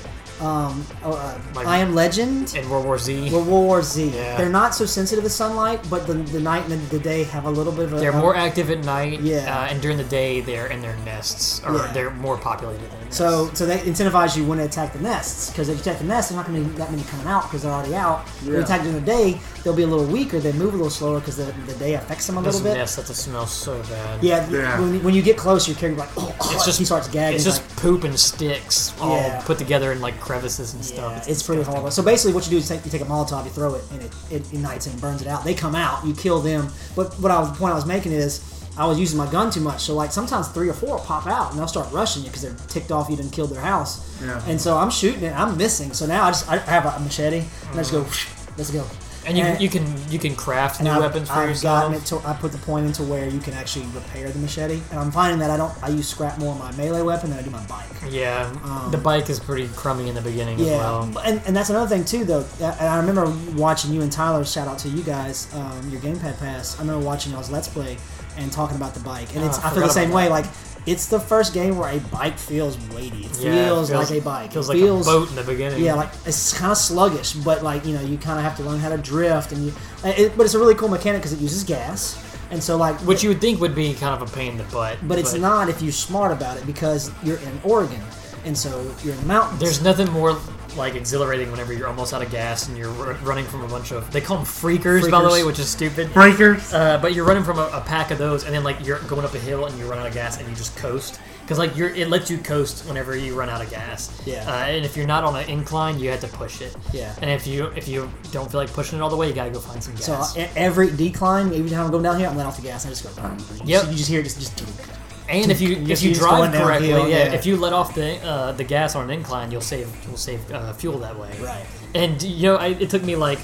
[0.41, 2.55] um, uh, Like- I Am Legend.
[2.55, 3.31] in World War Z.
[3.31, 4.09] World War Z.
[4.11, 4.37] Yeah.
[4.37, 7.51] They're not so sensitive to sunlight, but the, the night and the day have a
[7.51, 7.97] little bit of a.
[8.01, 9.59] They're a- more active at night, Yeah.
[9.61, 11.93] uh, and during the day they're in their nests, or Yeah.
[11.93, 13.11] they're more populated than.
[13.11, 16.05] So, so they incentivize you when to attack the nests because if you attack the
[16.05, 18.27] nests, there's not going to be that many coming out because they're already out.
[18.43, 20.41] If you attack during the day, they'll be a little weaker.
[20.41, 22.79] They move a little slower because the, the day affects them a those little bit.
[22.79, 24.23] nests that smell so bad.
[24.23, 24.81] Yeah, Yeah.
[24.81, 27.37] When, when you get close, you're carrying like, oh, It's just he starts gagging.
[27.37, 29.41] It's just like, poop and sticks all Yeah.
[29.43, 31.13] put together in like crevices and stuff.
[31.13, 31.91] yeah, it's, pretty horrible.
[31.91, 34.03] So basically, what you do is take, you take a Molotov, you throw it, and
[34.03, 35.45] it, it ignites and burns it out.
[35.45, 36.69] They come out, you kill them.
[36.95, 39.51] But what I was, the point I was making is, I was using my gun
[39.51, 39.81] too much.
[39.83, 42.55] So like sometimes three or four pop out and they'll start rushing you because they're
[42.69, 44.21] ticked off you didn't kill their house.
[44.23, 44.43] Yeah.
[44.47, 45.95] And so I'm shooting it, I'm missing.
[45.95, 48.55] So now I just I have a machete and I just go, mm-hmm.
[48.59, 48.85] let's go.
[49.27, 51.83] And you, you can you can craft new I've, weapons for I've yourself.
[51.93, 54.81] gotten it to I put the point into where you can actually repair the machete,
[54.91, 57.39] and I'm finding that I don't I use scrap more on my melee weapon than
[57.41, 57.87] I do my bike.
[58.09, 58.49] Yeah,
[58.93, 61.19] the bike is pretty crummy in the beginning as Um, Yeah, well.
[61.25, 62.45] and, and that's another thing too, though.
[62.61, 63.27] And I remember
[63.61, 64.45] watching you and Tyler.
[64.45, 66.77] Shout out to you guys, um, your gamepad pass.
[66.79, 67.99] I remember watching y'all's let's play
[68.37, 70.29] and talking about the bike, and Oh, it's I I feel the same way.
[70.29, 70.45] Like
[70.87, 73.25] it's the first game where a bike feels weighty.
[73.25, 74.53] It Yeah, it feels, like a bike.
[74.53, 75.83] Feels it like feels, a boat in the beginning.
[75.83, 78.63] Yeah, like it's kind of sluggish, but like you know, you kind of have to
[78.63, 79.73] learn how to drift, and you.
[80.05, 82.97] Uh, it, but it's a really cool mechanic because it uses gas, and so like
[83.01, 84.99] which you would think would be kind of a pain in the butt.
[85.03, 88.01] But it's not if you're smart about it because you're in Oregon,
[88.45, 89.61] and so you're in the mountains.
[89.61, 90.39] There's nothing more
[90.77, 93.93] like exhilarating whenever you're almost out of gas and you're r- running from a bunch
[93.93, 96.13] of they call them freakers, by the way, which is stupid.
[96.13, 96.73] Breakers.
[96.73, 99.25] Uh, but you're running from a, a pack of those, and then like you're going
[99.25, 101.77] up a hill and you run out of gas and you just coast because like
[101.77, 104.21] you're it lets you coast whenever you run out of gas.
[104.27, 104.45] Yeah.
[104.51, 106.77] Uh, and if you're not on an incline, you have to push it.
[106.93, 107.15] Yeah.
[107.23, 109.51] And if you if you don't feel like pushing it all the way, you gotta
[109.51, 110.35] go find some gas.
[110.35, 112.85] So uh, every decline, every time I'm going down here, I'm letting off the gas.
[112.85, 113.65] and I just go.
[113.65, 113.85] Yep.
[113.91, 114.86] You just hear it just just.
[115.29, 117.33] And if you if you drive going downhill, correctly, yeah, yeah.
[117.33, 120.51] if you let off the uh, the gas on an incline, you'll save you'll save
[120.53, 121.31] uh, fuel that way.
[121.41, 121.67] Right.
[121.95, 123.41] And you know, I, it took me like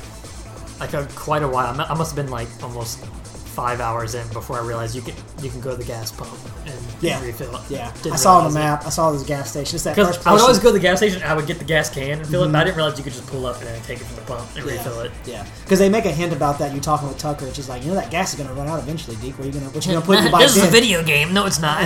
[0.78, 1.68] like a, quite a while.
[1.80, 3.04] I must have been like almost
[3.52, 6.32] five hours in before I realized you can you can go to the gas pump
[6.66, 7.22] and Yeah.
[7.22, 7.62] refill it.
[7.68, 7.92] Yeah.
[8.02, 8.86] Didn't I saw on the map.
[8.86, 9.76] I saw this gas station.
[9.76, 11.64] It's that first I would always go to the gas station, I would get the
[11.64, 13.66] gas can and fill it, but I didn't realize you could just pull up and
[13.66, 15.12] then take it from the pump and refill it.
[15.26, 16.72] Yeah, because they make a hint about that.
[16.72, 18.68] You're talking with Tucker, which is like, you know, that gas is going to run
[18.68, 19.16] out eventually.
[19.16, 20.66] Deke, Where you going to what you going to put in bike this is a
[20.68, 21.32] video game.
[21.34, 21.82] No, it's not.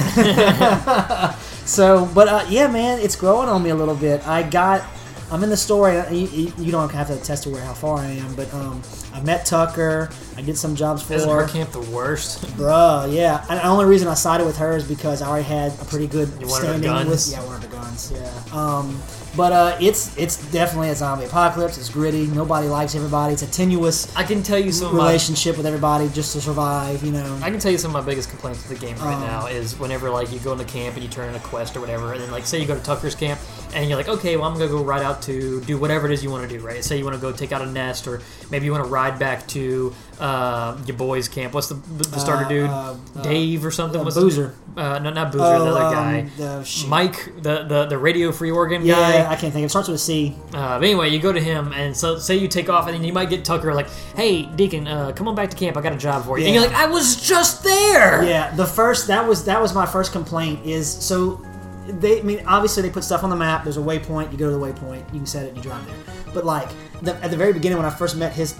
[1.66, 4.24] So, but uh, yeah, man, it's growing on me a little bit.
[4.26, 4.82] I got,
[5.30, 5.98] I'm in the story.
[5.98, 8.80] uh, You, you don't have to attest to where how far I am, but um,
[9.12, 10.08] I met Tucker.
[10.36, 11.48] I did some jobs for Isn't her her.
[11.48, 12.42] camp the worst?
[12.56, 13.44] Bruh, yeah.
[13.50, 16.06] And the only reason I sided with her is because I already had a pretty
[16.06, 17.08] good You wanted her standing guns?
[17.08, 17.30] with.
[17.32, 18.12] Yeah, one of the guns.
[18.14, 18.42] Yeah.
[18.52, 19.00] Um,
[19.36, 21.76] but uh, it's it's definitely a zombie apocalypse.
[21.76, 22.26] It's gritty.
[22.28, 23.34] Nobody likes everybody.
[23.34, 26.40] It's a tenuous I can tell you some of my relationship with everybody just to
[26.40, 27.02] survive.
[27.04, 27.38] You know.
[27.42, 29.46] I can tell you some of my biggest complaints with the game right Um, now
[29.46, 32.14] is whenever like you go into camp and you turn in a quest or whatever,
[32.14, 33.38] and then like say you go to Tucker's camp
[33.74, 36.22] and you're like, okay, well, I'm gonna go ride out to do whatever it is
[36.22, 36.82] you want to do, right?
[36.84, 39.18] Say you want to go take out a nest, or maybe you want to ride
[39.18, 41.52] back to uh, your boys' camp.
[41.54, 42.70] What's the, the starter Uh, dude?
[42.70, 44.00] uh, uh, Dave or something?
[44.00, 44.54] uh, What's the- Boozer.
[44.76, 45.44] uh, no, not Boozer.
[45.44, 46.28] Oh, the other um, guy.
[46.36, 46.84] the.
[46.88, 48.94] Mike, the, the the Radio Free Oregon Yeah,
[49.24, 49.30] guy.
[49.30, 49.64] I can't think.
[49.66, 50.34] It starts with a C.
[50.54, 53.04] Uh, but anyway, you go to him, and so say you take off, and then
[53.04, 55.76] you might get Tucker like, "Hey, Deacon, uh, come on back to camp.
[55.76, 58.66] I got a job for you." And you're like, "I was just there." Yeah, the
[58.66, 61.40] first that was that was my first complaint is so
[61.86, 63.64] they I mean obviously they put stuff on the map.
[63.64, 64.32] There's a waypoint.
[64.32, 65.02] You go to the waypoint.
[65.12, 66.14] You can set it and you drive there.
[66.34, 66.68] But like
[67.02, 68.54] the, at the very beginning when I first met his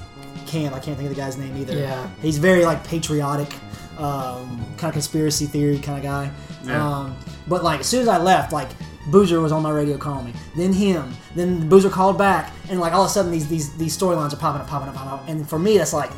[0.47, 1.77] camp, I can't think of the guy's name either.
[1.77, 2.09] Yeah.
[2.23, 3.53] he's very like patriotic,
[3.99, 6.31] um, kind of conspiracy theory kind of guy.
[6.65, 6.99] Yeah.
[6.99, 7.17] Um,
[7.49, 8.69] but like as soon as I left, like.
[9.09, 10.33] Boozer was on my radio calling me.
[10.57, 11.15] Then him.
[11.37, 14.37] Then Boozer called back, and like all of a sudden these these these storylines are
[14.37, 15.29] popping up, popping up, popping up.
[15.29, 16.11] And for me, that's like,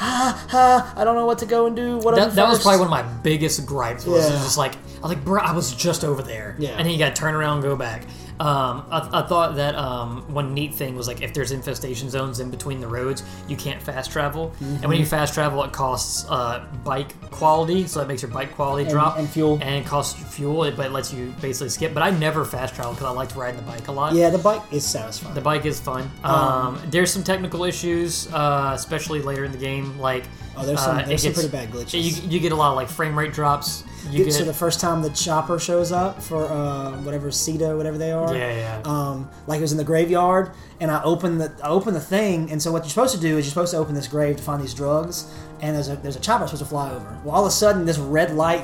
[0.00, 1.98] ah, ah, I don't know what to go and do.
[1.98, 4.06] What That, that was probably one of my biggest gripes.
[4.06, 4.30] Was Yeah.
[4.38, 6.70] just like I was like, bro, I was just over there, Yeah.
[6.70, 8.04] and then you got to turn around and go back.
[8.40, 12.40] Um, I, I thought that um, one neat thing was like if there's infestation zones
[12.40, 14.88] in between the roads, you can't fast travel, and Mm-hmm.
[14.88, 18.84] when you fast travel, it costs uh, bike quality, so that makes your bike quality
[18.84, 19.58] And- drop and fuel.
[19.60, 21.94] and it costs fuel, but it lets you basically skip.
[21.94, 24.14] But I never fast travel because I liked riding the bike a lot.
[24.14, 25.34] Yeah, the bike is satisfying.
[25.34, 26.08] The bike is fun.
[26.24, 29.98] Um, there's some technical issues, uh, especially later in the game.
[29.98, 30.24] Like,
[30.56, 32.02] Oh, there's some- uh, there's some gets- pretty bad glitches.
[32.22, 33.84] You, you get a lot of like frame rate drops.
[34.10, 37.96] You get, so the first time the chopper shows up for uh, whatever CETA, whatever
[37.98, 38.82] they are, yeah, yeah.
[38.84, 40.50] um, like it was in the graveyard,
[40.80, 43.38] and I opened the I opened the thing, and so what you're supposed to do
[43.38, 46.16] is you're supposed to open this grave to find these drugs, and there's a there's
[46.16, 47.16] a chopper supposed to fly over.
[47.24, 48.62] Well, all of a sudden this red light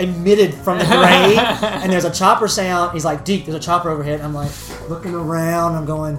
[0.00, 2.92] emitted from the grave, and there's a chopper sound.
[2.94, 4.50] He's like, "Deep, there's a chopper overhead." I'm like
[4.88, 5.74] looking around.
[5.74, 6.16] I'm going,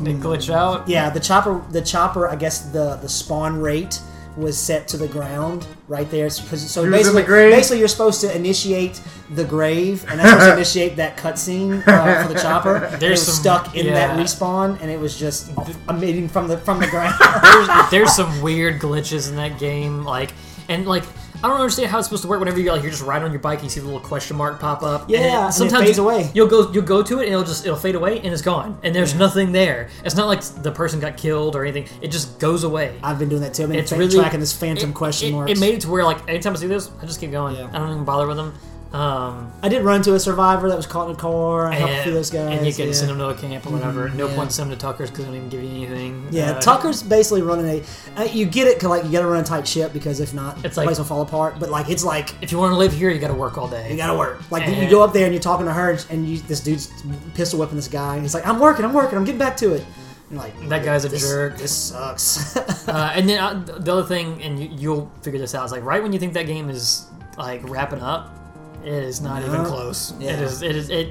[0.00, 0.88] they glitch out.
[0.88, 2.28] yeah, the chopper, the chopper.
[2.28, 3.98] I guess the the spawn rate
[4.36, 6.30] was set to the ground right there.
[6.30, 7.52] So, 'cause- so He in basically, the grave?
[7.52, 9.00] basically, you're supposed to initiate
[9.34, 12.76] the grave, and that's supposed to initiate that cutscene uh, for the chopper.
[12.76, 15.50] And it There's was some- stuck in that respawn, and it was just
[15.88, 17.14] emitting from the from the ground.
[17.42, 20.04] There's, there's some weird glitches in that game.
[20.04, 20.32] Like,
[20.68, 21.04] and like,
[21.42, 22.38] I don't understand how it's supposed to work.
[22.38, 24.36] Whenever you're like, you're just riding on your bike, and you see the little question
[24.36, 25.08] mark pop up.
[25.08, 26.30] Yeah, and and it, it sometimes fades you, away.
[26.34, 28.78] You'll go, you'll go to it, and it'll just it'll fade away, and it's gone,
[28.82, 29.88] and there's nothing there.
[30.04, 31.88] It's not like the person got killed or anything.
[32.00, 32.98] It just goes away.
[33.02, 33.64] I've been doing that too.
[33.64, 35.50] I've been it's fa- really tracking this phantom it- question it, marks.
[35.52, 37.56] It made it to where like anytime I see this, I just keep going.
[37.56, 37.70] Yeah.
[37.72, 38.54] I don't even bother with them.
[38.92, 41.68] Um, I did run into a survivor that was caught in a car.
[41.68, 42.58] I helped a and, few those guys.
[42.58, 42.92] and you can yeah.
[42.92, 44.10] send them to a camp or whatever.
[44.10, 44.34] no yeah.
[44.36, 46.26] point sending them to Tucker's because they don't even give you anything.
[46.30, 48.20] Yeah, Uh, Tucker's basically running a.
[48.20, 50.34] Uh, you get it, 'cause, like you got to run a tight ship because if
[50.34, 51.58] not, It's the like- place will fall apart.
[51.58, 53.66] But like it's like If you want to live here, you got to work all
[53.68, 53.90] day.
[53.90, 54.42] You gotta work.
[54.50, 56.92] Like you go up there and you're talking to her, and you, this dude's
[57.34, 58.14] pistol whipping this guy.
[58.14, 59.84] And he's like, "I'm working, I'm working, I'm getting back to it."
[60.28, 61.56] And like That guy's a this, jerk.
[61.56, 62.56] This sucks.
[62.88, 65.84] Uh, and then uh, the other thing, and you, you'll figure this out, is like
[65.84, 67.06] right when you think that game is
[67.38, 68.36] like wrapping up,
[68.84, 70.12] it is not even close.
[70.18, 70.32] Yeah.
[70.32, 70.62] It is.
[70.62, 70.90] It is.
[70.90, 71.08] It,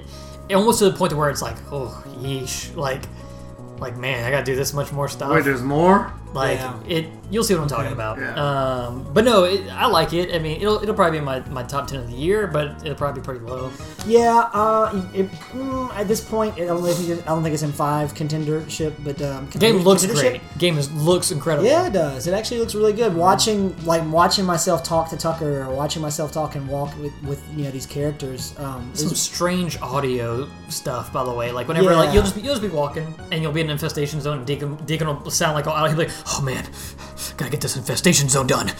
[0.50, 3.04] it almost to the point to where it's like, oh, yeesh, like,
[3.80, 5.32] like man, I gotta do this much more stuff.
[5.32, 6.14] Wait, there's more?
[6.34, 6.80] Like Yeah.
[6.88, 8.18] it, you'll see what I'm talking about.
[8.20, 8.34] Yeah.
[8.36, 10.34] Um, but no, it, I like it.
[10.34, 12.78] I mean, it'll it'll probably be in my, my top ten of the year, but
[12.84, 13.72] it'll probably be pretty low.
[14.06, 14.50] yeah.
[14.54, 17.72] Uh, it, mm, at this point, I don't think it, I don't think it's in
[17.72, 20.42] five contendership, but um, game looks great.
[20.58, 21.68] Game is looks incredible.
[21.68, 22.28] Yeah, it does.
[22.28, 23.14] It actually looks really good.
[23.16, 27.42] Watching, like, watching myself talk to Tucker, or watching myself talk and walk with, with
[27.56, 28.54] you know, these characters.
[28.58, 31.52] Um, some is- strange audio stuff, by the way.
[31.52, 33.72] Like whenever, like you'll just be, you'll just be walking, and you'll be in an
[33.72, 34.38] infestation zone.
[34.40, 36.66] And Deacon, Deacon will sound like, oh, he'll be like, oh man,
[37.38, 38.72] gotta get this infestation zone done.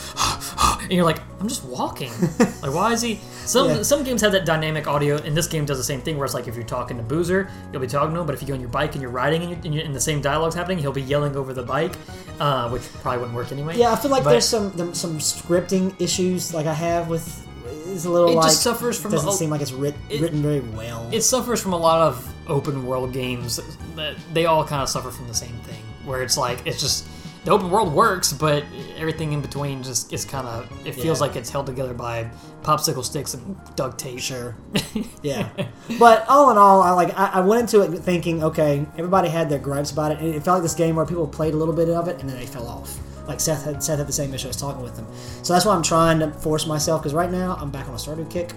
[0.82, 2.12] and you're like, I'm just walking.
[2.40, 3.20] like, why is he?
[3.46, 3.82] Some Yeah.
[3.84, 6.18] some games have that dynamic audio, and this game does the same thing.
[6.18, 8.42] Where it's like if you're talking to Boozer, you'll be talking to him, but if
[8.42, 10.22] you go on your bike and you're riding and, you're, and, you're, and the same
[10.22, 11.94] dialogue's happening, he'll be yelling over the bike,
[12.40, 13.78] uh, which probably wouldn't work anyway.
[13.78, 17.48] yeah, I feel like But- there's some some scripting issues, like I have with.
[17.88, 20.22] It's a little It like just suffers from doesn't a- seem like it's writ, it-
[20.22, 21.10] written very well.
[21.12, 23.60] it suffers from a lot of open world games
[23.96, 27.06] that they all kind of suffer from the same thing where it's like it's just
[27.44, 28.64] the open world works but
[28.98, 31.28] everything in between just is kind of it feels Yeah.
[31.28, 32.30] like it's held together by
[32.64, 34.56] popsicle sticks and duct tape Sure.
[35.24, 35.50] yeah.
[35.98, 39.50] But all in all, I like I, I went into it thinking, okay, everybody had
[39.50, 41.74] their gripes about it, and it felt like this game where people played a little
[41.74, 43.00] bit of it and then they fell off.
[43.28, 44.48] Like Seth had Seth had the same issue.
[44.48, 45.08] I was talking with them,
[45.42, 47.98] so that's why I'm trying to force myself because right now I'm back on a
[47.98, 48.52] Stardew kick,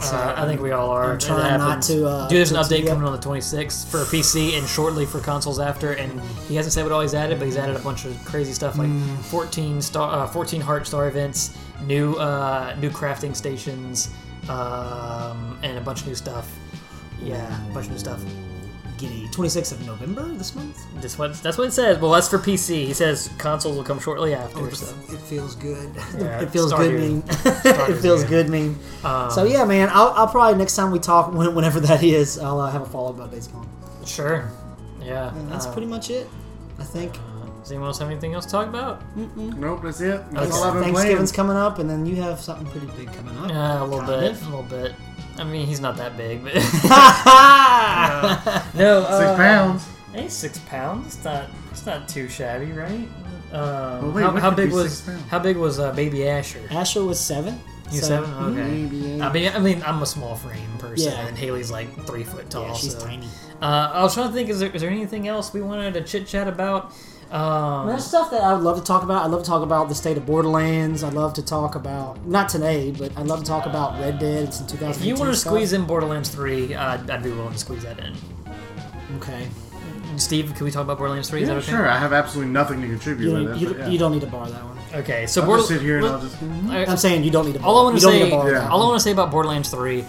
[0.00, 1.12] and so uh, I think we all are.
[1.12, 4.56] I'm trying not to, uh, Dude, there's an update coming on the 26th for PC
[4.56, 5.92] and shortly for consoles after.
[5.92, 8.52] And he hasn't said what all he's added, but he's added a bunch of crazy
[8.52, 9.16] stuff like Hmm.
[9.16, 14.08] 14 star, uh, 14 heart star events, new uh, new crafting stations,
[14.48, 16.50] um, and a bunch of new stuff.
[17.22, 18.22] Yeah, a bunch of new stuff.
[19.00, 19.26] Giddy.
[19.28, 20.84] 26th of November this month.
[20.96, 21.98] That's what that's what it says.
[21.98, 22.86] Well, that's for PC.
[22.86, 24.60] He says consoles will come shortly after.
[24.60, 24.94] Oh, so.
[25.12, 25.90] it feels good.
[26.18, 27.00] Yeah, it feels good.
[27.00, 27.22] Mean.
[27.26, 28.46] it feels good.
[28.46, 28.48] good.
[28.50, 28.78] Mean.
[29.02, 29.88] Um, so yeah, man.
[29.92, 33.10] I'll, I'll probably next time we talk, whenever that is, I'll uh, have a follow
[33.10, 33.68] up about Days Gone.
[34.06, 34.50] Sure.
[35.02, 35.34] Yeah.
[35.34, 36.28] And that's uh, pretty much it.
[36.78, 37.14] I think.
[37.60, 39.02] Does anyone else have anything else to talk about?
[39.16, 40.28] Nope, that's it.
[40.32, 40.56] That's Okay.
[40.56, 40.94] all I've been playing.
[40.94, 43.50] Thanksgiving's coming up, and then you have something pretty big coming up.
[43.50, 44.32] Yeah, a little Kind bit.
[44.32, 44.42] of.
[44.42, 44.94] A little bit.
[45.40, 49.00] I mean, he's not that big, but Ha no.
[49.02, 49.88] Six uh, pounds.
[50.12, 51.14] Hey, six pounds.
[51.16, 51.48] It's not.
[51.70, 53.08] It's not too shabby, right?
[53.52, 55.28] Um, Well, wait, how, how big be was six pounds?
[55.30, 56.60] how big was uh, baby Asher?
[56.70, 57.58] Asher was seven.
[57.90, 58.34] You so- seven?
[58.34, 58.68] Okay.
[58.84, 59.22] Maybe.
[59.22, 61.26] I mean, I mean, I'm a small frame person, Yeah.
[61.26, 62.66] and Haley's like three foot tall.
[62.66, 63.00] Yeah, she's so.
[63.06, 63.26] tiny.
[63.62, 64.50] Uh, I was trying to think.
[64.50, 66.92] Is there, is there anything else we wanted to chit chat about?
[67.30, 69.24] Um, There's stuff that I would love to talk about.
[69.24, 71.04] I'd love to talk about the state of Borderlands.
[71.04, 74.44] I'd love to talk about not today, but I'd love to talk about Red Dead.
[74.48, 75.00] It's in 2018.
[75.00, 75.52] if you want to stuff.
[75.52, 78.14] squeeze in Borderlands three, uh, I'd be willing to squeeze that in.
[79.18, 79.46] okay,
[80.16, 81.40] Steve, can we talk about Borderlands three?
[81.40, 81.70] Yeah, is that okay?
[81.70, 81.88] sure.
[81.88, 83.60] I have absolutely nothing to contribute you with don't, it.
[83.60, 83.88] you, yeah.
[83.88, 84.78] you don't need to borrow that one.
[84.92, 86.36] Okay, so I'll Border- just sit here and I'll just.
[86.68, 87.60] I- I'm saying you don't need to.
[87.60, 88.68] Borrow, all I want to say, Yeah.
[88.68, 90.04] all I want to say about Borderlands Three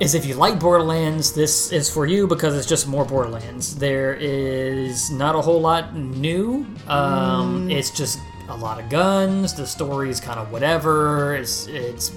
[0.00, 3.76] is if you like Borderlands, this is for you because it's just more Borderlands.
[3.76, 6.66] There is not a whole lot new.
[6.86, 7.72] Um, Mm.
[7.72, 9.54] It's just a lot of guns.
[9.54, 11.34] The story is kind of whatever.
[11.36, 12.12] It's it's.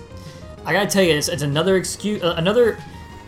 [0.66, 2.78] I gotta tell you, it's, it's another excuse, uh, another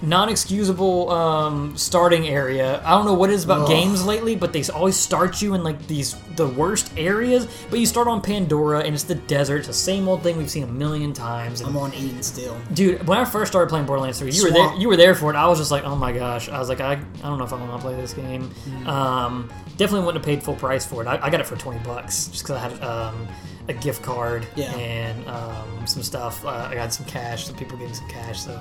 [0.03, 2.81] non-excusable um, starting area.
[2.85, 3.67] I don't know what it is about Ugh.
[3.69, 7.47] games lately, but they always start you in like these the worst areas.
[7.69, 9.59] But you start on Pandora, and it's the desert.
[9.59, 11.61] It's the same old thing we've seen a million times.
[11.61, 12.57] And I'm on Eden still.
[12.73, 14.73] Dude, when I first started playing Borderlands 3, you were there.
[14.75, 15.35] You were there for it.
[15.35, 16.49] I was just like, oh my gosh.
[16.49, 18.49] I was like, I, I don't know if I want to play this game.
[18.67, 18.87] Mm.
[18.87, 21.07] Um, definitely wouldn't have paid full price for it.
[21.07, 23.27] I, I got it for twenty bucks just because I had um,
[23.67, 24.71] a gift card Yeah.
[24.75, 26.43] and um, some stuff.
[26.45, 27.45] Uh, I got some cash.
[27.45, 28.51] Some people gave me some cash, so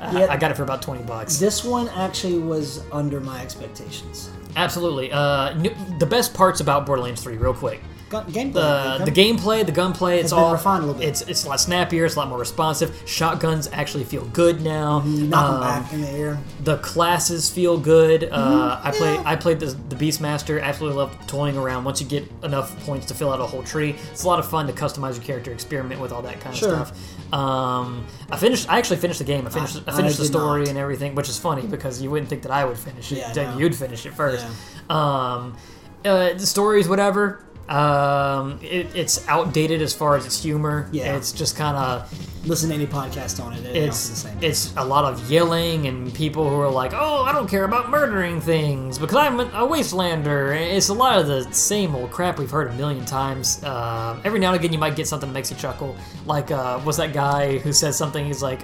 [0.00, 0.26] uh, Yeah.
[0.30, 1.38] I got it for about twenty bucks.
[1.38, 4.30] This one actually was under my expectations.
[4.56, 5.12] Absolutely.
[5.12, 5.52] Uh,
[5.98, 7.80] the best parts about Borderlands 3, real quick.
[8.10, 8.98] Gun- gameplay.
[8.98, 11.08] the the gameplay, the gunplay, it's all refined a little bit.
[11.08, 12.04] It's it's a lot snappier.
[12.04, 13.00] It's a lot more responsive.
[13.06, 15.02] Shotguns actually feel good now.
[15.06, 16.38] You knock Um, them back in the air.
[16.64, 18.24] The classes feel good.
[18.24, 18.50] Uh,
[18.80, 18.86] Mm-hmm.
[18.88, 19.18] I play.
[19.24, 20.60] I played the, the Beastmaster.
[20.60, 21.84] Absolutely love toying around.
[21.84, 24.48] Once you get enough points to fill out a whole tree, it's a lot of
[24.50, 26.74] fun to customize your character, experiment with all that kind of Sure.
[26.86, 27.32] stuff.
[27.32, 28.68] Um, I finished.
[28.68, 29.46] I actually finished the game.
[29.46, 29.76] I finished.
[29.86, 30.70] I, I finished the story not.
[30.70, 33.18] and everything, which is funny because you wouldn't think that I would finish it.
[33.18, 33.58] Yeah, no.
[33.58, 34.44] You'd finish it first.
[34.90, 35.56] Um,
[36.04, 37.44] uh, the stories, whatever.
[37.70, 40.88] Um, it, it's outdated as far as its humor.
[40.92, 41.16] Yeah.
[41.16, 42.12] It's just kind of
[42.46, 43.66] Listen to any podcast on it.
[43.66, 44.38] It it's the same.
[44.40, 47.90] it's a lot of yelling and people who are like, "Oh, I don't care about
[47.90, 52.38] murdering things because I'm a, a wastelander." It's a lot of the same old crap
[52.38, 53.62] we've heard a million times.
[53.62, 55.94] Um, every now and again, you might get something that makes you chuckle.
[56.24, 58.24] Like, uh, was that guy who says something?
[58.24, 58.60] He's like,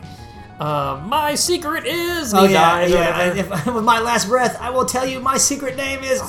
[0.58, 3.34] uh, "My secret is." Oh yeah, yeah.
[3.34, 6.20] If, with my last breath, I will tell you my secret name is.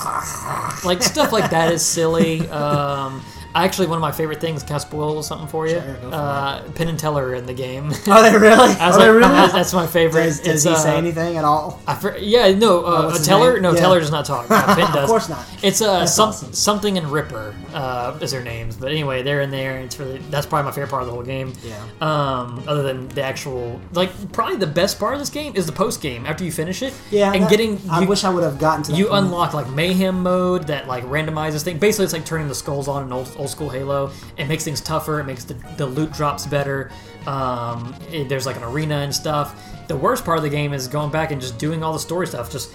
[0.84, 2.48] like stuff like that is silly.
[2.58, 3.24] Um,
[3.66, 4.64] actually, one of my favorite things.
[4.64, 5.80] Can I spoil something for you?
[5.82, 7.86] Sure, for uh, Penn and Teller in the game.
[8.10, 8.76] Are they really?
[8.80, 9.22] Are they really?
[9.30, 10.24] that's- my favorite.
[10.26, 11.72] Does, does he uh, say anything at all?
[12.02, 13.54] For, yeah, no, uh, uh, Teller.
[13.54, 13.62] name?
[13.64, 13.80] No, Yeah.
[13.82, 14.50] Teller does not talk.
[14.50, 15.10] Uh, Penn does.
[15.10, 15.46] course not.
[15.62, 16.54] It's uh, some, awesome.
[16.54, 18.78] something and Ripper uh, is their names.
[18.78, 19.76] But anyway, they're in there.
[19.76, 21.54] And it's really that's probably my favorite part of the whole game.
[21.64, 21.78] Yeah.
[22.02, 25.72] Um, other than the actual, like, probably the best part of this game is the
[25.72, 26.94] post game after you finish it.
[27.12, 27.80] Yeah, and that- getting.
[27.90, 29.26] I you, wish I would have gotten to you point.
[29.26, 31.80] unlock like mayhem mode that like randomizes things.
[31.80, 34.12] Basically, it's like turning the skulls on in old old school Halo.
[34.38, 35.20] It makes things tougher.
[35.20, 36.92] It makes the, the loot drops better.
[37.26, 39.62] Um, it- there's like an arena and stuff.
[39.88, 42.28] The worst part of the game is going back and just doing all the story
[42.28, 42.52] stuff.
[42.52, 42.72] Just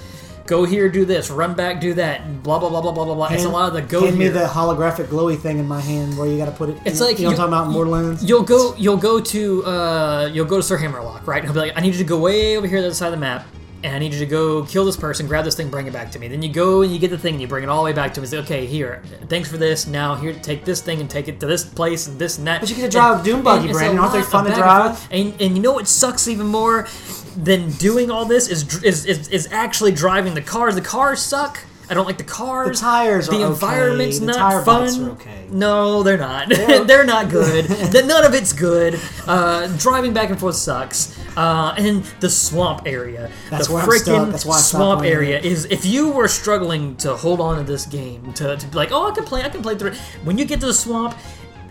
[0.47, 2.43] go here, do this, run back, do that.
[2.43, 3.29] Blah blah blah blah blah blah blah.
[3.29, 6.17] it's a lot of the go Hand me the holographic glowy thing in my hand
[6.19, 6.79] where you got to put it.
[6.85, 8.25] It's you, like you know talking about in Borderlands.
[8.25, 8.75] You'll go.
[8.77, 9.65] You'll go to.
[9.65, 11.39] Uh, you'll go to Sir Hammerlock, right?
[11.45, 12.95] And he'll be like, "I need you to go way over here to the other
[12.95, 13.47] side of the map,
[13.83, 16.11] and I need you to go kill this person, grab this thing, bring it back
[16.13, 17.79] to me." Then you go and you get the thing, and you bring it all
[17.79, 18.27] the way back to him.
[18.27, 19.87] Say, "Okay, here, thanks for this.
[19.87, 22.61] Now here, take this thing and take it to this place and this and that."
[22.61, 23.99] But you get to drive a Doom buggy, Brandon.
[23.99, 25.09] Aren't they fun to and drive?
[25.11, 26.87] And and you know what sucks even more
[27.37, 30.75] than doing all this is is is, is actually driving the cars.
[30.75, 31.61] The cars suck.
[31.93, 32.81] I don't like the cars.
[32.81, 33.53] The tires The are okay.
[33.53, 35.11] environment's The not fun.
[35.11, 35.47] okay.
[35.51, 36.49] No, they're not.
[36.87, 37.69] They're, not good.
[37.93, 38.99] None of it's good.
[39.27, 41.15] Uh, driving back and forth sucks.
[41.37, 43.31] Uh, and the swamp area.
[43.51, 45.45] That's the where freaking That's why swamp area it.
[45.45, 45.67] is.
[45.67, 49.11] If you were struggling to hold on to this game, to, to be like, oh,
[49.11, 49.99] I can play, I can play through it.
[50.25, 51.15] When you get to the swamp,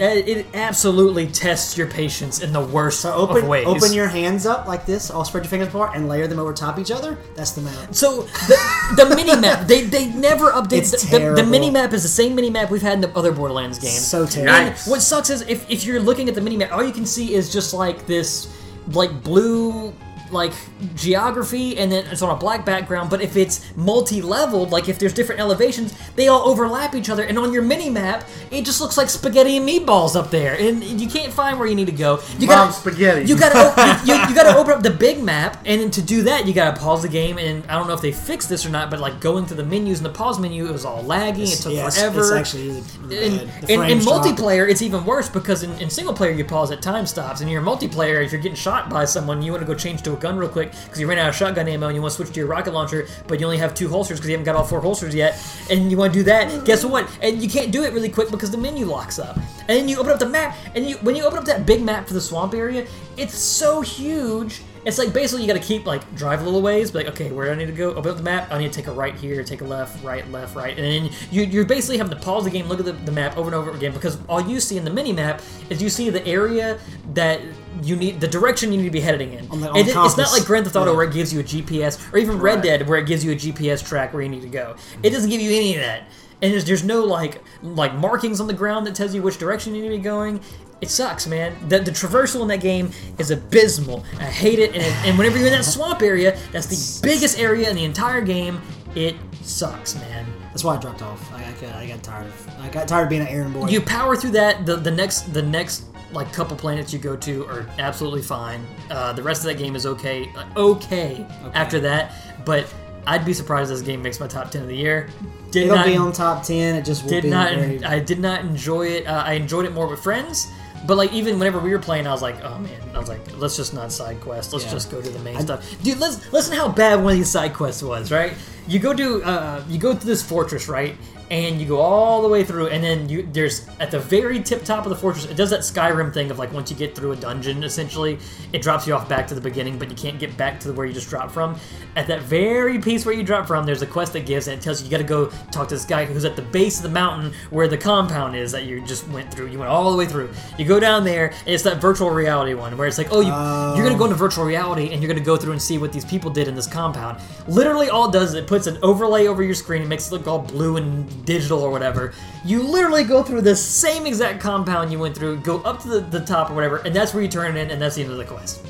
[0.01, 3.67] it absolutely tests your patience in the worst So open, of ways.
[3.67, 5.11] open your hands up like this.
[5.11, 7.17] All spread your fingers apart and layer them over top each other.
[7.35, 7.93] That's the map.
[7.93, 11.93] So the, the mini map, they they never update It's the, the, the mini map
[11.93, 14.05] is the same mini map we've had in the other Borderlands games.
[14.05, 14.53] So terrible.
[14.53, 17.05] And what sucks is if, if you're looking at the mini map, all you can
[17.05, 18.51] see is just like this
[18.93, 19.93] like blue
[20.31, 20.53] like
[20.95, 25.13] geography and then it's on a black background, but if it's multi-leveled, like if there's
[25.13, 27.23] different elevations, they all overlap each other.
[27.23, 30.83] And on your mini map, it just looks like spaghetti and meatballs up there, and
[30.83, 32.19] you can't find where you need to go.
[32.39, 33.25] You Mom gotta, spaghetti.
[33.27, 36.47] You gotta you, you gotta open up the big map, and then to do that,
[36.47, 37.37] you gotta pause the game.
[37.37, 39.65] And I don't know if they fixed this or not, but like going through the
[39.65, 41.51] menus and the pause menu, it was all laggy.
[41.51, 42.21] It took Yeah, it's- forever.
[42.21, 43.61] It's actually really in, bad.
[43.61, 44.25] The in, in frames drop.
[44.25, 47.49] multiplayer, it's even worse because in, in single player you pause at time stops, and
[47.49, 50.13] in your multiplayer, if you're getting shot by someone, you want to go change to
[50.13, 52.15] a gun real quick because you ran out of shotgun ammo and you want to
[52.15, 54.55] switch to your rocket launcher, but you only have two holsters because you haven't got
[54.55, 55.37] all four holsters yet,
[55.69, 56.63] and you want to do that.
[56.65, 57.09] Guess what?
[57.21, 59.35] And you can't do it really quick because the menu locks up.
[59.35, 61.81] And then you open up the map, and you when you open up that big
[61.81, 64.61] map for the swamp area, it's so huge.
[64.83, 67.31] It's like basically you got to keep like drive a little ways, be like okay,
[67.31, 67.93] where do I need to go?
[67.93, 68.51] Open up the map.
[68.51, 71.11] I need to take a right here, take a left, right, left, right, and then
[71.29, 73.55] you, you're basically having to pause the game, look at the, the map over and
[73.55, 76.79] over again because all you see in the mini map is you see the area
[77.13, 77.41] that
[77.83, 79.47] you need, the direction you need to be heading in.
[79.51, 80.97] On the- on It- it's not like Grand Theft Auto Yeah.
[80.97, 82.63] where it gives you a GPS, or even Red Right.
[82.63, 84.75] Dead where it gives you a GPS track where you need to go.
[85.03, 86.03] It doesn't give you any of that,
[86.41, 89.75] and there's, there's no like like markings on the ground that tells you which direction
[89.75, 90.41] you need to be going.
[90.81, 91.55] It sucks, man.
[91.69, 94.03] The, the traversal in that game is abysmal.
[94.19, 97.69] I hate it, and, and whenever you're in that swamp area, that's the biggest area
[97.69, 98.59] in the entire game.
[98.95, 100.25] It sucks, man.
[100.47, 101.31] That's why I dropped off.
[101.33, 102.49] I, I, got, I got tired of.
[102.59, 103.67] I got tired of being an errand boy.
[103.67, 104.65] You power through that.
[104.65, 108.65] The the next the next like couple planets you go to are absolutely fine.
[108.89, 112.43] Uh, the rest of that game is okay, uh, okay, after that.
[112.43, 112.73] But
[113.07, 115.09] I'd be surprised if this game makes my top ten of the year.
[115.51, 116.75] Did It'll not, be on top ten.
[116.75, 117.53] It just did not
[117.85, 119.07] I did not enjoy it.
[119.07, 120.47] Uh, I enjoyed it more with friends.
[120.87, 123.19] But like even whenever we were playing, I was like, oh man, I was like,
[123.37, 124.51] let's just not side quest.
[124.53, 124.71] Let's Yeah.
[124.71, 125.63] just go to the main stuff.
[125.83, 128.33] Dude, listen, listen how bad one of these side quests was, right?
[128.67, 130.95] You go to uh, you go to this fortress, right?
[131.31, 134.65] And you go all the way through, and then you there's at the very tip
[134.65, 135.23] top of the fortress.
[135.23, 138.19] It does that Skyrim thing of like once you get through a dungeon, essentially,
[138.51, 140.85] it drops you off back to the beginning, but you can't get back to where
[140.85, 141.57] you just dropped from.
[141.95, 144.61] At that very piece where you dropped from, there's a quest that gives, and it
[144.61, 146.83] tells you you got to go talk to this guy who's at the base of
[146.83, 149.47] the mountain where the compound is that you just went through.
[149.47, 150.29] You went all the way through.
[150.57, 153.31] You go down there, and it's that virtual reality one where it's like, oh, you,
[153.31, 153.75] oh.
[153.77, 156.03] you're gonna go into virtual reality, and you're gonna go through and see what these
[156.03, 157.21] people did in this compound.
[157.47, 160.11] Literally, all it does is it puts an overlay over your screen and makes it
[160.11, 162.13] look all blue and digital or whatever.
[162.45, 165.99] You literally go through the same exact compound you went through, go up to the,
[165.99, 168.11] the top or whatever, and that's where you turn it in, and that's the end
[168.11, 168.65] of the quest.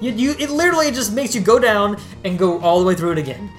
[0.00, 3.12] You, you, it literally just makes you go down and go all the way through
[3.12, 3.50] it again.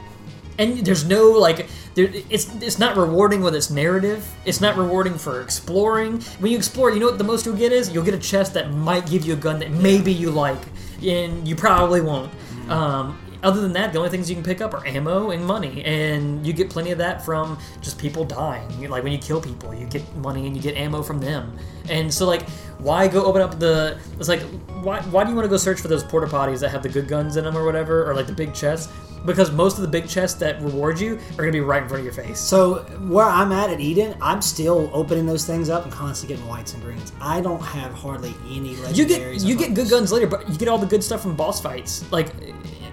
[0.59, 4.29] And there's no like there, it's it's not rewarding with its narrative.
[4.45, 6.21] It's not rewarding for exploring.
[6.39, 7.91] When you explore you know what the most you'll get is?
[7.91, 10.61] You'll get a chest that might give you a gun that maybe you like
[11.01, 12.31] and you probably won't.
[12.69, 15.83] Um, other than that the only things you can pick up are ammo and money
[15.83, 19.73] and you get plenty of that from just people dying like when you kill people
[19.73, 21.57] you get money and you get ammo from them
[21.89, 22.47] and so like
[22.79, 24.41] why go open up the it's like
[24.81, 26.89] why, why do you want to go search for those porta potties that have the
[26.89, 28.91] good guns in them or whatever or like the big chests
[29.25, 31.87] because most of the big chests that reward you are going to be right in
[31.87, 32.39] front of your face.
[32.39, 36.49] So where I'm at at Eden, I'm still opening those things up and constantly getting
[36.49, 37.13] whites and greens.
[37.21, 38.97] I don't have hardly any legendaries.
[38.97, 41.35] You get you get good guns later, but you get all the good stuff from
[41.35, 42.27] boss fights, like,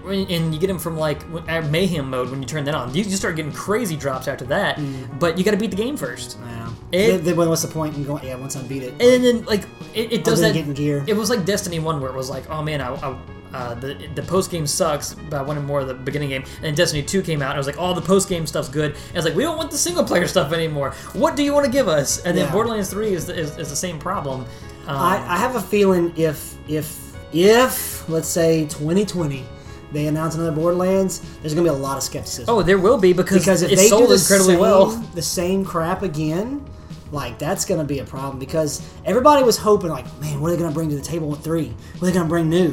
[0.07, 1.21] and you get them from like
[1.69, 2.93] mayhem mode when you turn that on.
[2.93, 4.79] You, you start getting crazy drops after that,
[5.19, 6.37] but you got to beat the game first.
[6.43, 6.71] Yeah.
[6.91, 8.23] It- Then- what's the point in going?
[8.25, 8.91] Yeah, once I beat it.
[9.01, 10.53] And then like it, it does that.
[10.53, 11.03] getting gear.
[11.07, 13.17] It was like Destiny One, where it was like, oh man, I, I,
[13.53, 16.43] uh, the the post game sucks, but I wanted more of the beginning game.
[16.57, 18.69] And then Destiny Two came out, and it was like, all the post game stuff's
[18.69, 18.91] good.
[18.91, 20.91] And it's like, we don't want the single player stuff anymore.
[21.13, 22.23] What do you want to give us?
[22.25, 22.51] And then Yeah.
[22.53, 24.41] Borderlands Three is, the- is, is the same problem.
[24.87, 26.97] Um, I, I have a feeling if if
[27.33, 29.45] if let's say 2020
[29.91, 32.45] they announce another Borderlands, there's gonna be a lot of skepticism.
[32.53, 34.85] oh, there will be because, because if they sold do the incredibly same, well.
[35.15, 36.65] the same crap again,
[37.11, 40.61] like that's gonna be a problem because everybody was hoping like, man, what are they
[40.61, 41.73] gonna bring to the table with three?
[41.99, 42.71] What are they gonna bring new?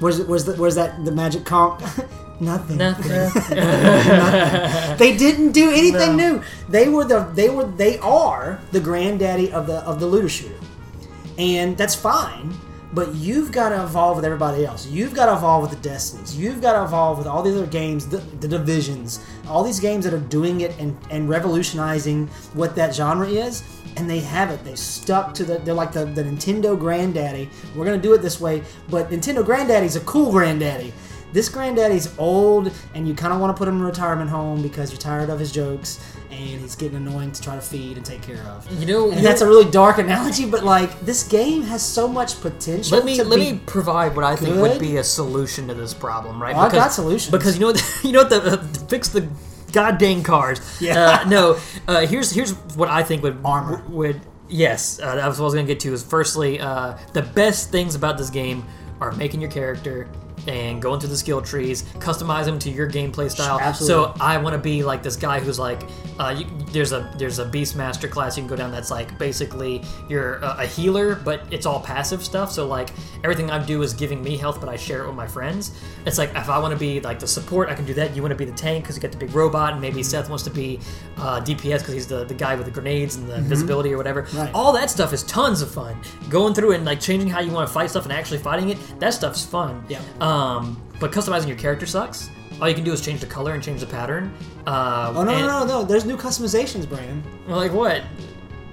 [0.00, 1.80] Where's where's the, where's that the magic comp?
[2.40, 2.76] Nothing.
[2.78, 3.10] Nothing.
[4.98, 6.34] They didn't do anything No.
[6.36, 6.42] new.
[6.68, 10.54] They were the they were they are the granddaddy of the of the looter shooter,
[11.36, 12.54] and that's fine.
[12.92, 14.86] But you've got to evolve with everybody else.
[14.86, 16.38] You've got to evolve with the Destinies.
[16.38, 20.04] You've got to evolve with all these other games, the, the divisions, all these games
[20.04, 23.62] that are doing it and, and revolutionizing what that genre is.
[23.96, 24.64] And they have it.
[24.64, 25.58] They stuck to the.
[25.58, 27.50] They're like the, the Nintendo granddaddy.
[27.74, 28.62] We're gonna do it this way.
[28.88, 30.92] But Nintendo granddaddy's a cool granddaddy.
[31.32, 34.62] This granddaddy's old, and you kind of want to put him in a retirement home
[34.62, 36.00] because you're tired of his jokes,
[36.38, 38.70] and he's getting annoying to try to feed and take care of.
[38.72, 42.40] You know, And that's a really dark analogy, but like this game has so much
[42.40, 42.96] potential.
[42.96, 46.40] Let me let me provide what I think would be a solution to this problem,
[46.40, 46.54] right?
[46.54, 47.30] Oh, I've got solutions.
[47.32, 49.28] Because you know what, you know what the uh, fix the
[49.72, 50.60] goddamn cars.
[50.80, 51.20] Yeah.
[51.24, 53.82] Uh, no, uh, here's here's what I think would Armor.
[53.88, 55.00] would yes.
[55.00, 55.92] Uh, that was what I was gonna get to.
[55.92, 58.64] Is firstly, uh, the best things about this game
[59.00, 60.08] are making your character
[60.48, 63.60] and going through the skill trees, customize them to your gameplay style.
[63.60, 64.14] Absolutely.
[64.14, 65.82] So I want to be like this guy who's like,
[66.18, 69.84] uh, you, there's a there's a Beastmaster class you can go down that's like basically
[70.08, 72.50] you're a, a healer, but it's all passive stuff.
[72.50, 72.88] So like
[73.22, 75.78] everything I do is giving me health, but I share it with my friends.
[76.06, 78.16] It's like if I want to be like the support, I can do that.
[78.16, 80.28] You want to be the tank because you got the big robot, and maybe Seth
[80.30, 80.80] wants to be
[81.18, 84.26] uh, DPS because he's the, the guy with the grenades and the invisibility or whatever.
[84.32, 84.50] Right.
[84.54, 86.00] All that stuff is tons of fun.
[86.30, 88.78] Going through and like changing how you want to fight stuff and actually fighting it,
[88.98, 89.84] that stuff's fun.
[89.88, 90.00] Yeah.
[90.20, 90.37] Um,
[91.00, 92.30] but customizing your character sucks.
[92.60, 94.34] All you can do is change the color and change the pattern.
[94.66, 95.84] Uh, Oh no, and- no, no, no!
[95.84, 97.22] There's new customizations, Brandon.
[97.46, 98.02] Like what?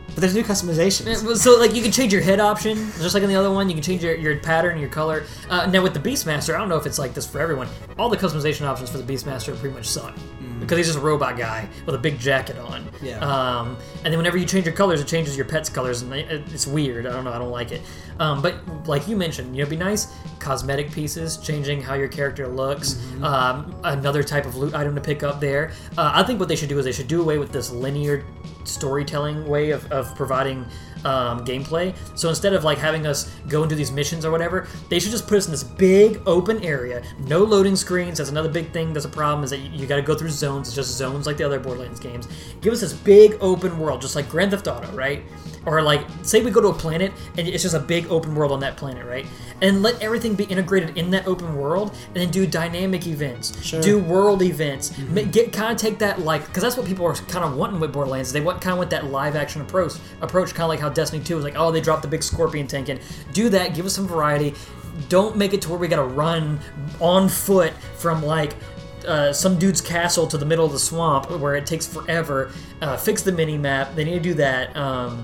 [0.08, 1.36] But there's new customizations.
[1.38, 3.68] So like you can change your head option, just like in the other one.
[3.68, 5.26] You can change your, your pattern, your color.
[5.50, 7.68] Uh, now with the Beastmaster, I don't know if it's like this for everyone.
[8.00, 10.16] All the customization options for the Beastmaster pretty much suck
[10.66, 12.88] because he's just a robot guy with a big jacket on.
[13.02, 13.20] Yeah.
[13.20, 16.68] Um, and then whenever you change your colors, it changes your pet's colors, and it's
[16.68, 17.06] weird.
[17.06, 17.34] I don't know.
[17.34, 17.82] I don't like it.
[18.20, 18.56] Um, but
[18.88, 23.02] like you mentioned, you know, it'd be nice cosmetic pieces, changing how your character looks.
[23.22, 25.72] Um, another type of loot item to pick up there.
[25.98, 28.24] Uh, I think what they should do is they should do away with this linear
[28.64, 30.66] storytelling way of, of providing
[31.06, 31.96] um, gameplay.
[32.16, 35.12] So instead of like having us go and do these missions or whatever, they should
[35.12, 38.18] just put us in this big open area, no loading screens.
[38.18, 38.92] That's another big thing.
[38.92, 40.68] That's a problem is that you, you got to go through zones.
[40.68, 42.28] It's just zones like the other Borderlands games.
[42.62, 45.24] Give us this big open world, just like Grand Theft Auto, right?
[45.66, 48.52] Or like say we go to a planet and it's just a big open world
[48.52, 49.26] on that planet, right?
[49.62, 53.82] And let everything be integrated in that open world, and then do dynamic events, Sure.
[53.82, 54.96] do world events.
[55.10, 57.80] Ma- Get kind of take that like because that's what people are kind of wanting
[57.80, 58.32] with Borderlands.
[58.32, 61.24] They want kind of want that live action approach, approach kind of like how Destiny
[61.24, 63.00] 2 was like, oh, they dropped the big scorpion tank in.
[63.34, 63.74] Do that.
[63.74, 64.54] Give us some variety.
[65.10, 66.60] Don't make it to where we got to run
[67.00, 68.54] on foot from like.
[69.08, 72.52] Uh, some dude's castle to the middle of the swamp where it takes forever.
[72.82, 73.94] Uh, fix the mini map.
[73.94, 75.24] They need to do that, um,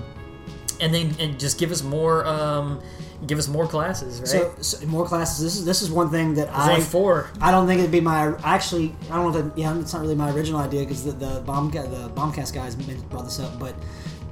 [0.82, 2.82] and then and just give us more, um,
[3.26, 4.28] give us more classes, right?
[4.28, 5.42] So, so more classes.
[5.42, 7.30] This is this is one thing that There's I only four.
[7.40, 8.94] I don't think it'd be my actually.
[9.10, 11.40] I don't know if it, yeah, it's not really my original idea because the the
[11.46, 13.74] bomb the bombcast guys brought this up, but.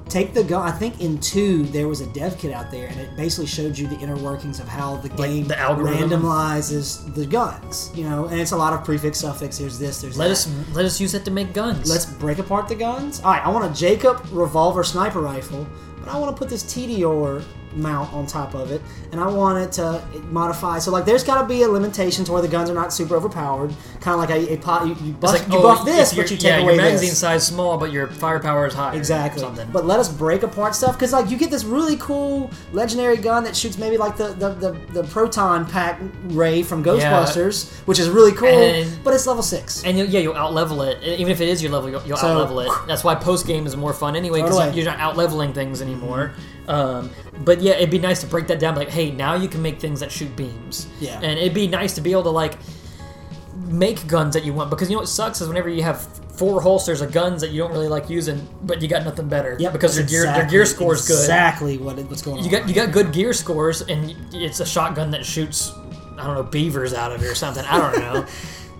[0.09, 0.67] Take the gun.
[0.67, 3.77] I think in two there was a dev kit out there, and it basically showed
[3.77, 6.09] you the inner workings of how the game the algorithm?
[6.09, 7.89] randomizes the guns.
[7.95, 9.57] You know, and it's a lot of prefix, suffix.
[9.57, 10.01] There's this.
[10.01, 10.31] There's Let that.
[10.33, 11.89] us let us use that to make guns.
[11.89, 13.21] Let's break apart the guns.
[13.21, 15.65] All right, I want a Jacob revolver sniper rifle,
[16.01, 17.43] but I want to put this Tediore
[17.73, 20.79] mount on top of it, and I want it to modify.
[20.79, 23.15] So like, there's got to be a limitation to where the guns are not super
[23.15, 23.73] overpowered.
[23.99, 24.87] Kind of like a, a pot.
[24.87, 27.09] You, you, buff, like, you oh, buff this, but you take yeah, away your magazine
[27.09, 27.19] this.
[27.19, 28.95] size small, but your firepower is high.
[28.95, 29.45] Exactly.
[29.71, 33.43] But let us break apart stuff because like you get this really cool legendary gun
[33.43, 38.09] that shoots maybe like the the, the, the proton pack ray from Ghostbusters, which is
[38.09, 39.83] really cool, And- but it's level six.
[39.83, 41.01] and you, yeah, you'll out level it.
[41.03, 42.71] Even if it is your level, you'll, you'll So- out level it.
[42.87, 46.33] That's why post game is more fun anyway, because you're not out leveling things anymore.
[46.33, 46.60] Mm-hmm.
[46.71, 47.09] Um,
[47.43, 48.75] but yeah, it'd be nice to break that down.
[48.75, 50.87] Like, hey, now you can make things that shoot beams.
[50.99, 51.19] Yeah.
[51.21, 52.57] And it'd be nice to be able to like
[53.67, 56.01] make guns that you want because you know what sucks is whenever you have
[56.37, 59.57] four holsters of guns that you don't really like using, but you got nothing better.
[59.59, 59.69] Yeah.
[59.69, 61.19] because your gear, exactly- your gear score is good.
[61.19, 62.45] Exactly what it, what's going on.
[62.45, 65.73] You got you got good gear scores, and it's a shotgun that shoots
[66.17, 67.65] I don't know beavers out of it or something.
[67.65, 68.25] I don't know.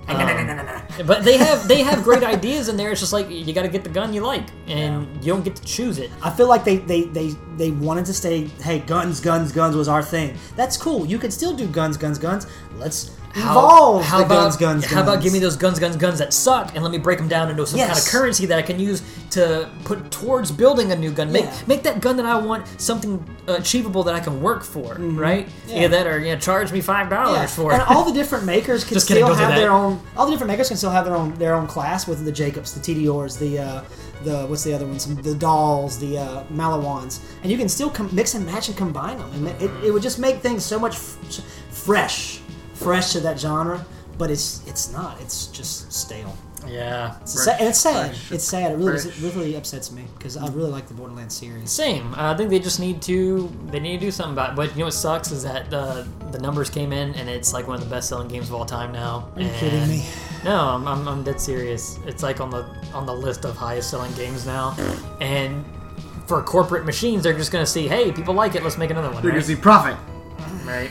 [0.08, 2.92] Um, but they have they have great ideas in there.
[2.92, 5.56] It's just like you got to get the gun you like, and you don't get
[5.56, 6.12] to choose it.
[6.22, 9.88] I feel like they, they, they, they wanted to stay, hey, guns, guns, guns was
[9.88, 10.38] our thing.
[10.56, 11.06] That's cool.
[11.06, 12.48] You can still do guns, guns, guns.
[12.76, 16.20] Let's evolve how the about guns, guns, how about give me those guns, guns, guns
[16.20, 18.62] that suck, and let me break them down into some kind of currency that I
[18.62, 19.02] can use
[19.32, 21.32] to put towards building a new gun.
[21.32, 21.58] Make Yeah.
[21.68, 25.48] make that gun that I want something achievable that I can work for, right?
[25.48, 25.70] Mm-hmm.
[25.70, 25.76] Yeah.
[25.78, 27.46] Either that or yeah, charge me five dollars Yeah.
[27.48, 29.56] for and all the different makers can Just still have that.
[29.58, 30.02] their own.
[30.18, 32.74] All the different makers can still have their own their own class with the Jakobs,
[32.74, 33.82] the Tediores, the uh,
[34.24, 35.06] the what's the other ones?
[35.16, 39.18] The Dahls, the uh, Maliwans, and you can still com- mix and match and combine
[39.18, 42.41] them, and it, it would just make things so much f- fresh,
[42.84, 43.86] fresh to that genre.
[44.18, 45.20] But it's it's not.
[45.22, 46.38] It's just stale.
[46.68, 47.16] yeah.
[47.22, 48.08] It's sa- and it's sad.
[48.12, 48.74] fresh, It's sad.
[48.74, 49.06] It really, fresh.
[49.24, 51.72] it really upsets me because I really like the Borderlands series.
[51.72, 52.14] Same.
[52.14, 54.56] Uh, I think they just need to they need to do something about it.
[54.58, 57.68] But you know what sucks is that the the numbers came in and it's like
[57.68, 59.30] one of the best selling games of all time now.
[59.36, 60.06] Are you And- kidding me?
[60.44, 61.98] No, I'm, I'm, I'm dead serious.
[62.06, 62.64] It's like on the
[62.94, 64.76] on the list of highest selling games now,
[65.20, 65.64] and
[66.28, 69.22] for corporate machines, they're just gonna see, hey, people like it, let's make another one,
[69.24, 69.98] They're gonna see profit.
[70.66, 70.90] right?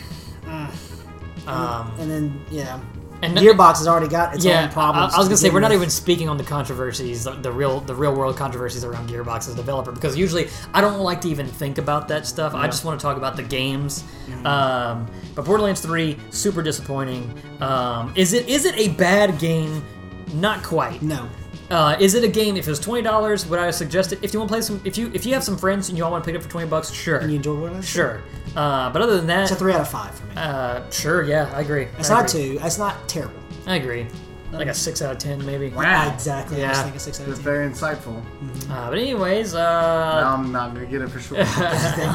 [1.50, 2.80] Um, And then yeah,
[3.22, 5.12] and Gearbox has already got its yeah, own problems.
[5.12, 7.80] I, I was gonna say we're not even speaking on the controversies, the, the real
[7.80, 11.28] the real world controversies around Gearbox as a developer, because usually I don't like to
[11.28, 12.54] even think about that stuff.
[12.54, 14.04] I just want to talk about the games.
[14.44, 17.30] Um, but Borderlands Three, super disappointing.
[17.60, 19.84] Um, is it is it a bad game?
[20.34, 21.02] Not quite.
[21.02, 21.28] No.
[21.70, 22.56] Uh, is it a game?
[22.56, 24.18] If it was twenty dollars, would I suggest it?
[24.22, 26.04] If you want to play some, if you if you have some friends and you
[26.04, 27.80] all want to pick it up for twenty bucks, sure, And you enjoyed what I
[27.80, 28.22] sure.
[28.56, 30.32] Uh, but other than that, It's a three out of five for me.
[30.36, 31.86] uh, sure, yeah, I agree.
[31.98, 32.58] it's I not agree.
[32.58, 32.64] two.
[32.64, 33.38] It's not terrible.
[33.68, 34.06] I agree.
[34.52, 35.68] Like a six out of ten, maybe.
[35.68, 36.12] Wow.
[36.12, 36.64] Exactly.
[36.64, 36.82] I was Yeah.
[36.82, 37.52] thinking six out That's of ten.
[37.54, 38.20] very insightful.
[38.68, 41.38] Uh, but anyways, uh, Now I'm not gonna get it for sure.
[41.38, 41.54] you want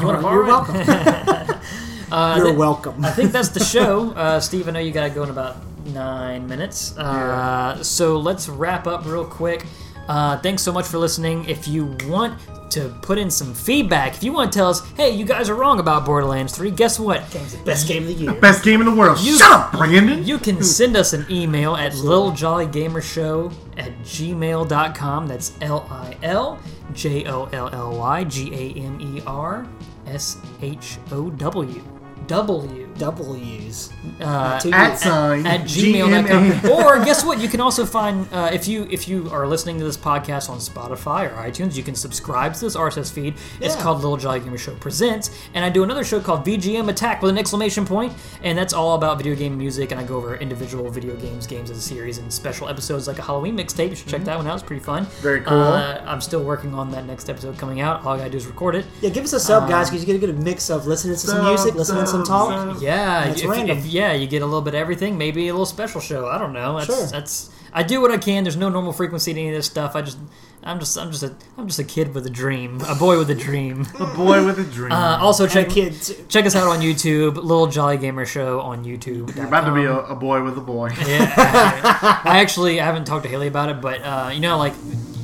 [0.00, 0.46] to You're borrow it?
[0.48, 1.56] welcome.
[2.12, 3.04] Uh, You're th- welcome.
[3.04, 4.12] I think that's the show.
[4.12, 6.96] Uh, Steve, I know you got to go in about nine minutes.
[6.98, 9.64] Uh, So let's wrap up real quick.
[10.08, 11.44] Uh, thanks so much for listening.
[11.48, 12.38] If you want
[12.70, 15.54] to put in some feedback, if you want to tell us, hey, you guys are
[15.54, 17.28] wrong about Borderlands 3, guess what?
[17.30, 18.32] Game's the Best game of the year.
[18.32, 19.18] The Best game in the world.
[19.20, 20.24] You- Shut up, Brandon.
[20.24, 25.26] You can send us an email at littleJollyGamerShow at gmail.com.
[25.26, 26.58] That's L I L
[26.92, 29.66] J O L L Y G A M E R
[30.06, 31.82] S H O W.
[32.26, 32.85] W.
[32.98, 33.92] W's.
[34.20, 36.24] Uh, Two At sign at GMA.
[36.24, 36.70] gmail.com.
[36.70, 37.38] or guess what?
[37.40, 40.58] You can also find uh, if you if you are listening to this podcast on
[40.58, 43.34] Spotify or iTunes, you can subscribe to this RSS feed.
[43.60, 43.82] It's Yeah.
[43.82, 47.30] called Little Jolly Gamer Show Presents, and I do another show called VGM Attack with
[47.30, 48.12] an exclamation point,
[48.42, 49.90] and that's all about video game music.
[49.90, 53.18] And I go over individual video games, games as a series, and special episodes like
[53.18, 53.90] a Halloween mixtape.
[53.90, 55.04] You should check that one out; it's pretty fun.
[55.06, 55.22] Mm-hmm.
[55.22, 55.58] Very cool.
[55.58, 58.04] Uh, I'm still working on that next episode coming out.
[58.04, 58.86] All I gotta do is record it.
[59.00, 61.20] Yeah, give us a sub, guys, because you get a good mix of listening to
[61.20, 62.80] some music, listening to some talk.
[62.80, 62.85] Yeah,
[63.26, 63.78] That's if, random.
[63.78, 65.16] if- yeah, you get a little bit of everything.
[65.18, 66.26] Maybe a little special show.
[66.28, 66.74] I don't know.
[66.78, 67.06] That's, Sure.
[67.06, 68.44] That's I do what I can.
[68.44, 69.94] There's no normal frequency to any of this stuff.
[69.96, 70.18] I just
[70.62, 73.28] I'm just I'm just a I'm just a kid with a dream, a boy with
[73.30, 73.86] a dream.
[74.00, 74.92] A boy with a dream.
[74.92, 75.68] Uh, also check
[76.28, 79.34] check us out on YouTube, Little Jolly Gamer Show on YouTube.
[79.36, 80.88] You're about to be a, a boy with a boy.
[81.06, 84.56] Yeah, I, I actually I haven't talked to Haley about it, but uh, you know,
[84.58, 84.72] like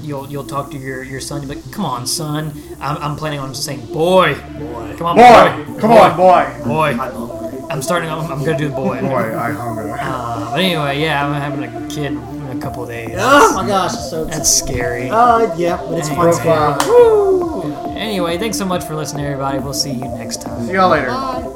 [0.03, 1.43] you'll you'll talk to your your son.
[1.43, 2.53] You're like, come on, son.
[2.81, 6.65] I'm, I'm planning on just saying, boy, boy, come on, Boy, come on, boy.
[6.65, 7.32] boy.
[7.73, 8.11] I'm starting.
[8.11, 9.01] I'm, I'm gonna do the boy.
[9.01, 9.97] Boy, I hunger.
[9.99, 13.15] Uh, but anyway, yeah, I'm having a kid in a couple days.
[13.16, 14.27] Oh my gosh, it's so.
[14.27, 15.09] That's scary.
[15.09, 16.32] Uh, yeah, but it's fun.
[16.35, 17.97] Profile.
[17.97, 19.59] Anyway, thanks so much for listening, everybody.
[19.59, 20.66] We'll see you next time.
[20.66, 21.07] See y'all later.
[21.07, 21.49] Bye.